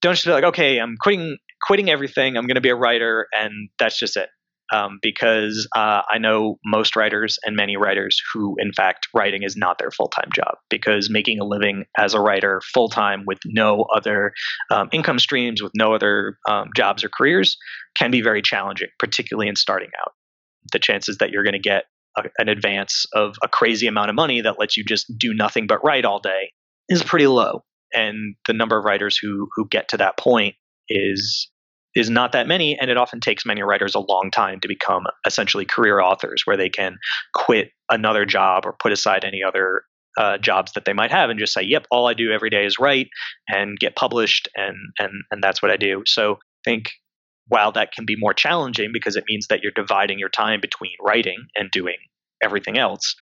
don't 0.01 0.15
just 0.15 0.27
be 0.27 0.33
like 0.33 0.45
okay 0.45 0.79
i'm 0.79 0.97
quitting 1.01 1.37
quitting 1.67 1.91
everything. 1.91 2.37
I'm 2.37 2.47
going 2.47 2.55
to 2.55 2.61
be 2.61 2.69
a 2.69 2.77
writer 2.77 3.27
and 3.33 3.69
that's 3.79 3.99
just 3.99 4.17
it 4.17 4.29
um, 4.73 4.99
because 5.03 5.69
uh, 5.75 6.03
I 6.11 6.19
know 6.19 6.59
most 6.65 6.97
writers 6.97 7.39
and 7.45 7.57
many 7.57 7.77
writers 7.77 8.21
who, 8.33 8.57
in 8.59 8.73
fact, 8.73 9.09
writing 9.15 9.43
is 9.43 9.57
not 9.57 9.79
their 9.79 9.91
full 9.91 10.09
time 10.09 10.29
job 10.35 10.57
because 10.71 11.09
making 11.11 11.41
a 11.41 11.45
living 11.45 11.85
as 11.99 12.15
a 12.15 12.21
writer 12.21 12.61
full 12.75 12.89
time 12.89 13.25
with 13.27 13.39
no 13.47 13.87
other 13.95 14.33
um, 14.71 14.89
income 14.93 15.19
streams, 15.19 15.63
with 15.63 15.73
no 15.75 15.95
other 15.95 16.39
um, 16.49 16.69
jobs 16.77 17.05
or 17.05 17.09
careers, 17.09 17.57
can 17.97 18.11
be 18.11 18.21
very 18.21 18.43
challenging, 18.43 18.89
particularly 18.99 19.49
in 19.49 19.57
starting 19.57 19.91
out. 20.01 20.13
The 20.73 20.79
chances 20.79 21.19
that 21.19 21.31
you're 21.31 21.45
going 21.45 21.53
to 21.55 21.59
get 21.59 21.85
a, 22.17 22.25
an 22.39 22.49
advance 22.49 23.07
of 23.15 23.37
a 23.43 23.49
crazy 23.49 23.87
amount 23.87 24.11
of 24.11 24.17
money 24.17 24.41
that 24.41 24.59
lets 24.59 24.77
you 24.77 24.85
just 24.85 25.07
do 25.17 25.33
nothing 25.33 25.67
but 25.67 25.83
write 25.83 26.05
all 26.05 26.21
day 26.21 26.53
is 26.89 27.03
pretty 27.03 27.27
low. 27.27 27.65
And 27.93 28.35
the 28.47 28.53
number 28.53 28.79
of 28.79 28.85
writers 28.85 29.17
who 29.17 29.49
who 29.55 29.67
get 29.67 29.89
to 29.89 29.97
that 29.97 30.19
point 30.19 30.57
is 30.89 31.51
is 31.95 32.11
not 32.11 32.33
that 32.33 32.47
many, 32.47 32.79
and 32.79 32.91
it 32.91 32.97
often 32.97 33.21
takes 33.21 33.47
many 33.47 33.63
writers 33.63 33.95
a 33.95 34.01
long 34.01 34.31
time 34.31 34.61
to 34.61 34.69
become 34.69 35.05
essentially 35.27 35.65
career 35.65 36.01
authors, 36.01 36.43
where 36.45 36.57
they 36.57 36.69
can 36.69 36.97
quit 37.35 37.71
another 37.91 38.25
job 38.25 38.65
or 38.67 38.75
put 38.79 38.93
aside 38.93 39.25
any 39.25 39.43
other 39.43 39.83
uh, 40.19 40.37
jobs 40.39 40.73
that 40.73 40.85
they 40.85 40.93
might 40.93 41.11
have 41.11 41.31
and 41.31 41.39
just 41.39 41.53
say, 41.53 41.63
"Yep, 41.63 41.87
all 41.91 42.07
I 42.07 42.15
do 42.15 42.33
every 42.33 42.51
day 42.51 42.65
is 42.67 42.79
write 42.79 43.09
and 43.49 43.79
get 43.79 43.97
published, 43.97 44.49
and 44.57 44.77
and 44.99 45.11
and 45.31 45.43
that's 45.43 45.63
what 45.63 45.71
I 45.71 45.77
do." 45.77 46.03
So 46.07 46.35
I 46.35 46.71
think 46.71 46.91
while 47.47 47.73
that 47.73 47.93
can 47.93 48.05
be 48.05 48.17
more 48.19 48.35
challenging 48.35 48.91
because 48.93 49.17
it 49.17 49.25
means 49.29 49.47
that 49.49 49.63
you're 49.63 49.73
dividing 49.75 50.19
your 50.19 50.29
time 50.29 50.61
between 50.61 50.93
writing 51.01 51.47
and 51.57 51.71
doing 51.71 51.97
everything 52.43 52.77
else, 52.77 53.15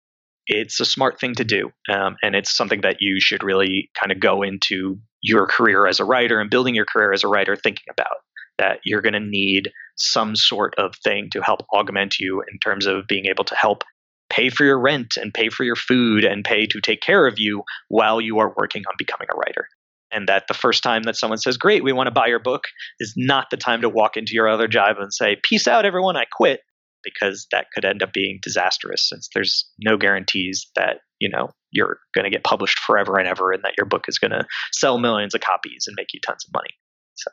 it's 0.47 0.79
a 0.79 0.85
smart 0.85 1.19
thing 1.19 1.35
to 1.35 1.43
do, 1.43 1.71
um, 1.89 2.15
and 2.23 2.35
it's 2.35 2.55
something 2.55 2.81
that 2.81 2.97
you 2.99 3.19
should 3.19 3.43
really 3.43 3.89
kind 3.99 4.11
of 4.11 4.19
go 4.19 4.41
into 4.41 4.97
your 5.21 5.47
career 5.47 5.87
as 5.87 5.99
a 5.99 6.05
writer 6.05 6.39
and 6.39 6.49
building 6.49 6.75
your 6.75 6.85
career 6.85 7.11
as 7.13 7.23
a 7.23 7.27
writer 7.27 7.55
thinking 7.55 7.85
about 7.89 8.17
that 8.57 8.79
you're 8.83 9.01
going 9.01 9.13
to 9.13 9.19
need 9.19 9.69
some 9.97 10.35
sort 10.35 10.75
of 10.77 10.95
thing 11.03 11.29
to 11.31 11.41
help 11.41 11.61
augment 11.73 12.19
you 12.19 12.43
in 12.51 12.59
terms 12.59 12.85
of 12.85 13.07
being 13.07 13.25
able 13.25 13.43
to 13.45 13.55
help 13.55 13.83
pay 14.29 14.49
for 14.49 14.63
your 14.65 14.79
rent 14.79 15.17
and 15.17 15.33
pay 15.33 15.49
for 15.49 15.63
your 15.63 15.75
food 15.75 16.23
and 16.23 16.43
pay 16.43 16.65
to 16.65 16.81
take 16.81 17.01
care 17.01 17.27
of 17.27 17.35
you 17.37 17.63
while 17.89 18.19
you 18.19 18.39
are 18.39 18.53
working 18.57 18.83
on 18.87 18.95
becoming 18.97 19.27
a 19.33 19.37
writer. 19.37 19.67
And 20.11 20.27
that 20.27 20.45
the 20.47 20.53
first 20.53 20.83
time 20.83 21.03
that 21.03 21.15
someone 21.15 21.37
says, 21.37 21.57
Great, 21.57 21.83
we 21.83 21.93
want 21.93 22.07
to 22.07 22.11
buy 22.11 22.27
your 22.27 22.39
book, 22.39 22.63
is 22.99 23.13
not 23.17 23.47
the 23.51 23.57
time 23.57 23.81
to 23.81 23.89
walk 23.89 24.17
into 24.17 24.33
your 24.33 24.47
other 24.47 24.67
job 24.67 24.97
and 24.99 25.13
say, 25.13 25.37
Peace 25.43 25.67
out, 25.67 25.85
everyone, 25.85 26.15
I 26.15 26.25
quit, 26.31 26.61
because 27.03 27.47
that 27.51 27.67
could 27.73 27.85
end 27.85 28.01
up 28.01 28.13
being 28.13 28.39
disastrous 28.41 29.07
since 29.07 29.29
there's 29.33 29.69
no 29.79 29.97
guarantees 29.97 30.67
that, 30.75 30.97
you 31.19 31.29
know, 31.29 31.49
you're 31.71 31.99
going 32.13 32.23
to 32.23 32.29
get 32.29 32.43
published 32.43 32.79
forever 32.79 33.17
and 33.17 33.27
ever 33.27 33.51
and 33.51 33.63
that 33.63 33.73
your 33.77 33.85
book 33.85 34.05
is 34.07 34.19
going 34.19 34.31
to 34.31 34.45
sell 34.71 34.97
millions 34.97 35.35
of 35.35 35.41
copies 35.41 35.85
and 35.87 35.95
make 35.97 36.07
you 36.13 36.19
tons 36.25 36.45
of 36.47 36.53
money. 36.53 36.71
So 37.15 37.29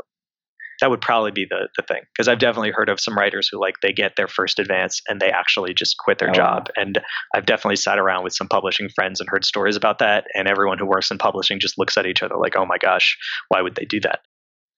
that 0.82 0.90
would 0.90 1.00
probably 1.00 1.30
be 1.30 1.46
the 1.48 1.68
the 1.76 1.82
thing 1.82 2.02
because 2.12 2.26
I've 2.28 2.40
definitely 2.40 2.72
heard 2.72 2.88
of 2.88 2.98
some 3.00 3.16
writers 3.16 3.48
who 3.50 3.58
like 3.60 3.76
they 3.82 3.92
get 3.92 4.16
their 4.16 4.26
first 4.26 4.58
advance 4.58 5.00
and 5.08 5.20
they 5.20 5.30
actually 5.30 5.72
just 5.74 5.96
quit 5.96 6.18
their 6.18 6.30
Oh, 6.30 6.34
job. 6.34 6.68
And 6.76 7.00
I've 7.34 7.46
definitely 7.46 7.76
sat 7.76 7.98
around 7.98 8.24
with 8.24 8.34
some 8.34 8.48
publishing 8.48 8.88
friends 8.88 9.20
and 9.20 9.28
heard 9.30 9.44
stories 9.44 9.76
about 9.76 10.00
that 10.00 10.24
and 10.34 10.48
everyone 10.48 10.78
who 10.78 10.86
works 10.86 11.10
in 11.12 11.18
publishing 11.18 11.60
just 11.60 11.78
looks 11.78 11.96
at 11.96 12.04
each 12.04 12.22
other 12.22 12.36
like 12.36 12.56
oh 12.56 12.66
my 12.66 12.78
gosh 12.78 13.16
why 13.48 13.62
would 13.62 13.76
they 13.76 13.84
do 13.84 14.00
that? 14.00 14.20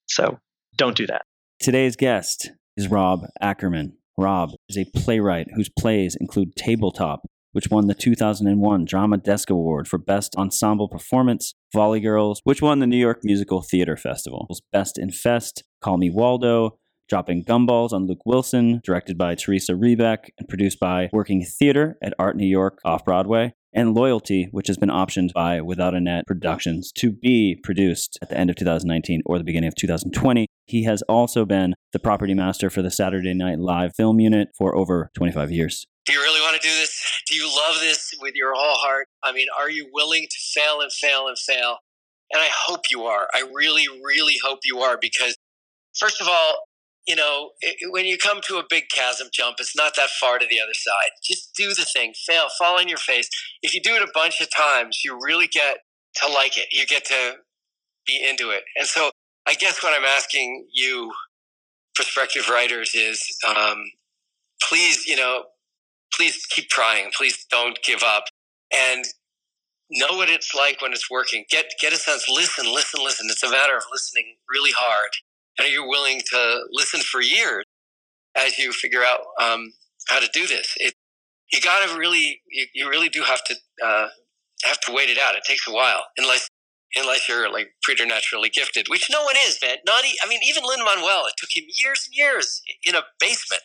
So 0.06 0.38
don't 0.76 0.96
do 0.96 1.06
that. 1.06 1.22
Today's 1.58 1.96
guest 1.96 2.50
is 2.76 2.88
Rob 2.88 3.20
Ackerman. 3.40 3.96
Rob 4.18 4.50
is 4.68 4.76
a 4.76 4.84
playwright 4.84 5.48
whose 5.54 5.70
plays 5.70 6.16
include 6.20 6.54
Tabletop, 6.56 7.22
which 7.54 7.70
won 7.70 7.86
the 7.86 7.94
2001 7.94 8.84
Drama 8.84 9.16
Desk 9.16 9.48
Award 9.48 9.86
for 9.86 9.96
Best 9.96 10.34
Ensemble 10.36 10.88
Performance, 10.88 11.54
Volley 11.72 12.00
Girls, 12.00 12.40
which 12.42 12.60
won 12.60 12.80
the 12.80 12.86
New 12.86 12.98
York 12.98 13.20
Musical 13.22 13.62
Theater 13.62 13.96
Festival's 13.96 14.60
Best 14.72 14.98
in 14.98 15.10
Fest, 15.10 15.62
Call 15.80 15.96
Me 15.96 16.10
Waldo, 16.10 16.78
Dropping 17.08 17.44
Gumballs 17.44 17.92
on 17.92 18.08
Luke 18.08 18.26
Wilson, 18.26 18.80
directed 18.82 19.16
by 19.16 19.36
Teresa 19.36 19.74
Rebeck 19.74 20.30
and 20.36 20.48
produced 20.48 20.80
by 20.80 21.10
Working 21.12 21.44
Theater 21.44 21.96
at 22.02 22.14
Art 22.18 22.36
New 22.36 22.46
York 22.46 22.80
off 22.84 23.04
Broadway, 23.04 23.54
and 23.72 23.94
Loyalty, 23.94 24.48
which 24.50 24.66
has 24.66 24.76
been 24.76 24.88
optioned 24.88 25.32
by 25.32 25.60
Without 25.60 25.94
a 25.94 26.00
Net 26.00 26.26
Productions 26.26 26.90
to 26.96 27.12
be 27.12 27.60
produced 27.62 28.18
at 28.20 28.30
the 28.30 28.36
end 28.36 28.50
of 28.50 28.56
2019 28.56 29.22
or 29.26 29.38
the 29.38 29.44
beginning 29.44 29.68
of 29.68 29.76
2020. 29.76 30.48
He 30.66 30.84
has 30.84 31.02
also 31.02 31.44
been 31.44 31.74
the 31.92 32.00
property 32.00 32.34
master 32.34 32.68
for 32.68 32.82
the 32.82 32.90
Saturday 32.90 33.34
Night 33.34 33.60
Live 33.60 33.94
film 33.94 34.18
unit 34.18 34.48
for 34.58 34.74
over 34.74 35.12
25 35.14 35.52
years. 35.52 35.86
Do 36.06 36.12
you 36.12 36.20
really 36.20 36.40
want 36.40 36.60
to 36.60 36.68
do 36.68 36.74
this? 36.74 37.00
Do 37.28 37.36
you 37.36 37.46
love 37.46 37.80
this 37.80 38.12
with 38.20 38.34
your 38.34 38.52
whole 38.54 38.76
heart? 38.76 39.06
I 39.22 39.32
mean, 39.32 39.46
are 39.58 39.70
you 39.70 39.88
willing 39.92 40.22
to 40.22 40.60
fail 40.60 40.80
and 40.80 40.92
fail 40.92 41.28
and 41.28 41.38
fail? 41.38 41.78
And 42.32 42.42
I 42.42 42.48
hope 42.52 42.82
you 42.90 43.04
are. 43.04 43.28
I 43.34 43.48
really, 43.54 43.86
really 44.04 44.36
hope 44.44 44.60
you 44.64 44.80
are 44.80 44.98
because, 45.00 45.36
first 45.98 46.20
of 46.20 46.28
all, 46.28 46.54
you 47.06 47.16
know, 47.16 47.50
it, 47.60 47.76
when 47.90 48.06
you 48.06 48.16
come 48.16 48.40
to 48.48 48.56
a 48.56 48.64
big 48.68 48.84
chasm 48.92 49.28
jump, 49.32 49.56
it's 49.60 49.76
not 49.76 49.94
that 49.96 50.08
far 50.20 50.38
to 50.38 50.46
the 50.48 50.60
other 50.60 50.74
side. 50.74 51.10
Just 51.22 51.54
do 51.54 51.68
the 51.68 51.86
thing, 51.94 52.14
fail, 52.26 52.46
fall 52.58 52.78
on 52.78 52.88
your 52.88 52.98
face. 52.98 53.28
If 53.62 53.74
you 53.74 53.80
do 53.82 53.94
it 53.94 54.02
a 54.02 54.10
bunch 54.14 54.40
of 54.40 54.48
times, 54.54 55.00
you 55.04 55.18
really 55.22 55.46
get 55.46 55.78
to 56.16 56.28
like 56.28 56.56
it. 56.56 56.66
You 56.72 56.86
get 56.86 57.04
to 57.06 57.34
be 58.06 58.26
into 58.26 58.50
it. 58.50 58.64
And 58.76 58.86
so 58.86 59.10
I 59.46 59.54
guess 59.54 59.82
what 59.82 59.98
I'm 59.98 60.04
asking 60.04 60.66
you, 60.72 61.12
prospective 61.94 62.48
writers, 62.48 62.94
is 62.94 63.22
um, 63.46 63.84
please, 64.62 65.06
you 65.06 65.16
know, 65.16 65.44
please 66.16 66.46
keep 66.50 66.68
trying. 66.70 67.10
Please 67.16 67.46
don't 67.50 67.78
give 67.84 68.02
up. 68.04 68.24
And 68.74 69.04
know 69.90 70.16
what 70.16 70.28
it's 70.28 70.54
like 70.54 70.80
when 70.82 70.92
it's 70.92 71.10
working. 71.10 71.44
Get 71.50 71.66
get 71.80 71.92
a 71.92 71.96
sense. 71.96 72.26
Listen, 72.28 72.66
listen, 72.72 73.02
listen. 73.04 73.26
It's 73.30 73.42
a 73.42 73.50
matter 73.50 73.76
of 73.76 73.84
listening 73.92 74.36
really 74.50 74.72
hard, 74.76 75.10
and 75.58 75.66
are 75.68 75.70
you 75.70 75.86
willing 75.88 76.20
to 76.32 76.60
listen 76.72 77.00
for 77.00 77.22
years 77.22 77.64
as 78.36 78.58
you 78.58 78.72
figure 78.72 79.02
out 79.04 79.20
um, 79.42 79.72
how 80.08 80.20
to 80.20 80.28
do 80.32 80.46
this? 80.46 80.74
It 80.78 80.94
you 81.52 81.60
got 81.60 81.88
to 81.88 81.98
really 81.98 82.40
you, 82.50 82.66
you 82.74 82.90
really 82.90 83.08
do 83.10 83.22
have 83.22 83.44
to 83.44 83.56
uh, 83.84 84.08
have 84.64 84.80
to 84.82 84.92
wait 84.92 85.10
it 85.10 85.18
out. 85.18 85.36
It 85.36 85.44
takes 85.46 85.68
a 85.68 85.72
while, 85.72 86.04
unless 86.18 86.48
unless 86.96 87.28
you're 87.28 87.52
like 87.52 87.68
preternaturally 87.82 88.50
gifted, 88.50 88.86
which 88.88 89.08
no 89.12 89.22
one 89.24 89.36
is, 89.46 89.58
man. 89.62 89.76
Not 89.86 90.04
e- 90.04 90.18
I 90.24 90.28
mean, 90.28 90.40
even 90.48 90.64
Lin 90.64 90.80
Manuel. 90.84 91.26
It 91.28 91.34
took 91.38 91.50
him 91.56 91.64
years 91.82 92.06
and 92.08 92.14
years 92.16 92.62
in 92.84 92.96
a 92.96 93.02
basement 93.20 93.62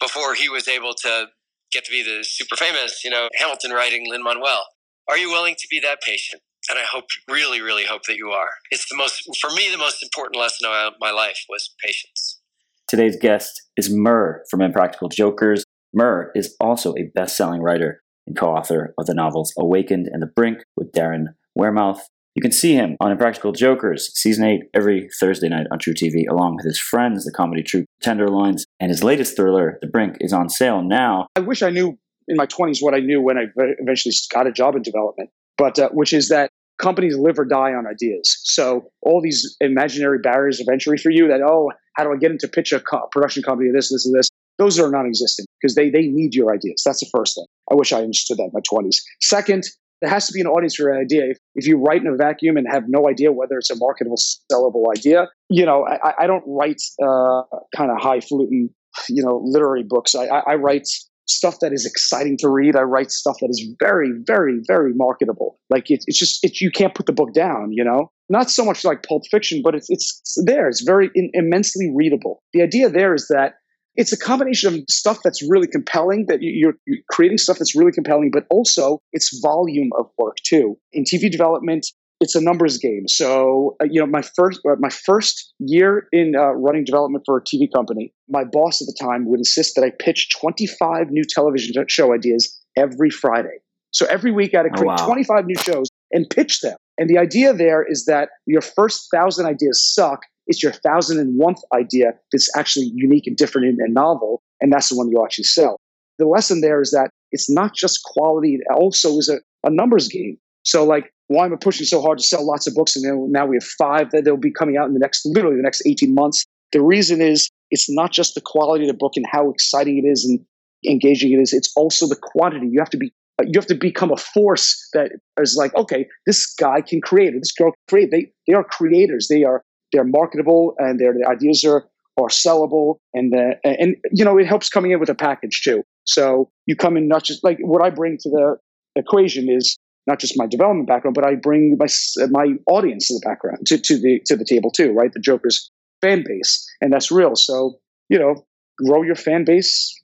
before 0.00 0.34
he 0.34 0.48
was 0.48 0.68
able 0.68 0.94
to 0.94 1.26
get 1.72 1.84
to 1.84 1.90
be 1.90 2.02
the 2.02 2.24
super 2.24 2.56
famous, 2.56 3.02
you 3.04 3.10
know, 3.10 3.28
Hamilton 3.36 3.72
writing 3.72 4.08
Lin 4.08 4.22
Manuel. 4.22 4.66
Are 5.08 5.18
you 5.18 5.30
willing 5.30 5.54
to 5.58 5.68
be 5.70 5.80
that 5.80 6.00
patient? 6.02 6.42
And 6.68 6.78
I 6.78 6.84
hope, 6.84 7.06
really, 7.28 7.60
really 7.60 7.84
hope 7.84 8.02
that 8.06 8.16
you 8.16 8.30
are. 8.30 8.50
It's 8.70 8.88
the 8.88 8.96
most, 8.96 9.22
for 9.40 9.50
me, 9.50 9.70
the 9.70 9.78
most 9.78 10.02
important 10.02 10.36
lesson 10.36 10.68
of 10.68 10.92
my 11.00 11.10
life 11.10 11.38
was 11.48 11.74
patience. 11.82 12.40
Today's 12.86 13.16
guest 13.16 13.62
is 13.76 13.92
Murr 13.92 14.42
from 14.50 14.60
Impractical 14.60 15.08
Jokers. 15.08 15.64
Murr 15.94 16.30
is 16.34 16.54
also 16.60 16.92
a 16.94 17.10
best 17.14 17.36
selling 17.36 17.62
writer 17.62 18.02
and 18.26 18.36
co 18.36 18.54
author 18.54 18.94
of 18.98 19.06
the 19.06 19.14
novels 19.14 19.52
Awakened 19.58 20.08
and 20.12 20.22
The 20.22 20.26
Brink 20.26 20.58
with 20.76 20.92
Darren 20.92 21.34
Wearmouth. 21.58 22.00
You 22.34 22.42
can 22.42 22.52
see 22.52 22.74
him 22.74 22.96
on 23.00 23.10
Impractical 23.10 23.52
Jokers, 23.52 24.10
season 24.14 24.44
8, 24.44 24.60
every 24.74 25.08
Thursday 25.18 25.48
night 25.48 25.66
on 25.72 25.78
truTV, 25.78 26.28
along 26.30 26.56
with 26.56 26.64
his 26.64 26.78
friends, 26.78 27.24
the 27.24 27.32
comedy 27.32 27.62
troupe 27.62 27.86
Tenderloins. 28.00 28.64
And 28.80 28.88
his 28.88 29.04
latest 29.04 29.36
thriller, 29.36 29.78
The 29.82 29.86
Brink, 29.86 30.16
is 30.20 30.32
on 30.32 30.48
sale 30.48 30.82
now. 30.82 31.26
I 31.36 31.40
wish 31.40 31.62
I 31.62 31.70
knew 31.70 31.98
in 32.26 32.36
my 32.36 32.46
20s 32.46 32.78
what 32.80 32.94
I 32.94 33.00
knew 33.00 33.20
when 33.20 33.36
I 33.36 33.44
eventually 33.78 34.14
got 34.32 34.46
a 34.46 34.52
job 34.52 34.74
in 34.74 34.82
development, 34.82 35.30
but 35.58 35.78
uh, 35.78 35.90
which 35.90 36.12
is 36.12 36.28
that 36.28 36.50
companies 36.78 37.16
live 37.16 37.38
or 37.38 37.44
die 37.44 37.74
on 37.74 37.86
ideas. 37.86 38.40
So 38.44 38.90
all 39.02 39.20
these 39.20 39.56
imaginary 39.60 40.18
barriers 40.18 40.60
of 40.60 40.68
entry 40.72 40.96
for 40.96 41.10
you 41.10 41.28
that, 41.28 41.42
oh, 41.42 41.70
how 41.94 42.04
do 42.04 42.12
I 42.12 42.16
get 42.16 42.30
into 42.30 42.48
pitch 42.48 42.72
a 42.72 42.80
co- 42.80 43.06
production 43.12 43.42
company, 43.42 43.70
this, 43.70 43.90
this, 43.90 44.06
and 44.06 44.14
this, 44.14 44.30
those 44.58 44.78
are 44.78 44.90
non-existent 44.90 45.46
because 45.60 45.74
they, 45.74 45.90
they 45.90 46.06
need 46.06 46.34
your 46.34 46.54
ideas. 46.54 46.82
That's 46.84 47.00
the 47.00 47.10
first 47.14 47.34
thing. 47.34 47.44
I 47.70 47.74
wish 47.74 47.92
I 47.92 48.00
understood 48.02 48.38
that 48.38 48.44
in 48.44 48.50
my 48.54 48.60
20s. 48.60 49.02
Second, 49.20 49.64
there 50.00 50.10
has 50.10 50.26
to 50.26 50.32
be 50.32 50.40
an 50.40 50.46
audience 50.46 50.76
for 50.76 50.84
your 50.84 51.00
idea. 51.00 51.30
If, 51.30 51.38
if 51.54 51.66
you 51.66 51.78
write 51.78 52.00
in 52.00 52.06
a 52.06 52.16
vacuum 52.16 52.56
and 52.56 52.66
have 52.70 52.84
no 52.88 53.08
idea 53.08 53.32
whether 53.32 53.58
it's 53.58 53.70
a 53.70 53.76
marketable, 53.76 54.16
sellable 54.50 54.84
idea, 54.96 55.28
you 55.48 55.66
know, 55.66 55.86
I, 55.86 56.24
I 56.24 56.26
don't 56.26 56.44
write 56.46 56.80
uh, 57.02 57.42
kind 57.76 57.90
of 57.90 57.98
highfalutin 58.00 58.70
you 59.08 59.22
know, 59.22 59.40
literary 59.44 59.82
books. 59.82 60.14
I, 60.14 60.26
I, 60.26 60.52
I 60.52 60.54
write 60.54 60.86
stuff 61.28 61.60
that 61.60 61.72
is 61.72 61.86
exciting 61.86 62.36
to 62.38 62.48
read. 62.48 62.76
I 62.76 62.82
write 62.82 63.10
stuff 63.10 63.36
that 63.40 63.48
is 63.48 63.64
very, 63.80 64.10
very, 64.26 64.60
very 64.66 64.92
marketable. 64.94 65.58
Like 65.70 65.90
it, 65.90 66.04
it's 66.06 66.18
just 66.18 66.44
it, 66.44 66.60
you 66.60 66.70
can't 66.70 66.94
put 66.94 67.06
the 67.06 67.12
book 67.12 67.32
down. 67.32 67.72
You 67.72 67.84
know, 67.84 68.10
not 68.28 68.50
so 68.50 68.64
much 68.64 68.84
like 68.84 69.04
Pulp 69.04 69.22
Fiction, 69.30 69.62
but 69.62 69.74
it's 69.74 69.86
it's 69.88 70.34
there. 70.44 70.68
It's 70.68 70.82
very 70.82 71.10
in, 71.14 71.30
immensely 71.34 71.90
readable. 71.94 72.42
The 72.52 72.62
idea 72.62 72.88
there 72.88 73.14
is 73.14 73.28
that 73.28 73.54
it's 73.96 74.12
a 74.12 74.18
combination 74.18 74.74
of 74.74 74.80
stuff 74.88 75.18
that's 75.22 75.42
really 75.48 75.66
compelling 75.66 76.26
that 76.28 76.38
you're, 76.40 76.74
creating 77.10 77.38
stuff 77.38 77.58
that's 77.58 77.74
really 77.74 77.92
compelling 77.92 78.30
but 78.32 78.46
also 78.50 79.00
it's 79.12 79.38
volume 79.42 79.90
of 79.98 80.06
work 80.18 80.36
too. 80.44 80.78
In 80.92 81.04
tv 81.04 81.30
development 81.30 81.86
it's 82.22 82.34
a 82.34 82.40
numbers 82.42 82.76
game. 82.76 83.08
So 83.08 83.76
uh, 83.82 83.86
you 83.90 83.98
know 84.00 84.06
my 84.06 84.22
first 84.22 84.60
uh, 84.68 84.76
my 84.78 84.90
first 84.90 85.54
year 85.58 86.06
in 86.12 86.34
uh, 86.36 86.52
running 86.52 86.84
development 86.84 87.24
for 87.24 87.38
a 87.38 87.42
tv 87.42 87.68
company 87.74 88.12
my 88.28 88.44
boss 88.44 88.82
at 88.82 88.86
the 88.86 88.96
time 89.00 89.26
would 89.28 89.40
insist 89.40 89.74
that 89.76 89.84
i 89.84 89.90
pitch 89.98 90.28
25 90.38 91.10
new 91.10 91.24
television 91.28 91.72
show 91.88 92.12
ideas 92.14 92.58
every 92.76 93.10
friday. 93.10 93.58
So 93.92 94.06
every 94.06 94.32
week 94.32 94.54
i 94.54 94.58
had 94.58 94.62
to 94.64 94.68
Oh, 94.74 94.80
create 94.82 95.00
wow. 95.00 95.06
25 95.06 95.46
new 95.46 95.56
shows 95.56 95.86
and 96.12 96.28
pitch 96.28 96.60
them. 96.60 96.76
And 96.98 97.08
the 97.08 97.18
idea 97.18 97.54
there 97.54 97.82
is 97.88 98.04
that 98.06 98.28
your 98.46 98.60
first 98.60 99.08
thousand 99.14 99.46
ideas 99.46 99.82
suck 99.94 100.20
it's 100.50 100.62
your 100.62 100.72
thousand 100.72 101.20
and 101.20 101.38
one 101.38 101.54
idea 101.72 102.12
that's 102.32 102.50
actually 102.56 102.90
unique 102.92 103.26
and 103.26 103.36
different 103.36 103.68
and, 103.68 103.78
and 103.78 103.94
novel, 103.94 104.42
and 104.60 104.72
that's 104.72 104.88
the 104.88 104.96
one 104.96 105.08
you'll 105.08 105.24
actually 105.24 105.44
sell. 105.44 105.78
The 106.18 106.26
lesson 106.26 106.60
there 106.60 106.82
is 106.82 106.90
that 106.90 107.10
it's 107.30 107.48
not 107.48 107.72
just 107.74 108.02
quality; 108.02 108.54
it 108.56 108.62
also 108.74 109.16
is 109.16 109.28
a, 109.28 109.38
a 109.66 109.70
numbers 109.70 110.08
game. 110.08 110.36
So, 110.64 110.84
like, 110.84 111.14
why 111.28 111.46
am 111.46 111.52
I 111.52 111.56
pushing 111.56 111.86
so 111.86 112.02
hard 112.02 112.18
to 112.18 112.24
sell 112.24 112.44
lots 112.44 112.66
of 112.66 112.74
books, 112.74 112.96
and 112.96 113.04
then 113.04 113.30
now 113.30 113.46
we 113.46 113.56
have 113.56 113.64
five 113.64 114.10
that 114.10 114.24
they'll 114.24 114.36
be 114.36 114.52
coming 114.52 114.76
out 114.76 114.88
in 114.88 114.94
the 114.94 115.00
next, 115.00 115.24
literally 115.24 115.56
the 115.56 115.62
next 115.62 115.86
eighteen 115.86 116.14
months? 116.14 116.44
The 116.72 116.82
reason 116.82 117.22
is 117.22 117.48
it's 117.70 117.88
not 117.88 118.10
just 118.12 118.34
the 118.34 118.42
quality 118.44 118.84
of 118.84 118.88
the 118.88 118.98
book 118.98 119.12
and 119.14 119.24
how 119.30 119.50
exciting 119.50 119.98
it 119.98 120.08
is 120.08 120.24
and 120.24 120.40
engaging 120.84 121.32
it 121.32 121.36
is; 121.36 121.52
it's 121.52 121.72
also 121.76 122.08
the 122.08 122.18
quantity. 122.20 122.66
You 122.68 122.80
have 122.80 122.90
to 122.90 122.98
be 122.98 123.12
uh, 123.40 123.44
you 123.46 123.52
have 123.54 123.66
to 123.66 123.76
become 123.76 124.10
a 124.10 124.16
force 124.16 124.88
that 124.94 125.12
is 125.40 125.56
like, 125.56 125.74
okay, 125.76 126.08
this 126.26 126.52
guy 126.54 126.80
can 126.80 127.00
create, 127.00 127.34
this 127.38 127.52
girl 127.52 127.70
can 127.70 127.78
create. 127.88 128.10
They 128.10 128.32
they 128.48 128.54
are 128.54 128.64
creators. 128.64 129.28
They 129.28 129.44
are 129.44 129.62
they're 129.92 130.04
marketable 130.04 130.74
and 130.78 130.98
their, 131.00 131.12
their 131.12 131.28
ideas 131.28 131.64
are 131.64 131.86
are 132.16 132.28
sellable 132.28 132.96
and 133.14 133.32
the, 133.32 133.54
and 133.64 133.96
you 134.12 134.24
know 134.24 134.36
it 134.36 134.46
helps 134.46 134.68
coming 134.68 134.90
in 134.90 135.00
with 135.00 135.08
a 135.08 135.14
package 135.14 135.62
too. 135.62 135.82
So 136.04 136.50
you 136.66 136.76
come 136.76 136.96
in 136.96 137.08
not 137.08 137.24
just 137.24 137.42
like 137.44 137.58
what 137.60 137.82
I 137.82 137.90
bring 137.90 138.18
to 138.20 138.30
the 138.30 138.56
equation 138.96 139.48
is 139.48 139.78
not 140.06 140.18
just 140.18 140.36
my 140.36 140.46
development 140.46 140.88
background, 140.88 141.14
but 141.14 141.24
I 141.24 141.34
bring 141.36 141.76
my 141.78 141.86
my 142.30 142.54
audience 142.66 143.08
to 143.08 143.14
the 143.14 143.22
background 143.24 143.66
to, 143.66 143.78
to 143.78 143.98
the 143.98 144.20
to 144.26 144.36
the 144.36 144.44
table 144.44 144.70
too, 144.70 144.92
right? 144.92 145.12
The 145.12 145.20
Joker's 145.20 145.70
fan 146.00 146.24
base, 146.26 146.66
and 146.80 146.92
that's 146.92 147.10
real. 147.10 147.36
So 147.36 147.78
you 148.08 148.18
know, 148.18 148.44
grow 148.84 149.02
your 149.02 149.14
fan 149.14 149.44
base, 149.44 149.94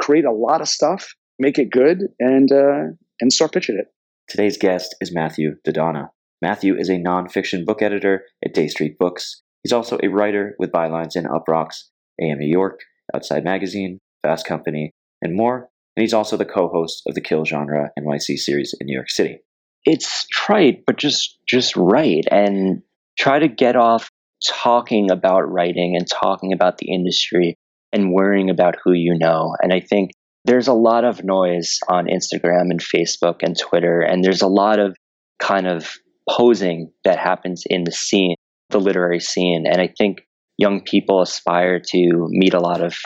create 0.00 0.24
a 0.24 0.32
lot 0.32 0.60
of 0.60 0.68
stuff, 0.68 1.14
make 1.38 1.58
it 1.58 1.70
good, 1.70 2.08
and 2.18 2.50
uh, 2.50 2.94
and 3.20 3.32
start 3.32 3.52
pitching 3.52 3.78
it. 3.78 3.86
Today's 4.28 4.56
guest 4.56 4.94
is 5.00 5.12
Matthew 5.12 5.56
Daddona. 5.66 6.10
Matthew 6.42 6.76
is 6.76 6.88
a 6.88 6.94
nonfiction 6.94 7.66
book 7.66 7.82
editor 7.82 8.24
at 8.44 8.54
Dey 8.54 8.68
Street 8.68 8.98
Books. 8.98 9.42
He's 9.62 9.72
also 9.72 9.98
a 10.02 10.08
writer 10.08 10.54
with 10.58 10.72
bylines 10.72 11.16
in 11.16 11.24
Uproxx, 11.24 11.84
AM 12.20 12.38
New 12.38 12.50
York, 12.50 12.80
Outside 13.14 13.44
Magazine, 13.44 13.98
Fast 14.22 14.46
Company, 14.46 14.92
and 15.20 15.36
more. 15.36 15.68
And 15.96 16.02
he's 16.02 16.14
also 16.14 16.36
the 16.36 16.46
co-host 16.46 17.02
of 17.06 17.14
the 17.14 17.20
Kill 17.20 17.44
Genre 17.44 17.90
NYC 17.98 18.38
series 18.38 18.74
in 18.80 18.86
New 18.86 18.94
York 18.94 19.10
City. 19.10 19.40
it's 19.84 20.26
trite, 20.32 20.84
but 20.86 20.96
just 20.96 21.38
just 21.46 21.76
write 21.76 22.24
and 22.30 22.82
try 23.18 23.38
to 23.38 23.48
get 23.48 23.76
off 23.76 24.08
talking 24.46 25.10
about 25.10 25.50
writing 25.50 25.96
and 25.96 26.06
talking 26.08 26.52
about 26.52 26.78
the 26.78 26.92
industry 26.92 27.56
and 27.92 28.12
worrying 28.12 28.48
about 28.50 28.76
who 28.82 28.92
you 28.92 29.16
know. 29.18 29.54
And 29.62 29.72
I 29.72 29.80
think 29.80 30.12
there's 30.44 30.68
a 30.68 30.72
lot 30.72 31.04
of 31.04 31.24
noise 31.24 31.78
on 31.88 32.06
Instagram 32.06 32.70
and 32.70 32.80
Facebook 32.80 33.42
and 33.42 33.58
Twitter, 33.58 34.00
and 34.00 34.24
there's 34.24 34.42
a 34.42 34.48
lot 34.48 34.78
of 34.78 34.96
kind 35.38 35.66
of 35.66 35.98
posing 36.28 36.92
that 37.04 37.18
happens 37.18 37.64
in 37.66 37.84
the 37.84 37.92
scene, 37.92 38.34
the 38.70 38.80
literary 38.80 39.20
scene. 39.20 39.64
And 39.66 39.80
I 39.80 39.92
think 39.98 40.22
young 40.58 40.82
people 40.82 41.22
aspire 41.22 41.80
to 41.80 42.26
meet 42.28 42.54
a 42.54 42.60
lot 42.60 42.82
of 42.82 42.96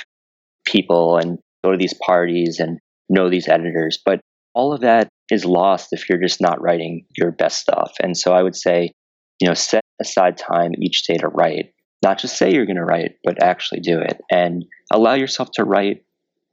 people 0.67 1.17
and 1.17 1.39
go 1.65 1.73
to 1.73 1.79
these 1.79 1.95
parties 2.05 2.59
and 2.59 2.79
know 3.09 3.31
these 3.31 3.49
editors. 3.49 3.99
But 4.05 4.21
all 4.55 4.73
of 4.73 4.81
that 4.83 5.09
is 5.31 5.45
lost 5.45 5.89
if 5.93 6.09
you're 6.09 6.21
just 6.21 6.41
not 6.41 6.61
writing 6.61 7.07
your 7.17 7.33
best 7.33 7.61
stuff. 7.61 7.93
And 8.03 8.17
so 8.17 8.33
I 8.33 8.43
would 8.43 8.57
say, 8.57 8.93
you 9.41 9.49
know, 9.49 9.55
set 9.55 9.83
aside 10.01 10.37
time 10.37 10.73
each 10.81 11.07
day 11.07 11.17
to 11.19 11.29
write. 11.29 11.73
Not 12.03 12.19
just 12.19 12.37
say 12.37 12.53
you're 12.53 12.67
going 12.67 12.77
to 12.77 12.85
write, 12.85 13.13
but 13.25 13.43
actually 13.43 13.81
do 13.81 13.99
it 14.01 14.21
and 14.31 14.65
allow 14.93 15.15
yourself 15.15 15.51
to 15.55 15.65
write 15.65 16.05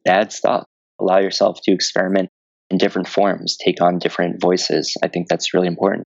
bad 0.05 0.31
stuff. 0.31 0.63
Allow 0.99 1.19
yourself 1.19 1.59
to 1.63 1.73
experiment 1.73 2.29
in 2.69 2.77
different 2.77 3.07
forms, 3.07 3.57
take 3.57 3.81
on 3.81 3.99
different 3.99 4.41
voices. 4.41 4.95
I 5.03 5.07
think 5.09 5.27
that's 5.27 5.53
really 5.53 5.67
important. 5.67 6.05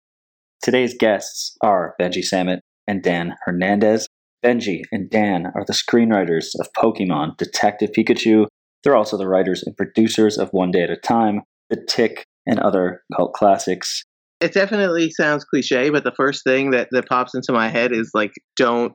Today's 0.61 0.93
guests 0.95 1.57
are 1.63 1.95
Benji 1.99 2.23
Samit 2.23 2.59
and 2.87 3.01
Dan 3.01 3.33
Hernandez. 3.45 4.07
Benji 4.45 4.83
and 4.91 5.09
Dan 5.09 5.47
are 5.55 5.65
the 5.65 5.73
screenwriters 5.73 6.49
of 6.59 6.67
Pokemon 6.77 7.37
Detective 7.37 7.89
Pikachu. 7.97 8.45
They're 8.83 8.95
also 8.95 9.17
the 9.17 9.27
writers 9.27 9.63
and 9.65 9.75
producers 9.75 10.37
of 10.37 10.49
One 10.51 10.69
Day 10.69 10.83
at 10.83 10.91
a 10.91 10.97
Time, 10.97 11.41
The 11.71 11.83
Tick, 11.89 12.25
and 12.45 12.59
other 12.59 13.01
cult 13.17 13.33
classics. 13.33 14.03
It 14.39 14.53
definitely 14.53 15.09
sounds 15.09 15.43
cliche, 15.45 15.89
but 15.89 16.03
the 16.03 16.13
first 16.15 16.43
thing 16.43 16.71
that, 16.71 16.89
that 16.91 17.09
pops 17.09 17.33
into 17.33 17.53
my 17.53 17.67
head 17.67 17.91
is 17.91 18.11
like, 18.13 18.31
don't 18.55 18.93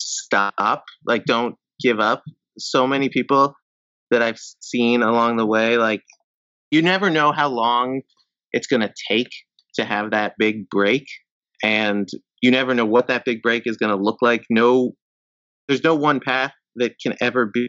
stop. 0.00 0.82
Like, 1.06 1.26
don't 1.26 1.54
give 1.80 2.00
up. 2.00 2.24
So 2.58 2.88
many 2.88 3.08
people 3.08 3.54
that 4.10 4.20
I've 4.20 4.38
seen 4.38 5.02
along 5.02 5.36
the 5.36 5.46
way, 5.46 5.76
like, 5.76 6.02
you 6.72 6.82
never 6.82 7.08
know 7.08 7.30
how 7.30 7.48
long 7.50 8.02
it's 8.52 8.66
going 8.66 8.82
to 8.82 8.92
take 9.08 9.30
to 9.74 9.84
have 9.84 10.10
that 10.10 10.34
big 10.38 10.68
break. 10.68 11.06
And 11.62 12.08
you 12.42 12.50
never 12.50 12.74
know 12.74 12.86
what 12.86 13.08
that 13.08 13.24
big 13.24 13.42
break 13.42 13.62
is 13.66 13.76
going 13.76 13.96
to 13.96 14.02
look 14.02 14.18
like. 14.20 14.44
No, 14.50 14.92
there's 15.68 15.84
no 15.84 15.94
one 15.94 16.20
path 16.20 16.52
that 16.76 16.94
can 17.00 17.14
ever 17.20 17.46
be 17.46 17.68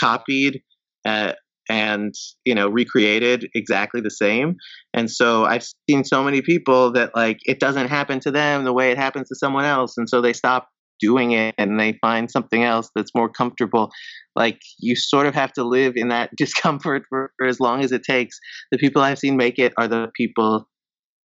copied. 0.00 0.60
Uh, 1.04 1.32
and 1.68 2.14
you 2.44 2.54
know 2.54 2.68
recreated 2.68 3.48
exactly 3.54 4.00
the 4.00 4.10
same 4.10 4.56
and 4.94 5.10
so 5.10 5.44
i've 5.44 5.66
seen 5.88 6.04
so 6.04 6.24
many 6.24 6.40
people 6.40 6.92
that 6.92 7.14
like 7.14 7.38
it 7.44 7.60
doesn't 7.60 7.88
happen 7.88 8.20
to 8.20 8.30
them 8.30 8.64
the 8.64 8.72
way 8.72 8.90
it 8.90 8.96
happens 8.96 9.28
to 9.28 9.34
someone 9.34 9.64
else 9.64 9.96
and 9.96 10.08
so 10.08 10.20
they 10.20 10.32
stop 10.32 10.68
doing 11.00 11.32
it 11.32 11.54
and 11.58 11.78
they 11.78 11.96
find 12.00 12.30
something 12.30 12.64
else 12.64 12.90
that's 12.94 13.14
more 13.14 13.28
comfortable 13.28 13.90
like 14.34 14.58
you 14.78 14.96
sort 14.96 15.26
of 15.26 15.34
have 15.34 15.52
to 15.52 15.62
live 15.62 15.92
in 15.94 16.08
that 16.08 16.30
discomfort 16.36 17.02
for, 17.08 17.32
for 17.38 17.46
as 17.46 17.60
long 17.60 17.84
as 17.84 17.92
it 17.92 18.02
takes 18.02 18.38
the 18.72 18.78
people 18.78 19.02
i've 19.02 19.18
seen 19.18 19.36
make 19.36 19.58
it 19.58 19.72
are 19.78 19.88
the 19.88 20.08
people 20.16 20.66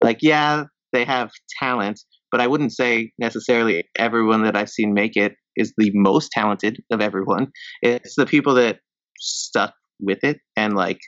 like 0.01 0.19
yeah 0.21 0.63
they 0.93 1.05
have 1.05 1.31
talent 1.59 1.99
but 2.31 2.41
i 2.41 2.47
wouldn't 2.47 2.73
say 2.73 3.11
necessarily 3.19 3.83
everyone 3.97 4.43
that 4.43 4.55
i've 4.55 4.69
seen 4.69 4.93
make 4.93 5.15
it 5.15 5.33
is 5.55 5.73
the 5.77 5.91
most 5.93 6.31
talented 6.31 6.81
of 6.91 7.01
everyone. 7.01 7.47
It's 7.81 8.15
the 8.15 8.25
people 8.25 8.53
that 8.55 8.79
stuck 9.19 9.73
with 9.99 10.23
it 10.23 10.39
and 10.55 10.75
like 10.75 10.99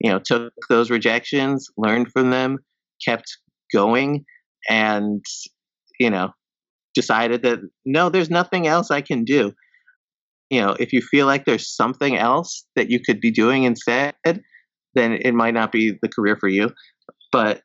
you 0.00 0.10
know 0.10 0.20
took 0.22 0.52
those 0.68 0.90
rejections 0.90 1.66
learned 1.78 2.08
from 2.12 2.30
them 2.30 2.58
kept 3.06 3.24
going 3.72 4.24
and 4.68 5.24
you 5.98 6.10
know 6.10 6.28
decided 6.94 7.42
that 7.42 7.60
no 7.86 8.10
there's 8.10 8.28
nothing 8.28 8.66
else 8.66 8.90
i 8.90 9.00
can 9.00 9.24
do. 9.24 9.52
You 10.50 10.60
know 10.60 10.76
if 10.78 10.92
you 10.92 11.00
feel 11.00 11.26
like 11.26 11.44
there's 11.44 11.74
something 11.74 12.16
else 12.16 12.66
that 12.76 12.90
you 12.90 13.00
could 13.00 13.20
be 13.20 13.30
doing 13.30 13.64
instead 13.64 14.14
then 14.94 15.12
it 15.12 15.32
might 15.32 15.54
not 15.54 15.72
be 15.72 15.96
the 16.02 16.08
career 16.08 16.36
for 16.38 16.48
you. 16.48 16.68
But 17.30 17.62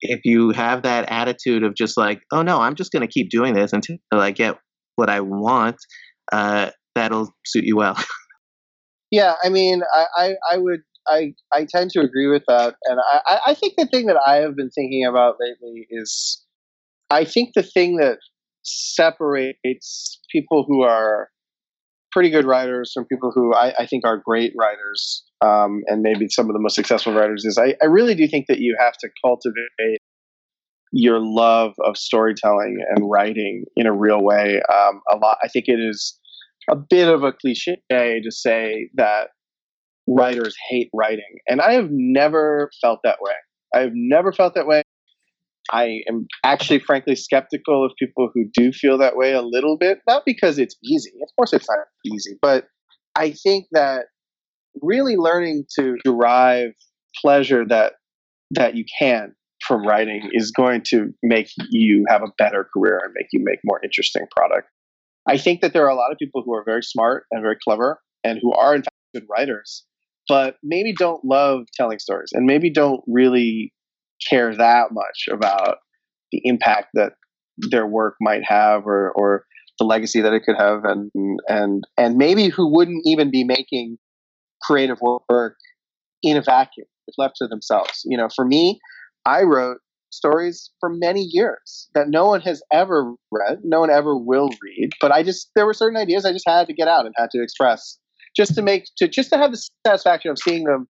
if 0.00 0.20
you 0.24 0.50
have 0.50 0.82
that 0.82 1.10
attitude 1.10 1.62
of 1.62 1.74
just 1.74 1.96
like 1.96 2.20
oh 2.32 2.42
no 2.42 2.60
i'm 2.60 2.74
just 2.74 2.92
going 2.92 3.00
to 3.06 3.12
keep 3.12 3.30
doing 3.30 3.54
this 3.54 3.72
until 3.72 3.96
i 4.12 4.30
get 4.30 4.56
what 4.96 5.08
i 5.10 5.20
want 5.20 5.76
uh, 6.32 6.70
that'll 6.94 7.34
suit 7.44 7.64
you 7.64 7.76
well. 7.76 7.96
Yeah, 9.12 9.34
I 9.44 9.50
mean, 9.50 9.82
I, 9.94 10.06
I, 10.16 10.34
I 10.52 10.58
would, 10.58 10.80
I, 11.06 11.34
I 11.52 11.64
tend 11.64 11.90
to 11.92 12.00
agree 12.00 12.26
with 12.26 12.42
that, 12.48 12.74
and 12.86 12.98
I, 13.24 13.38
I- 13.46 13.54
think 13.54 13.74
the 13.78 13.86
thing 13.86 14.06
that 14.06 14.20
I 14.26 14.36
have 14.38 14.56
been 14.56 14.70
thinking 14.70 15.06
about 15.06 15.36
lately 15.38 15.86
is, 15.90 16.44
I 17.08 17.24
think 17.24 17.50
the 17.54 17.62
thing 17.62 17.98
that 17.98 18.18
separates 18.64 20.20
people 20.32 20.64
who 20.66 20.82
are 20.82 21.28
pretty 22.10 22.30
good 22.30 22.46
writers 22.46 22.90
from 22.92 23.04
people 23.04 23.30
who 23.32 23.54
I, 23.54 23.74
I 23.78 23.86
think 23.86 24.04
are 24.04 24.20
great 24.26 24.52
writers, 24.58 25.22
um, 25.44 25.82
and 25.86 26.02
maybe 26.02 26.28
some 26.28 26.46
of 26.46 26.54
the 26.54 26.60
most 26.60 26.74
successful 26.74 27.12
writers 27.12 27.44
is 27.44 27.58
I, 27.58 27.74
I 27.82 27.86
really 27.86 28.14
do 28.14 28.26
think 28.26 28.46
that 28.48 28.58
you 28.58 28.76
have 28.78 28.94
to 28.98 29.08
cultivate 29.24 29.98
your 30.92 31.18
love 31.20 31.74
of 31.84 31.96
storytelling 31.96 32.78
and 32.94 33.10
writing 33.10 33.64
in 33.76 33.86
a 33.86 33.92
real 33.92 34.22
way. 34.22 34.60
Um, 34.72 35.00
a 35.10 35.16
lot, 35.16 35.38
I 35.42 35.48
think 35.48 35.66
it 35.68 35.80
is 35.80 36.18
a 36.70 36.76
bit 36.76 37.08
of 37.08 37.22
a 37.22 37.32
cliche 37.32 37.76
to 37.90 38.30
say 38.30 38.88
that 38.94 39.28
writers 40.08 40.56
hate 40.70 40.88
writing, 40.94 41.38
and 41.48 41.60
I 41.60 41.74
have 41.74 41.88
never 41.90 42.70
felt 42.80 43.00
that 43.04 43.18
way. 43.20 43.34
I 43.74 43.80
have 43.80 43.92
never 43.94 44.32
felt 44.32 44.54
that 44.54 44.66
way. 44.66 44.82
I 45.72 46.02
am 46.08 46.26
actually, 46.44 46.78
frankly, 46.78 47.16
skeptical 47.16 47.84
of 47.84 47.90
people 47.98 48.30
who 48.32 48.44
do 48.54 48.72
feel 48.72 48.98
that 48.98 49.16
way 49.16 49.32
a 49.32 49.42
little 49.42 49.76
bit. 49.76 49.98
Not 50.06 50.22
because 50.24 50.58
it's 50.58 50.76
easy. 50.84 51.10
Of 51.22 51.28
course, 51.36 51.52
it's 51.52 51.66
not 51.68 51.86
easy, 52.06 52.38
but 52.40 52.66
I 53.16 53.32
think 53.32 53.66
that 53.72 54.04
really 54.82 55.16
learning 55.16 55.64
to 55.78 55.96
derive 56.04 56.72
pleasure 57.20 57.64
that 57.66 57.94
that 58.52 58.76
you 58.76 58.84
can 58.98 59.34
from 59.66 59.86
writing 59.86 60.28
is 60.32 60.52
going 60.52 60.82
to 60.86 61.12
make 61.22 61.48
you 61.70 62.04
have 62.08 62.22
a 62.22 62.32
better 62.38 62.68
career 62.72 63.00
and 63.02 63.12
make 63.14 63.26
you 63.32 63.40
make 63.42 63.58
more 63.64 63.80
interesting 63.82 64.24
product. 64.36 64.68
I 65.28 65.38
think 65.38 65.60
that 65.62 65.72
there 65.72 65.84
are 65.84 65.90
a 65.90 65.96
lot 65.96 66.12
of 66.12 66.18
people 66.18 66.42
who 66.44 66.54
are 66.54 66.62
very 66.64 66.82
smart 66.82 67.24
and 67.30 67.42
very 67.42 67.56
clever 67.62 68.00
and 68.22 68.38
who 68.40 68.52
are 68.52 68.74
in 68.74 68.82
fact 68.82 68.94
good 69.14 69.24
writers, 69.28 69.84
but 70.28 70.56
maybe 70.62 70.92
don't 70.92 71.24
love 71.24 71.62
telling 71.74 71.98
stories 71.98 72.30
and 72.32 72.46
maybe 72.46 72.70
don't 72.70 73.02
really 73.08 73.72
care 74.28 74.54
that 74.54 74.88
much 74.92 75.28
about 75.30 75.78
the 76.32 76.40
impact 76.44 76.88
that 76.94 77.14
their 77.70 77.86
work 77.86 78.14
might 78.20 78.42
have 78.44 78.86
or 78.86 79.12
or 79.12 79.44
the 79.78 79.84
legacy 79.84 80.20
that 80.22 80.32
it 80.32 80.42
could 80.44 80.56
have 80.56 80.84
and 80.84 81.10
and 81.48 81.84
and 81.98 82.16
maybe 82.16 82.48
who 82.48 82.72
wouldn't 82.72 83.02
even 83.04 83.30
be 83.30 83.44
making 83.44 83.98
creative 84.66 84.98
work 85.00 85.56
in 86.22 86.36
a 86.36 86.42
vacuum 86.42 86.86
if 87.06 87.14
left 87.18 87.36
to 87.36 87.46
themselves. 87.46 88.02
You 88.04 88.16
know, 88.16 88.28
for 88.34 88.44
me, 88.44 88.78
I 89.24 89.42
wrote 89.42 89.78
stories 90.10 90.70
for 90.80 90.88
many 90.88 91.22
years 91.22 91.88
that 91.94 92.08
no 92.08 92.26
one 92.26 92.40
has 92.40 92.62
ever 92.72 93.12
read, 93.30 93.58
no 93.64 93.80
one 93.80 93.90
ever 93.90 94.16
will 94.16 94.50
read, 94.62 94.90
but 95.00 95.12
I 95.12 95.22
just 95.22 95.50
there 95.54 95.66
were 95.66 95.74
certain 95.74 95.96
ideas 95.96 96.24
I 96.24 96.32
just 96.32 96.48
had 96.48 96.66
to 96.68 96.72
get 96.72 96.88
out 96.88 97.06
and 97.06 97.14
had 97.16 97.30
to 97.30 97.42
express 97.42 97.98
just 98.36 98.54
to 98.54 98.62
make 98.62 98.84
to 98.98 99.08
just 99.08 99.30
to 99.30 99.36
have 99.36 99.52
the 99.52 99.62
satisfaction 99.86 100.30
of 100.30 100.38
seeing 100.38 100.64
them 100.64 100.86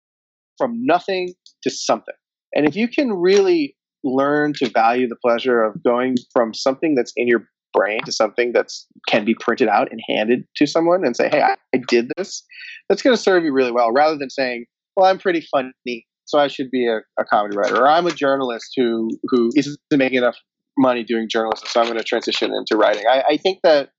from 0.57 0.85
nothing 0.85 1.33
to 1.63 1.69
something. 1.69 2.15
And 2.53 2.67
if 2.67 2.75
you 2.75 2.87
can 2.87 3.13
really 3.13 3.75
learn 4.03 4.53
to 4.53 4.69
value 4.69 5.07
the 5.07 5.15
pleasure 5.15 5.63
of 5.63 5.81
going 5.83 6.15
from 6.31 6.53
something 6.53 6.95
that's 6.95 7.13
in 7.15 7.27
your 7.27 7.47
brain 7.73 7.99
to 8.05 8.11
something 8.11 8.51
that's 8.53 8.87
can 9.07 9.25
be 9.25 9.35
printed 9.39 9.67
out 9.67 9.89
and 9.91 9.99
handed 10.07 10.45
to 10.55 10.65
someone 10.65 11.05
and 11.05 11.15
say, 11.15 11.29
"Hey, 11.29 11.41
I, 11.41 11.55
I 11.75 11.81
did 11.87 12.11
this," 12.17 12.43
that's 12.89 13.01
going 13.01 13.15
to 13.15 13.21
serve 13.21 13.43
you 13.43 13.53
really 13.53 13.71
well, 13.71 13.91
rather 13.91 14.17
than 14.17 14.29
saying, 14.29 14.65
"Well, 14.95 15.09
I'm 15.09 15.19
pretty 15.19 15.45
funny, 15.51 16.05
so 16.25 16.39
I 16.39 16.47
should 16.47 16.71
be 16.71 16.87
a, 16.87 16.99
a 17.19 17.25
comedy 17.25 17.57
writer," 17.57 17.81
or 17.81 17.89
"I'm 17.89 18.07
a 18.07 18.11
journalist 18.11 18.73
who 18.75 19.09
who 19.23 19.49
isn't 19.55 19.77
making 19.91 20.19
enough 20.19 20.37
money 20.77 21.03
doing 21.03 21.27
journalism, 21.29 21.67
so 21.67 21.81
I'm 21.81 21.87
going 21.87 21.97
to 21.97 22.03
transition 22.03 22.53
into 22.53 22.77
writing." 22.77 23.03
I, 23.09 23.23
I 23.31 23.37
think 23.37 23.59
that 23.63 23.89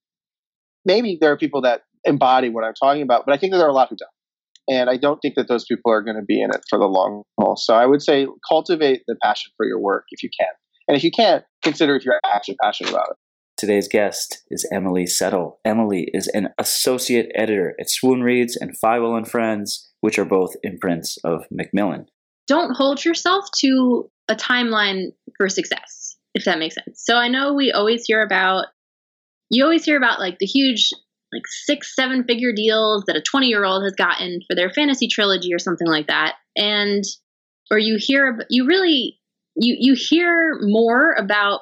maybe 0.84 1.18
there 1.20 1.32
are 1.32 1.38
people 1.38 1.62
that 1.62 1.82
embody 2.04 2.48
what 2.48 2.64
I'm 2.64 2.74
talking 2.74 3.02
about, 3.02 3.24
but 3.26 3.34
I 3.34 3.38
think 3.38 3.52
that 3.52 3.58
there 3.58 3.66
are 3.66 3.70
a 3.70 3.74
lot 3.74 3.88
who 3.90 3.96
don't. 3.96 4.10
And 4.66 4.88
I 4.88 4.96
don't 4.96 5.18
think 5.20 5.34
that 5.34 5.48
those 5.48 5.64
people 5.64 5.92
are 5.92 6.02
going 6.02 6.16
to 6.16 6.22
be 6.22 6.40
in 6.40 6.50
it 6.50 6.62
for 6.70 6.78
the 6.78 6.86
long 6.86 7.22
haul. 7.38 7.56
So 7.56 7.74
I 7.74 7.84
would 7.84 8.02
say 8.02 8.26
cultivate 8.48 9.02
the 9.06 9.16
passion 9.22 9.52
for 9.56 9.66
your 9.66 9.78
work 9.78 10.04
if 10.10 10.22
you 10.22 10.30
can. 10.38 10.48
And 10.88 10.96
if 10.96 11.04
you 11.04 11.10
can't, 11.10 11.44
consider 11.62 11.96
if 11.96 12.04
you're 12.04 12.18
actually 12.26 12.56
passionate 12.62 12.90
about 12.90 13.08
it. 13.10 13.16
Today's 13.64 13.88
guest 13.88 14.44
is 14.50 14.68
Emily 14.70 15.06
Settle. 15.06 15.58
Emily 15.64 16.10
is 16.12 16.28
an 16.34 16.50
associate 16.58 17.32
editor 17.34 17.74
at 17.80 17.88
Swoon 17.88 18.20
Reads 18.20 18.56
and 18.56 18.78
Feiwel 18.78 19.16
and 19.16 19.26
Friends, 19.26 19.90
which 20.02 20.18
are 20.18 20.26
both 20.26 20.54
imprints 20.62 21.16
of 21.24 21.46
Macmillan. 21.50 22.04
Don't 22.46 22.76
hold 22.76 23.02
yourself 23.06 23.46
to 23.60 24.10
a 24.28 24.34
timeline 24.34 25.12
for 25.38 25.48
success, 25.48 26.14
if 26.34 26.44
that 26.44 26.58
makes 26.58 26.74
sense. 26.74 27.02
So 27.06 27.16
I 27.16 27.28
know 27.28 27.54
we 27.54 27.72
always 27.72 28.04
hear 28.04 28.22
about, 28.22 28.66
you 29.48 29.64
always 29.64 29.86
hear 29.86 29.96
about 29.96 30.20
like 30.20 30.38
the 30.40 30.46
huge 30.46 30.90
like 31.32 31.46
six, 31.46 31.96
seven 31.96 32.24
figure 32.24 32.52
deals 32.54 33.04
that 33.06 33.16
a 33.16 33.22
20 33.22 33.46
year 33.46 33.64
old 33.64 33.82
has 33.82 33.94
gotten 33.94 34.40
for 34.46 34.54
their 34.54 34.68
fantasy 34.68 35.08
trilogy 35.08 35.54
or 35.54 35.58
something 35.58 35.88
like 35.88 36.08
that. 36.08 36.34
And, 36.54 37.02
or 37.70 37.78
you 37.78 37.96
hear, 37.98 38.40
you 38.50 38.66
really, 38.66 39.18
you, 39.56 39.74
you 39.80 39.94
hear 39.94 40.58
more 40.60 41.14
about 41.14 41.60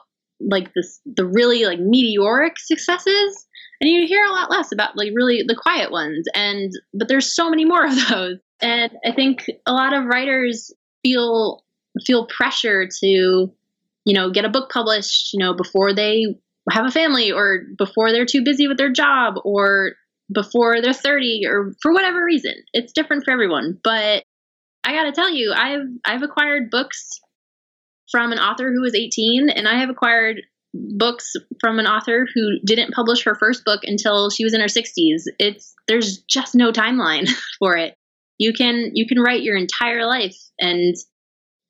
like 0.48 0.72
this, 0.74 1.00
the 1.04 1.26
really 1.26 1.64
like 1.64 1.80
meteoric 1.80 2.58
successes 2.58 3.46
and 3.82 3.90
you 3.90 4.06
hear 4.06 4.24
a 4.24 4.30
lot 4.30 4.48
less 4.48 4.70
about 4.70 4.96
like 4.96 5.10
really 5.12 5.42
the 5.44 5.56
quiet 5.56 5.90
ones. 5.90 6.26
And, 6.36 6.70
but 6.94 7.08
there's 7.08 7.34
so 7.34 7.50
many 7.50 7.64
more 7.64 7.84
of 7.84 7.96
those. 8.08 8.38
And 8.62 8.92
I 9.04 9.10
think 9.10 9.44
a 9.66 9.72
lot 9.72 9.92
of 9.92 10.04
writers 10.04 10.72
feel, 11.02 11.64
feel 12.06 12.26
pressure 12.26 12.86
to, 13.00 13.06
you 13.06 14.14
know, 14.14 14.30
get 14.30 14.44
a 14.44 14.48
book 14.48 14.70
published, 14.70 15.32
you 15.32 15.40
know, 15.40 15.52
before 15.52 15.92
they 15.92 16.36
have 16.70 16.86
a 16.86 16.92
family 16.92 17.32
or 17.32 17.64
before 17.76 18.12
they're 18.12 18.24
too 18.24 18.44
busy 18.44 18.68
with 18.68 18.78
their 18.78 18.92
job 18.92 19.34
or 19.44 19.94
before 20.32 20.80
they're 20.80 20.92
30 20.92 21.42
or 21.48 21.74
for 21.82 21.92
whatever 21.92 22.24
reason. 22.24 22.54
It's 22.72 22.92
different 22.92 23.24
for 23.24 23.32
everyone, 23.32 23.80
but 23.82 24.22
I 24.84 24.92
got 24.92 25.04
to 25.04 25.12
tell 25.12 25.30
you, 25.30 25.52
I've 25.54 25.86
I've 26.04 26.22
acquired 26.22 26.70
books 26.70 27.20
from 28.12 28.30
an 28.30 28.38
author 28.38 28.70
who 28.72 28.82
was 28.82 28.94
18 28.94 29.50
and 29.50 29.66
I 29.66 29.80
have 29.80 29.90
acquired 29.90 30.42
books 30.74 31.32
from 31.60 31.78
an 31.78 31.86
author 31.86 32.26
who 32.32 32.58
didn't 32.64 32.94
publish 32.94 33.24
her 33.24 33.34
first 33.34 33.64
book 33.64 33.80
until 33.82 34.30
she 34.30 34.44
was 34.44 34.54
in 34.54 34.60
her 34.60 34.68
60s. 34.68 35.22
It's 35.38 35.74
there's 35.88 36.18
just 36.22 36.54
no 36.54 36.70
timeline 36.70 37.28
for 37.58 37.76
it. 37.76 37.96
You 38.38 38.52
can 38.52 38.92
you 38.94 39.06
can 39.06 39.20
write 39.20 39.42
your 39.42 39.56
entire 39.56 40.06
life 40.06 40.36
and 40.60 40.94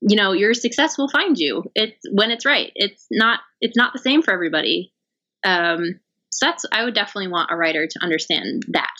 you 0.02 0.16
know 0.16 0.32
your 0.32 0.52
success 0.52 0.98
will 0.98 1.08
find 1.08 1.38
you 1.38 1.64
it's 1.74 2.00
when 2.10 2.30
it's 2.30 2.44
right 2.44 2.72
it's 2.74 3.06
not 3.10 3.40
it's 3.60 3.76
not 3.76 3.92
the 3.92 3.98
same 3.98 4.22
for 4.22 4.32
everybody 4.32 4.92
um, 5.44 6.00
so 6.30 6.46
that's 6.46 6.64
i 6.72 6.84
would 6.84 6.94
definitely 6.94 7.28
want 7.28 7.50
a 7.50 7.56
writer 7.56 7.86
to 7.86 8.02
understand 8.02 8.64
that 8.68 8.90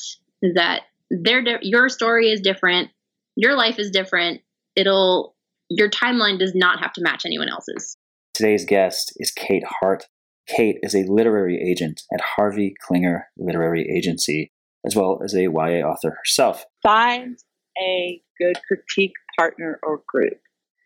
that 0.55 0.83
their 1.11 1.59
your 1.63 1.89
story 1.89 2.31
is 2.31 2.41
different 2.41 2.91
your 3.37 3.57
life 3.57 3.79
is 3.79 3.91
different 3.91 4.41
it'll 4.77 5.32
your 5.77 5.89
timeline 5.91 6.39
does 6.39 6.55
not 6.55 6.81
have 6.81 6.93
to 6.95 7.03
match 7.03 7.23
anyone 7.25 7.49
else's. 7.49 7.97
Today's 8.35 8.65
guest 8.65 9.13
is 9.17 9.31
kate 9.31 9.65
hart. 9.81 10.07
Kate 10.49 10.77
is 10.83 10.95
a 10.95 11.05
literary 11.05 11.61
agent 11.63 12.03
at 12.13 12.21
harvey 12.21 12.75
klinger 12.87 13.27
literary 13.37 13.89
agency 13.95 14.51
as 14.85 14.97
well 14.97 15.21
as 15.25 15.35
a 15.35 15.43
ya 15.43 15.51
author 15.51 16.17
herself. 16.19 16.65
Find 16.83 17.39
a 17.81 18.21
good 18.39 18.59
critique 18.67 19.13
partner 19.39 19.79
or 19.83 20.03
group 20.09 20.41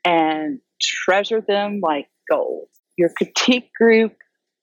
and 0.04 0.60
treasure 0.80 1.40
them 1.40 1.80
like 1.82 2.08
gold. 2.30 2.68
Your 2.98 3.10
critique 3.16 3.70
group, 3.78 4.14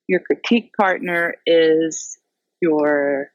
your 0.08 0.20
critique 0.20 0.72
partner 0.80 1.36
is 1.46 2.18
your 2.62 3.32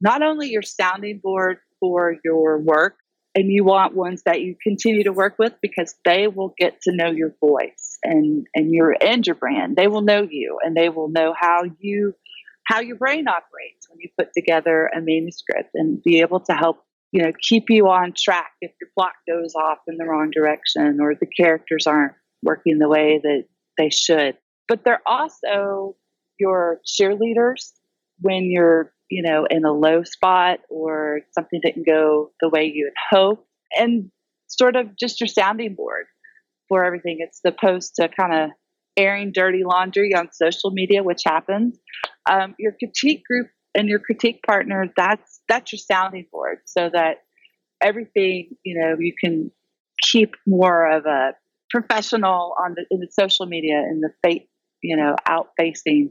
not 0.00 0.22
only 0.22 0.48
your 0.48 0.62
sounding 0.62 1.20
board 1.22 1.58
for 1.80 2.16
your 2.24 2.58
work, 2.60 2.98
and 3.36 3.52
you 3.52 3.64
want 3.64 3.94
ones 3.94 4.22
that 4.24 4.40
you 4.40 4.56
continue 4.60 5.04
to 5.04 5.12
work 5.12 5.34
with 5.38 5.52
because 5.60 5.94
they 6.06 6.26
will 6.26 6.54
get 6.58 6.80
to 6.80 6.96
know 6.96 7.10
your 7.10 7.34
voice 7.38 7.98
and 8.02 8.46
and 8.54 8.72
your 8.72 8.96
and 9.00 9.26
your 9.26 9.36
brand. 9.36 9.76
They 9.76 9.88
will 9.88 10.00
know 10.00 10.26
you 10.28 10.58
and 10.64 10.74
they 10.74 10.88
will 10.88 11.08
know 11.08 11.34
how 11.38 11.64
you 11.78 12.14
how 12.66 12.80
your 12.80 12.96
brain 12.96 13.28
operates 13.28 13.88
when 13.88 14.00
you 14.00 14.08
put 14.18 14.32
together 14.32 14.86
a 14.86 15.00
manuscript 15.02 15.70
and 15.74 16.02
be 16.02 16.20
able 16.22 16.40
to 16.40 16.54
help 16.54 16.82
you 17.12 17.22
know 17.22 17.32
keep 17.46 17.64
you 17.68 17.88
on 17.88 18.14
track 18.16 18.52
if 18.62 18.72
your 18.80 18.88
plot 18.98 19.12
goes 19.28 19.54
off 19.54 19.78
in 19.86 19.98
the 19.98 20.06
wrong 20.06 20.30
direction 20.30 20.98
or 21.00 21.14
the 21.14 21.26
characters 21.26 21.86
aren't 21.86 22.14
working 22.42 22.78
the 22.78 22.88
way 22.88 23.20
that 23.22 23.44
they 23.76 23.90
should 23.90 24.36
but 24.66 24.82
they're 24.82 25.02
also 25.06 25.94
your 26.40 26.80
cheerleaders 26.86 27.72
when 28.20 28.50
you're 28.50 28.92
you 29.10 29.22
know 29.22 29.46
in 29.48 29.64
a 29.64 29.72
low 29.72 30.02
spot 30.04 30.60
or 30.68 31.20
something 31.32 31.60
didn't 31.62 31.86
go 31.86 32.30
the 32.40 32.48
way 32.48 32.64
you 32.72 32.90
had 32.90 33.16
hoped. 33.16 33.46
And 33.76 34.10
sort 34.48 34.76
of 34.76 34.96
just 34.96 35.20
your 35.20 35.28
sounding 35.28 35.74
board 35.74 36.06
for 36.68 36.84
everything. 36.84 37.18
It's 37.20 37.40
supposed 37.40 37.96
to 37.96 38.08
kind 38.08 38.34
of 38.34 38.50
airing 38.96 39.32
dirty 39.32 39.62
laundry 39.64 40.14
on 40.14 40.32
social 40.32 40.70
media 40.70 41.02
which 41.02 41.22
happens. 41.26 41.78
Um, 42.30 42.54
your 42.58 42.72
critique 42.72 43.24
group 43.24 43.48
and 43.76 43.88
your 43.88 43.98
critique 43.98 44.40
partner 44.44 44.92
that's 44.96 45.40
that's 45.48 45.72
your 45.72 45.78
sounding 45.78 46.26
board 46.32 46.58
so 46.64 46.90
that 46.92 47.18
everything 47.80 48.56
you 48.64 48.80
know 48.80 48.96
you 48.98 49.12
can 49.22 49.50
keep 50.00 50.34
more 50.46 50.90
of 50.90 51.04
a 51.04 51.34
professional 51.70 52.54
on 52.58 52.74
the 52.74 52.86
in 52.90 53.00
the 53.00 53.08
social 53.10 53.46
media 53.46 53.78
in 53.90 54.00
the 54.00 54.10
fate 54.24 54.48
you 54.82 54.96
know 54.96 55.14
out 55.28 55.50
facing 55.56 56.10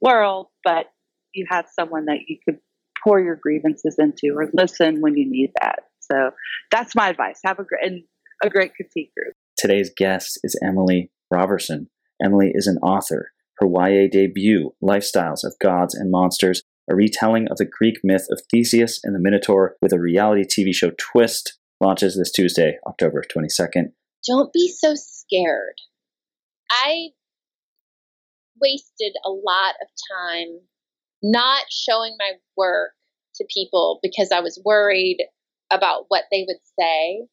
world 0.00 0.46
but 0.64 0.86
you 1.34 1.46
have 1.50 1.66
someone 1.78 2.06
that 2.06 2.20
you 2.28 2.38
could 2.44 2.58
pour 3.02 3.20
your 3.20 3.36
grievances 3.36 3.96
into 3.98 4.34
or 4.36 4.48
listen 4.54 5.00
when 5.00 5.16
you 5.16 5.28
need 5.28 5.50
that. 5.60 5.80
So 6.00 6.30
that's 6.70 6.94
my 6.94 7.08
advice. 7.08 7.40
Have 7.44 7.58
a 7.58 7.64
great 7.64 7.84
and 7.84 8.02
a 8.42 8.48
great 8.48 8.74
critique 8.74 9.12
group. 9.16 9.34
Today's 9.56 9.90
guest 9.96 10.38
is 10.42 10.58
emily 10.66 11.10
roberson. 11.30 11.88
Emily 12.22 12.52
is 12.54 12.66
an 12.66 12.78
author. 12.78 13.32
Her 13.58 13.68
ya 13.68 14.08
debut 14.10 14.72
lifestyles 14.82 15.44
of 15.44 15.54
gods 15.60 15.94
and 15.94 16.10
monsters 16.10 16.62
a 16.90 16.94
retelling 16.94 17.48
of 17.50 17.56
the 17.56 17.64
Greek 17.64 17.96
myth 18.04 18.26
of 18.30 18.42
Theseus 18.50 19.00
and 19.02 19.14
the 19.14 19.20
Minotaur 19.20 19.76
with 19.80 19.92
a 19.92 20.00
reality 20.00 20.44
TV 20.44 20.74
show 20.74 20.90
twist, 20.98 21.58
launches 21.80 22.16
this 22.16 22.30
Tuesday, 22.30 22.78
October 22.86 23.22
22nd. 23.34 23.92
Don't 24.26 24.52
be 24.52 24.72
so 24.76 24.94
scared. 24.94 25.76
I 26.70 27.08
wasted 28.60 29.14
a 29.24 29.30
lot 29.30 29.74
of 29.80 29.88
time 30.12 30.60
not 31.24 31.64
showing 31.70 32.14
my 32.18 32.32
work 32.54 32.92
to 33.36 33.46
people 33.52 33.98
because 34.02 34.28
I 34.30 34.40
was 34.40 34.60
worried 34.62 35.18
about 35.72 36.04
what 36.08 36.24
they 36.30 36.44
would 36.46 36.60
say. 36.78 37.26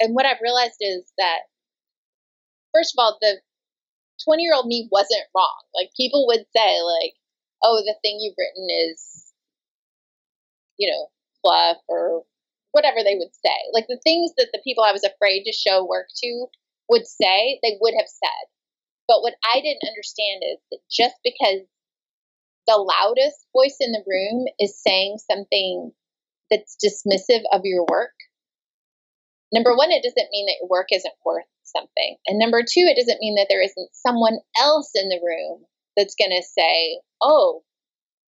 And 0.00 0.14
what 0.14 0.26
I've 0.26 0.42
realized 0.42 0.78
is 0.80 1.04
that, 1.16 1.46
first 2.74 2.92
of 2.92 3.00
all, 3.00 3.16
the 3.20 3.36
20 4.24 4.42
year 4.42 4.52
old 4.52 4.66
me 4.66 4.88
wasn't 4.90 5.22
wrong. 5.34 5.62
Like, 5.74 5.90
people 5.96 6.26
would 6.26 6.44
say, 6.54 6.82
like, 6.82 7.14
oh, 7.62 7.80
the 7.86 7.94
thing 8.02 8.18
you've 8.20 8.34
written 8.36 8.66
is, 8.90 9.32
you 10.76 10.90
know, 10.90 11.06
fluff 11.40 11.78
or 11.88 12.24
whatever 12.72 13.04
they 13.04 13.14
would 13.14 13.32
say. 13.32 13.54
Like 13.72 13.86
the 13.86 14.00
things 14.02 14.32
that 14.36 14.48
the 14.52 14.60
people 14.64 14.82
I 14.82 14.90
was 14.90 15.04
afraid 15.04 15.44
to 15.44 15.52
show 15.52 15.86
work 15.86 16.08
to 16.22 16.46
would 16.88 17.06
say, 17.06 17.60
they 17.62 17.78
would 17.80 17.94
have 17.96 18.08
said. 18.08 18.44
But 19.06 19.22
what 19.22 19.34
I 19.46 19.60
didn't 19.60 19.86
understand 19.86 20.42
is 20.42 20.58
that 20.72 20.80
just 20.90 21.14
because 21.22 21.62
the 22.66 22.76
loudest 22.76 23.46
voice 23.52 23.76
in 23.80 23.92
the 23.92 24.04
room 24.06 24.46
is 24.58 24.80
saying 24.80 25.18
something 25.18 25.92
that's 26.50 26.76
dismissive 26.82 27.42
of 27.52 27.62
your 27.64 27.84
work, 27.90 28.14
number 29.52 29.76
one, 29.76 29.90
it 29.90 30.02
doesn't 30.02 30.30
mean 30.30 30.46
that 30.46 30.58
your 30.60 30.68
work 30.68 30.88
isn't 30.92 31.14
worth 31.24 31.44
something. 31.62 32.16
And 32.26 32.38
number 32.38 32.60
two, 32.60 32.86
it 32.86 32.96
doesn't 32.96 33.20
mean 33.20 33.36
that 33.36 33.46
there 33.48 33.62
isn't 33.62 33.90
someone 33.92 34.38
else 34.58 34.90
in 34.94 35.08
the 35.08 35.20
room 35.22 35.64
that's 35.96 36.14
going 36.14 36.30
to 36.30 36.42
say, 36.42 37.00
oh, 37.22 37.62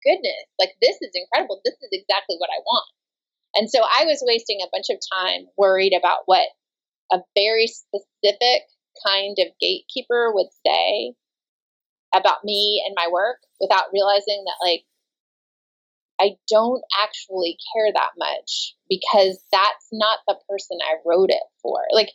goodness, 0.04 0.46
like 0.60 0.78
this 0.82 0.98
is 1.02 1.12
incredible. 1.14 1.62
This 1.64 1.76
is 1.82 1.90
exactly 1.92 2.38
what 2.38 2.50
I 2.50 2.62
want. 2.62 2.90
And 3.56 3.70
so 3.70 3.80
I 3.80 4.06
was 4.06 4.24
wasting 4.26 4.60
a 4.62 4.70
bunch 4.72 4.88
of 4.90 5.00
time 5.00 5.48
worried 5.58 5.94
about 5.98 6.24
what 6.26 6.48
a 7.12 7.20
very 7.36 7.68
specific 7.68 8.64
kind 9.06 9.38
of 9.40 9.48
gatekeeper 9.60 10.32
would 10.34 10.52
say 10.66 11.16
about 12.18 12.44
me 12.44 12.84
and 12.86 12.96
my 12.96 13.10
work 13.12 13.38
without 13.60 13.86
realizing 13.94 14.44
that, 14.46 14.66
like, 14.66 14.86
I 16.20 16.38
don't 16.50 16.84
actually 17.04 17.58
care 17.74 17.92
that 17.94 18.12
much 18.18 18.76
because 18.90 19.44
that's 19.52 19.88
not 19.92 20.20
the 20.28 20.38
person 20.48 20.78
I 20.82 20.96
wrote 21.06 21.30
it 21.30 21.44
for. 21.62 21.80
Like, 21.92 22.12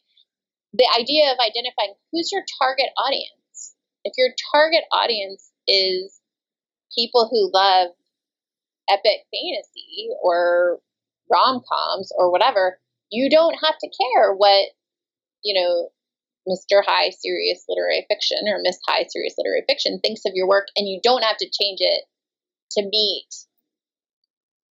the 0.72 0.88
idea 0.98 1.32
of 1.32 1.38
identifying 1.38 1.94
who's 2.12 2.30
your 2.32 2.44
target 2.62 2.90
audience. 2.96 3.74
If 4.04 4.14
your 4.16 4.30
target 4.52 4.84
audience 4.92 5.50
is 5.68 6.20
people 6.96 7.28
who 7.30 7.50
love 7.52 7.88
epic 8.88 9.26
fantasy 9.30 10.08
or 10.22 10.80
rom 11.30 11.62
coms 11.68 12.12
or 12.16 12.30
whatever, 12.30 12.78
you 13.10 13.28
don't 13.28 13.56
have 13.62 13.76
to 13.78 13.88
care 13.88 14.32
what, 14.32 14.68
you 15.42 15.60
know, 15.60 15.90
Mr. 16.50 16.82
High 16.84 17.10
Serious 17.10 17.64
Literary 17.68 18.04
Fiction 18.08 18.38
or 18.48 18.58
Miss 18.62 18.78
High 18.86 19.06
Serious 19.08 19.34
Literary 19.38 19.62
Fiction 19.68 20.00
thinks 20.02 20.22
of 20.26 20.32
your 20.34 20.48
work, 20.48 20.66
and 20.76 20.88
you 20.88 21.00
don't 21.02 21.22
have 21.22 21.36
to 21.36 21.46
change 21.46 21.78
it 21.80 22.04
to 22.72 22.82
meet 22.82 23.28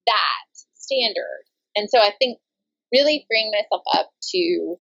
that 0.07 0.65
standard. 0.73 1.43
And 1.75 1.89
so 1.89 1.99
I 1.99 2.11
think 2.17 2.39
really 2.91 3.25
freeing 3.27 3.51
myself 3.51 3.83
up 3.93 4.09
to 4.33 4.75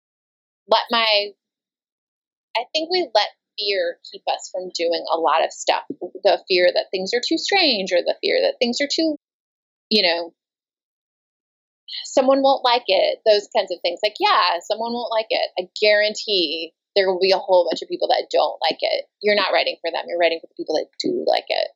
let 0.68 0.82
my, 0.90 1.30
I 2.56 2.64
think 2.72 2.90
we 2.90 3.08
let 3.14 3.28
fear 3.58 3.98
keep 4.10 4.22
us 4.28 4.50
from 4.52 4.70
doing 4.74 5.04
a 5.12 5.18
lot 5.18 5.44
of 5.44 5.52
stuff. 5.52 5.84
The 6.24 6.42
fear 6.48 6.70
that 6.74 6.86
things 6.90 7.12
are 7.14 7.22
too 7.26 7.38
strange 7.38 7.92
or 7.92 8.02
the 8.02 8.16
fear 8.22 8.38
that 8.42 8.56
things 8.60 8.78
are 8.80 8.88
too, 8.92 9.16
you 9.90 10.02
know, 10.02 10.34
someone 12.04 12.42
won't 12.42 12.64
like 12.64 12.84
it, 12.86 13.20
those 13.26 13.48
kinds 13.56 13.70
of 13.70 13.78
things. 13.82 14.00
Like, 14.02 14.16
yeah, 14.18 14.58
someone 14.66 14.92
won't 14.92 15.12
like 15.12 15.26
it. 15.30 15.50
I 15.58 15.68
guarantee 15.80 16.72
there 16.94 17.10
will 17.10 17.20
be 17.20 17.32
a 17.32 17.38
whole 17.38 17.68
bunch 17.70 17.82
of 17.82 17.88
people 17.88 18.08
that 18.08 18.28
don't 18.30 18.58
like 18.68 18.78
it. 18.80 19.06
You're 19.20 19.36
not 19.36 19.52
writing 19.52 19.76
for 19.80 19.90
them, 19.90 20.04
you're 20.08 20.18
writing 20.18 20.40
for 20.40 20.48
the 20.48 20.56
people 20.56 20.76
that 20.76 20.88
do 21.00 21.24
like 21.26 21.46
it. 21.48 21.68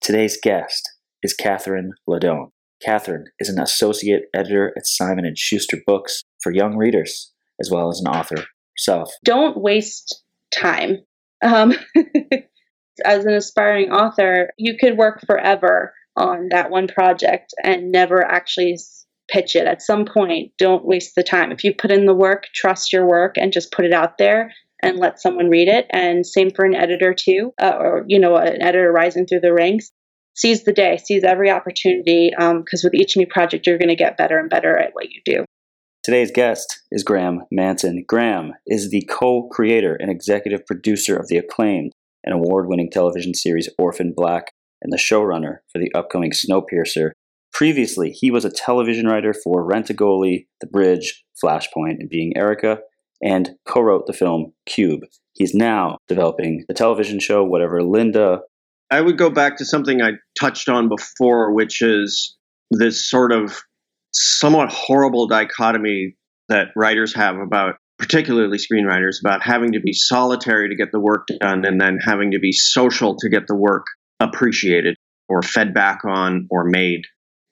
Today's 0.00 0.38
guest 0.42 0.88
is 1.22 1.34
Catherine 1.34 1.92
Laudone. 2.08 2.50
Catherine 2.82 3.26
is 3.38 3.48
an 3.48 3.60
associate 3.60 4.22
editor 4.34 4.72
at 4.76 4.86
Simon 4.86 5.26
and 5.26 5.36
Schuster 5.36 5.78
Books 5.86 6.22
for 6.42 6.52
young 6.52 6.76
readers, 6.76 7.32
as 7.60 7.70
well 7.70 7.90
as 7.90 8.00
an 8.00 8.10
author 8.10 8.44
herself. 8.76 9.12
Don't 9.24 9.60
waste 9.60 10.22
time. 10.54 10.98
Um, 11.42 11.74
as 13.04 13.24
an 13.24 13.34
aspiring 13.34 13.90
author, 13.90 14.50
you 14.56 14.76
could 14.78 14.96
work 14.96 15.20
forever 15.26 15.92
on 16.16 16.48
that 16.50 16.70
one 16.70 16.88
project 16.88 17.52
and 17.62 17.92
never 17.92 18.24
actually 18.24 18.78
pitch 19.30 19.56
it 19.56 19.66
at 19.66 19.82
some 19.82 20.04
point. 20.04 20.52
Don't 20.58 20.84
waste 20.84 21.14
the 21.14 21.22
time. 21.22 21.52
If 21.52 21.64
you 21.64 21.74
put 21.74 21.90
in 21.90 22.06
the 22.06 22.14
work, 22.14 22.44
trust 22.54 22.92
your 22.92 23.06
work 23.06 23.36
and 23.36 23.52
just 23.52 23.72
put 23.72 23.84
it 23.84 23.92
out 23.92 24.18
there 24.18 24.52
and 24.82 24.98
let 24.98 25.20
someone 25.20 25.48
read 25.48 25.68
it. 25.68 25.86
And 25.90 26.26
same 26.26 26.50
for 26.50 26.64
an 26.64 26.74
editor 26.74 27.14
too, 27.14 27.52
uh, 27.60 27.76
or 27.78 28.04
you 28.08 28.18
know, 28.18 28.36
an 28.36 28.62
editor 28.62 28.92
rising 28.92 29.26
through 29.26 29.40
the 29.40 29.52
ranks. 29.52 29.90
Seize 30.34 30.64
the 30.64 30.72
day, 30.72 30.96
seize 30.96 31.24
every 31.24 31.50
opportunity, 31.50 32.30
because 32.30 32.84
um, 32.84 32.84
with 32.84 32.94
each 32.94 33.16
new 33.16 33.26
project, 33.26 33.66
you're 33.66 33.78
going 33.78 33.88
to 33.88 33.96
get 33.96 34.16
better 34.16 34.38
and 34.38 34.48
better 34.48 34.78
at 34.78 34.94
what 34.94 35.10
you 35.10 35.20
do. 35.24 35.44
Today's 36.02 36.30
guest 36.30 36.80
is 36.90 37.02
Graeme 37.02 37.42
Manson. 37.50 38.04
Graeme 38.08 38.54
is 38.66 38.90
the 38.90 39.06
co 39.10 39.48
creator 39.48 39.96
and 40.00 40.10
executive 40.10 40.64
producer 40.66 41.16
of 41.16 41.28
the 41.28 41.36
acclaimed 41.36 41.92
and 42.24 42.34
award 42.34 42.68
winning 42.68 42.90
television 42.90 43.34
series 43.34 43.68
Orphan 43.78 44.14
Black 44.16 44.52
and 44.82 44.92
the 44.92 44.96
showrunner 44.96 45.58
for 45.70 45.78
the 45.78 45.92
upcoming 45.94 46.30
Snowpiercer 46.30 47.10
Previously, 47.60 48.10
he 48.12 48.30
was 48.30 48.46
a 48.46 48.50
television 48.50 49.06
writer 49.06 49.34
for 49.34 49.62
Rent-A-Goalie, 49.62 50.46
The 50.62 50.66
Bridge, 50.66 51.22
Flashpoint, 51.44 51.96
and 51.98 52.08
Being 52.08 52.32
Erica, 52.34 52.78
and 53.22 53.50
co 53.68 53.82
wrote 53.82 54.06
the 54.06 54.14
film 54.14 54.54
Cube. 54.64 55.00
He's 55.34 55.52
now 55.52 55.98
developing 56.08 56.64
the 56.68 56.74
television 56.74 57.20
show 57.20 57.44
Whatever 57.44 57.82
Linda. 57.82 58.38
I 58.90 59.02
would 59.02 59.18
go 59.18 59.28
back 59.28 59.58
to 59.58 59.66
something 59.66 60.00
I 60.00 60.12
touched 60.40 60.70
on 60.70 60.88
before, 60.88 61.52
which 61.52 61.82
is 61.82 62.34
this 62.70 63.10
sort 63.10 63.30
of 63.30 63.60
somewhat 64.14 64.72
horrible 64.72 65.26
dichotomy 65.26 66.16
that 66.48 66.68
writers 66.74 67.14
have 67.14 67.36
about, 67.36 67.74
particularly 67.98 68.56
screenwriters, 68.56 69.16
about 69.22 69.42
having 69.42 69.72
to 69.72 69.80
be 69.80 69.92
solitary 69.92 70.70
to 70.70 70.76
get 70.76 70.92
the 70.92 70.98
work 70.98 71.26
done 71.42 71.66
and 71.66 71.78
then 71.78 71.98
having 72.02 72.30
to 72.30 72.38
be 72.38 72.52
social 72.52 73.16
to 73.18 73.28
get 73.28 73.48
the 73.48 73.54
work 73.54 73.84
appreciated 74.18 74.96
or 75.28 75.42
fed 75.42 75.74
back 75.74 76.06
on 76.06 76.48
or 76.50 76.64
made. 76.64 77.02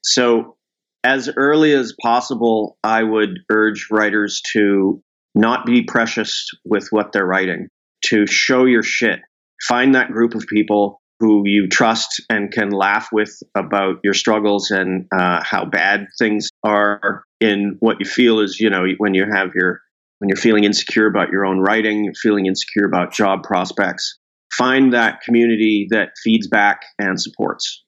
So, 0.03 0.57
as 1.05 1.31
early 1.37 1.73
as 1.73 1.95
possible, 2.03 2.77
I 2.83 3.03
would 3.03 3.39
urge 3.51 3.87
writers 3.91 4.43
to 4.53 5.01
not 5.35 5.65
be 5.65 5.83
precious 5.83 6.49
with 6.65 6.89
what 6.91 7.13
they're 7.13 7.27
writing, 7.27 7.69
to 8.07 8.27
show 8.27 8.65
your 8.65 8.83
shit. 8.83 9.21
Find 9.69 9.95
that 9.95 10.11
group 10.11 10.35
of 10.35 10.47
people 10.47 11.01
who 11.21 11.43
you 11.47 11.69
trust 11.69 12.23
and 12.31 12.51
can 12.53 12.71
laugh 12.71 13.09
with 13.13 13.41
about 13.57 13.97
your 14.05 14.15
struggles 14.15 14.71
and 14.71 15.07
uh, 15.17 15.43
how 15.43 15.65
bad 15.65 16.07
things 16.19 16.49
are 16.63 17.25
in 17.41 17.77
what 17.81 17.97
you 17.99 18.07
feel 18.07 18.41
is, 18.41 18.61
you 18.61 18.71
know, 18.71 18.85
when 18.99 19.15
you 19.15 19.25
have 19.31 19.51
your, 19.55 19.81
when 20.19 20.29
you're 20.29 20.37
feeling 20.37 20.65
insecure 20.65 21.07
about 21.07 21.31
your 21.31 21.45
own 21.45 21.59
writing, 21.59 22.05
you're 22.05 22.15
feeling 22.15 22.47
insecure 22.47 22.87
about 22.87 23.13
job 23.13 23.43
prospects. 23.43 24.19
Find 24.57 24.93
that 24.93 25.21
community 25.23 25.89
that 25.91 26.11
feeds 26.23 26.49
back 26.49 26.83
and 26.99 27.21
supports. 27.21 27.85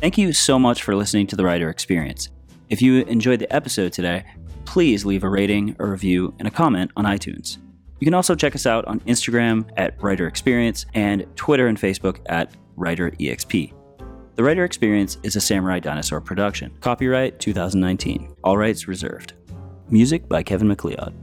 Thank 0.00 0.18
you 0.18 0.34
so 0.34 0.58
much 0.58 0.82
for 0.82 0.94
listening 0.94 1.26
to 1.28 1.36
the 1.36 1.44
Writer 1.44 1.70
Experience. 1.70 2.28
If 2.68 2.82
you 2.82 3.02
enjoyed 3.04 3.38
the 3.38 3.50
episode 3.52 3.94
today, 3.94 4.26
please 4.66 5.06
leave 5.06 5.24
a 5.24 5.28
rating, 5.28 5.74
a 5.78 5.86
review, 5.86 6.34
and 6.38 6.46
a 6.46 6.50
comment 6.50 6.90
on 6.96 7.06
iTunes. 7.06 7.56
You 7.98 8.04
can 8.04 8.12
also 8.12 8.34
check 8.34 8.54
us 8.54 8.66
out 8.66 8.84
on 8.84 9.00
Instagram 9.00 9.70
at 9.78 10.00
Writer 10.02 10.26
Experience 10.26 10.84
and 10.92 11.26
Twitter 11.34 11.66
and 11.66 11.78
Facebook 11.78 12.18
at 12.26 12.52
Writer 12.76 13.10
EXP. 13.12 13.72
The 14.34 14.42
Writer 14.42 14.64
Experience 14.64 15.16
is 15.22 15.34
a 15.34 15.40
Samurai 15.40 15.80
Dinosaur 15.80 16.20
production. 16.20 16.76
Copyright 16.82 17.40
2019. 17.40 18.36
All 18.44 18.58
rights 18.58 18.86
reserved. 18.86 19.32
Music 19.88 20.28
by 20.28 20.42
Kevin 20.42 20.68
MacLeod. 20.68 21.14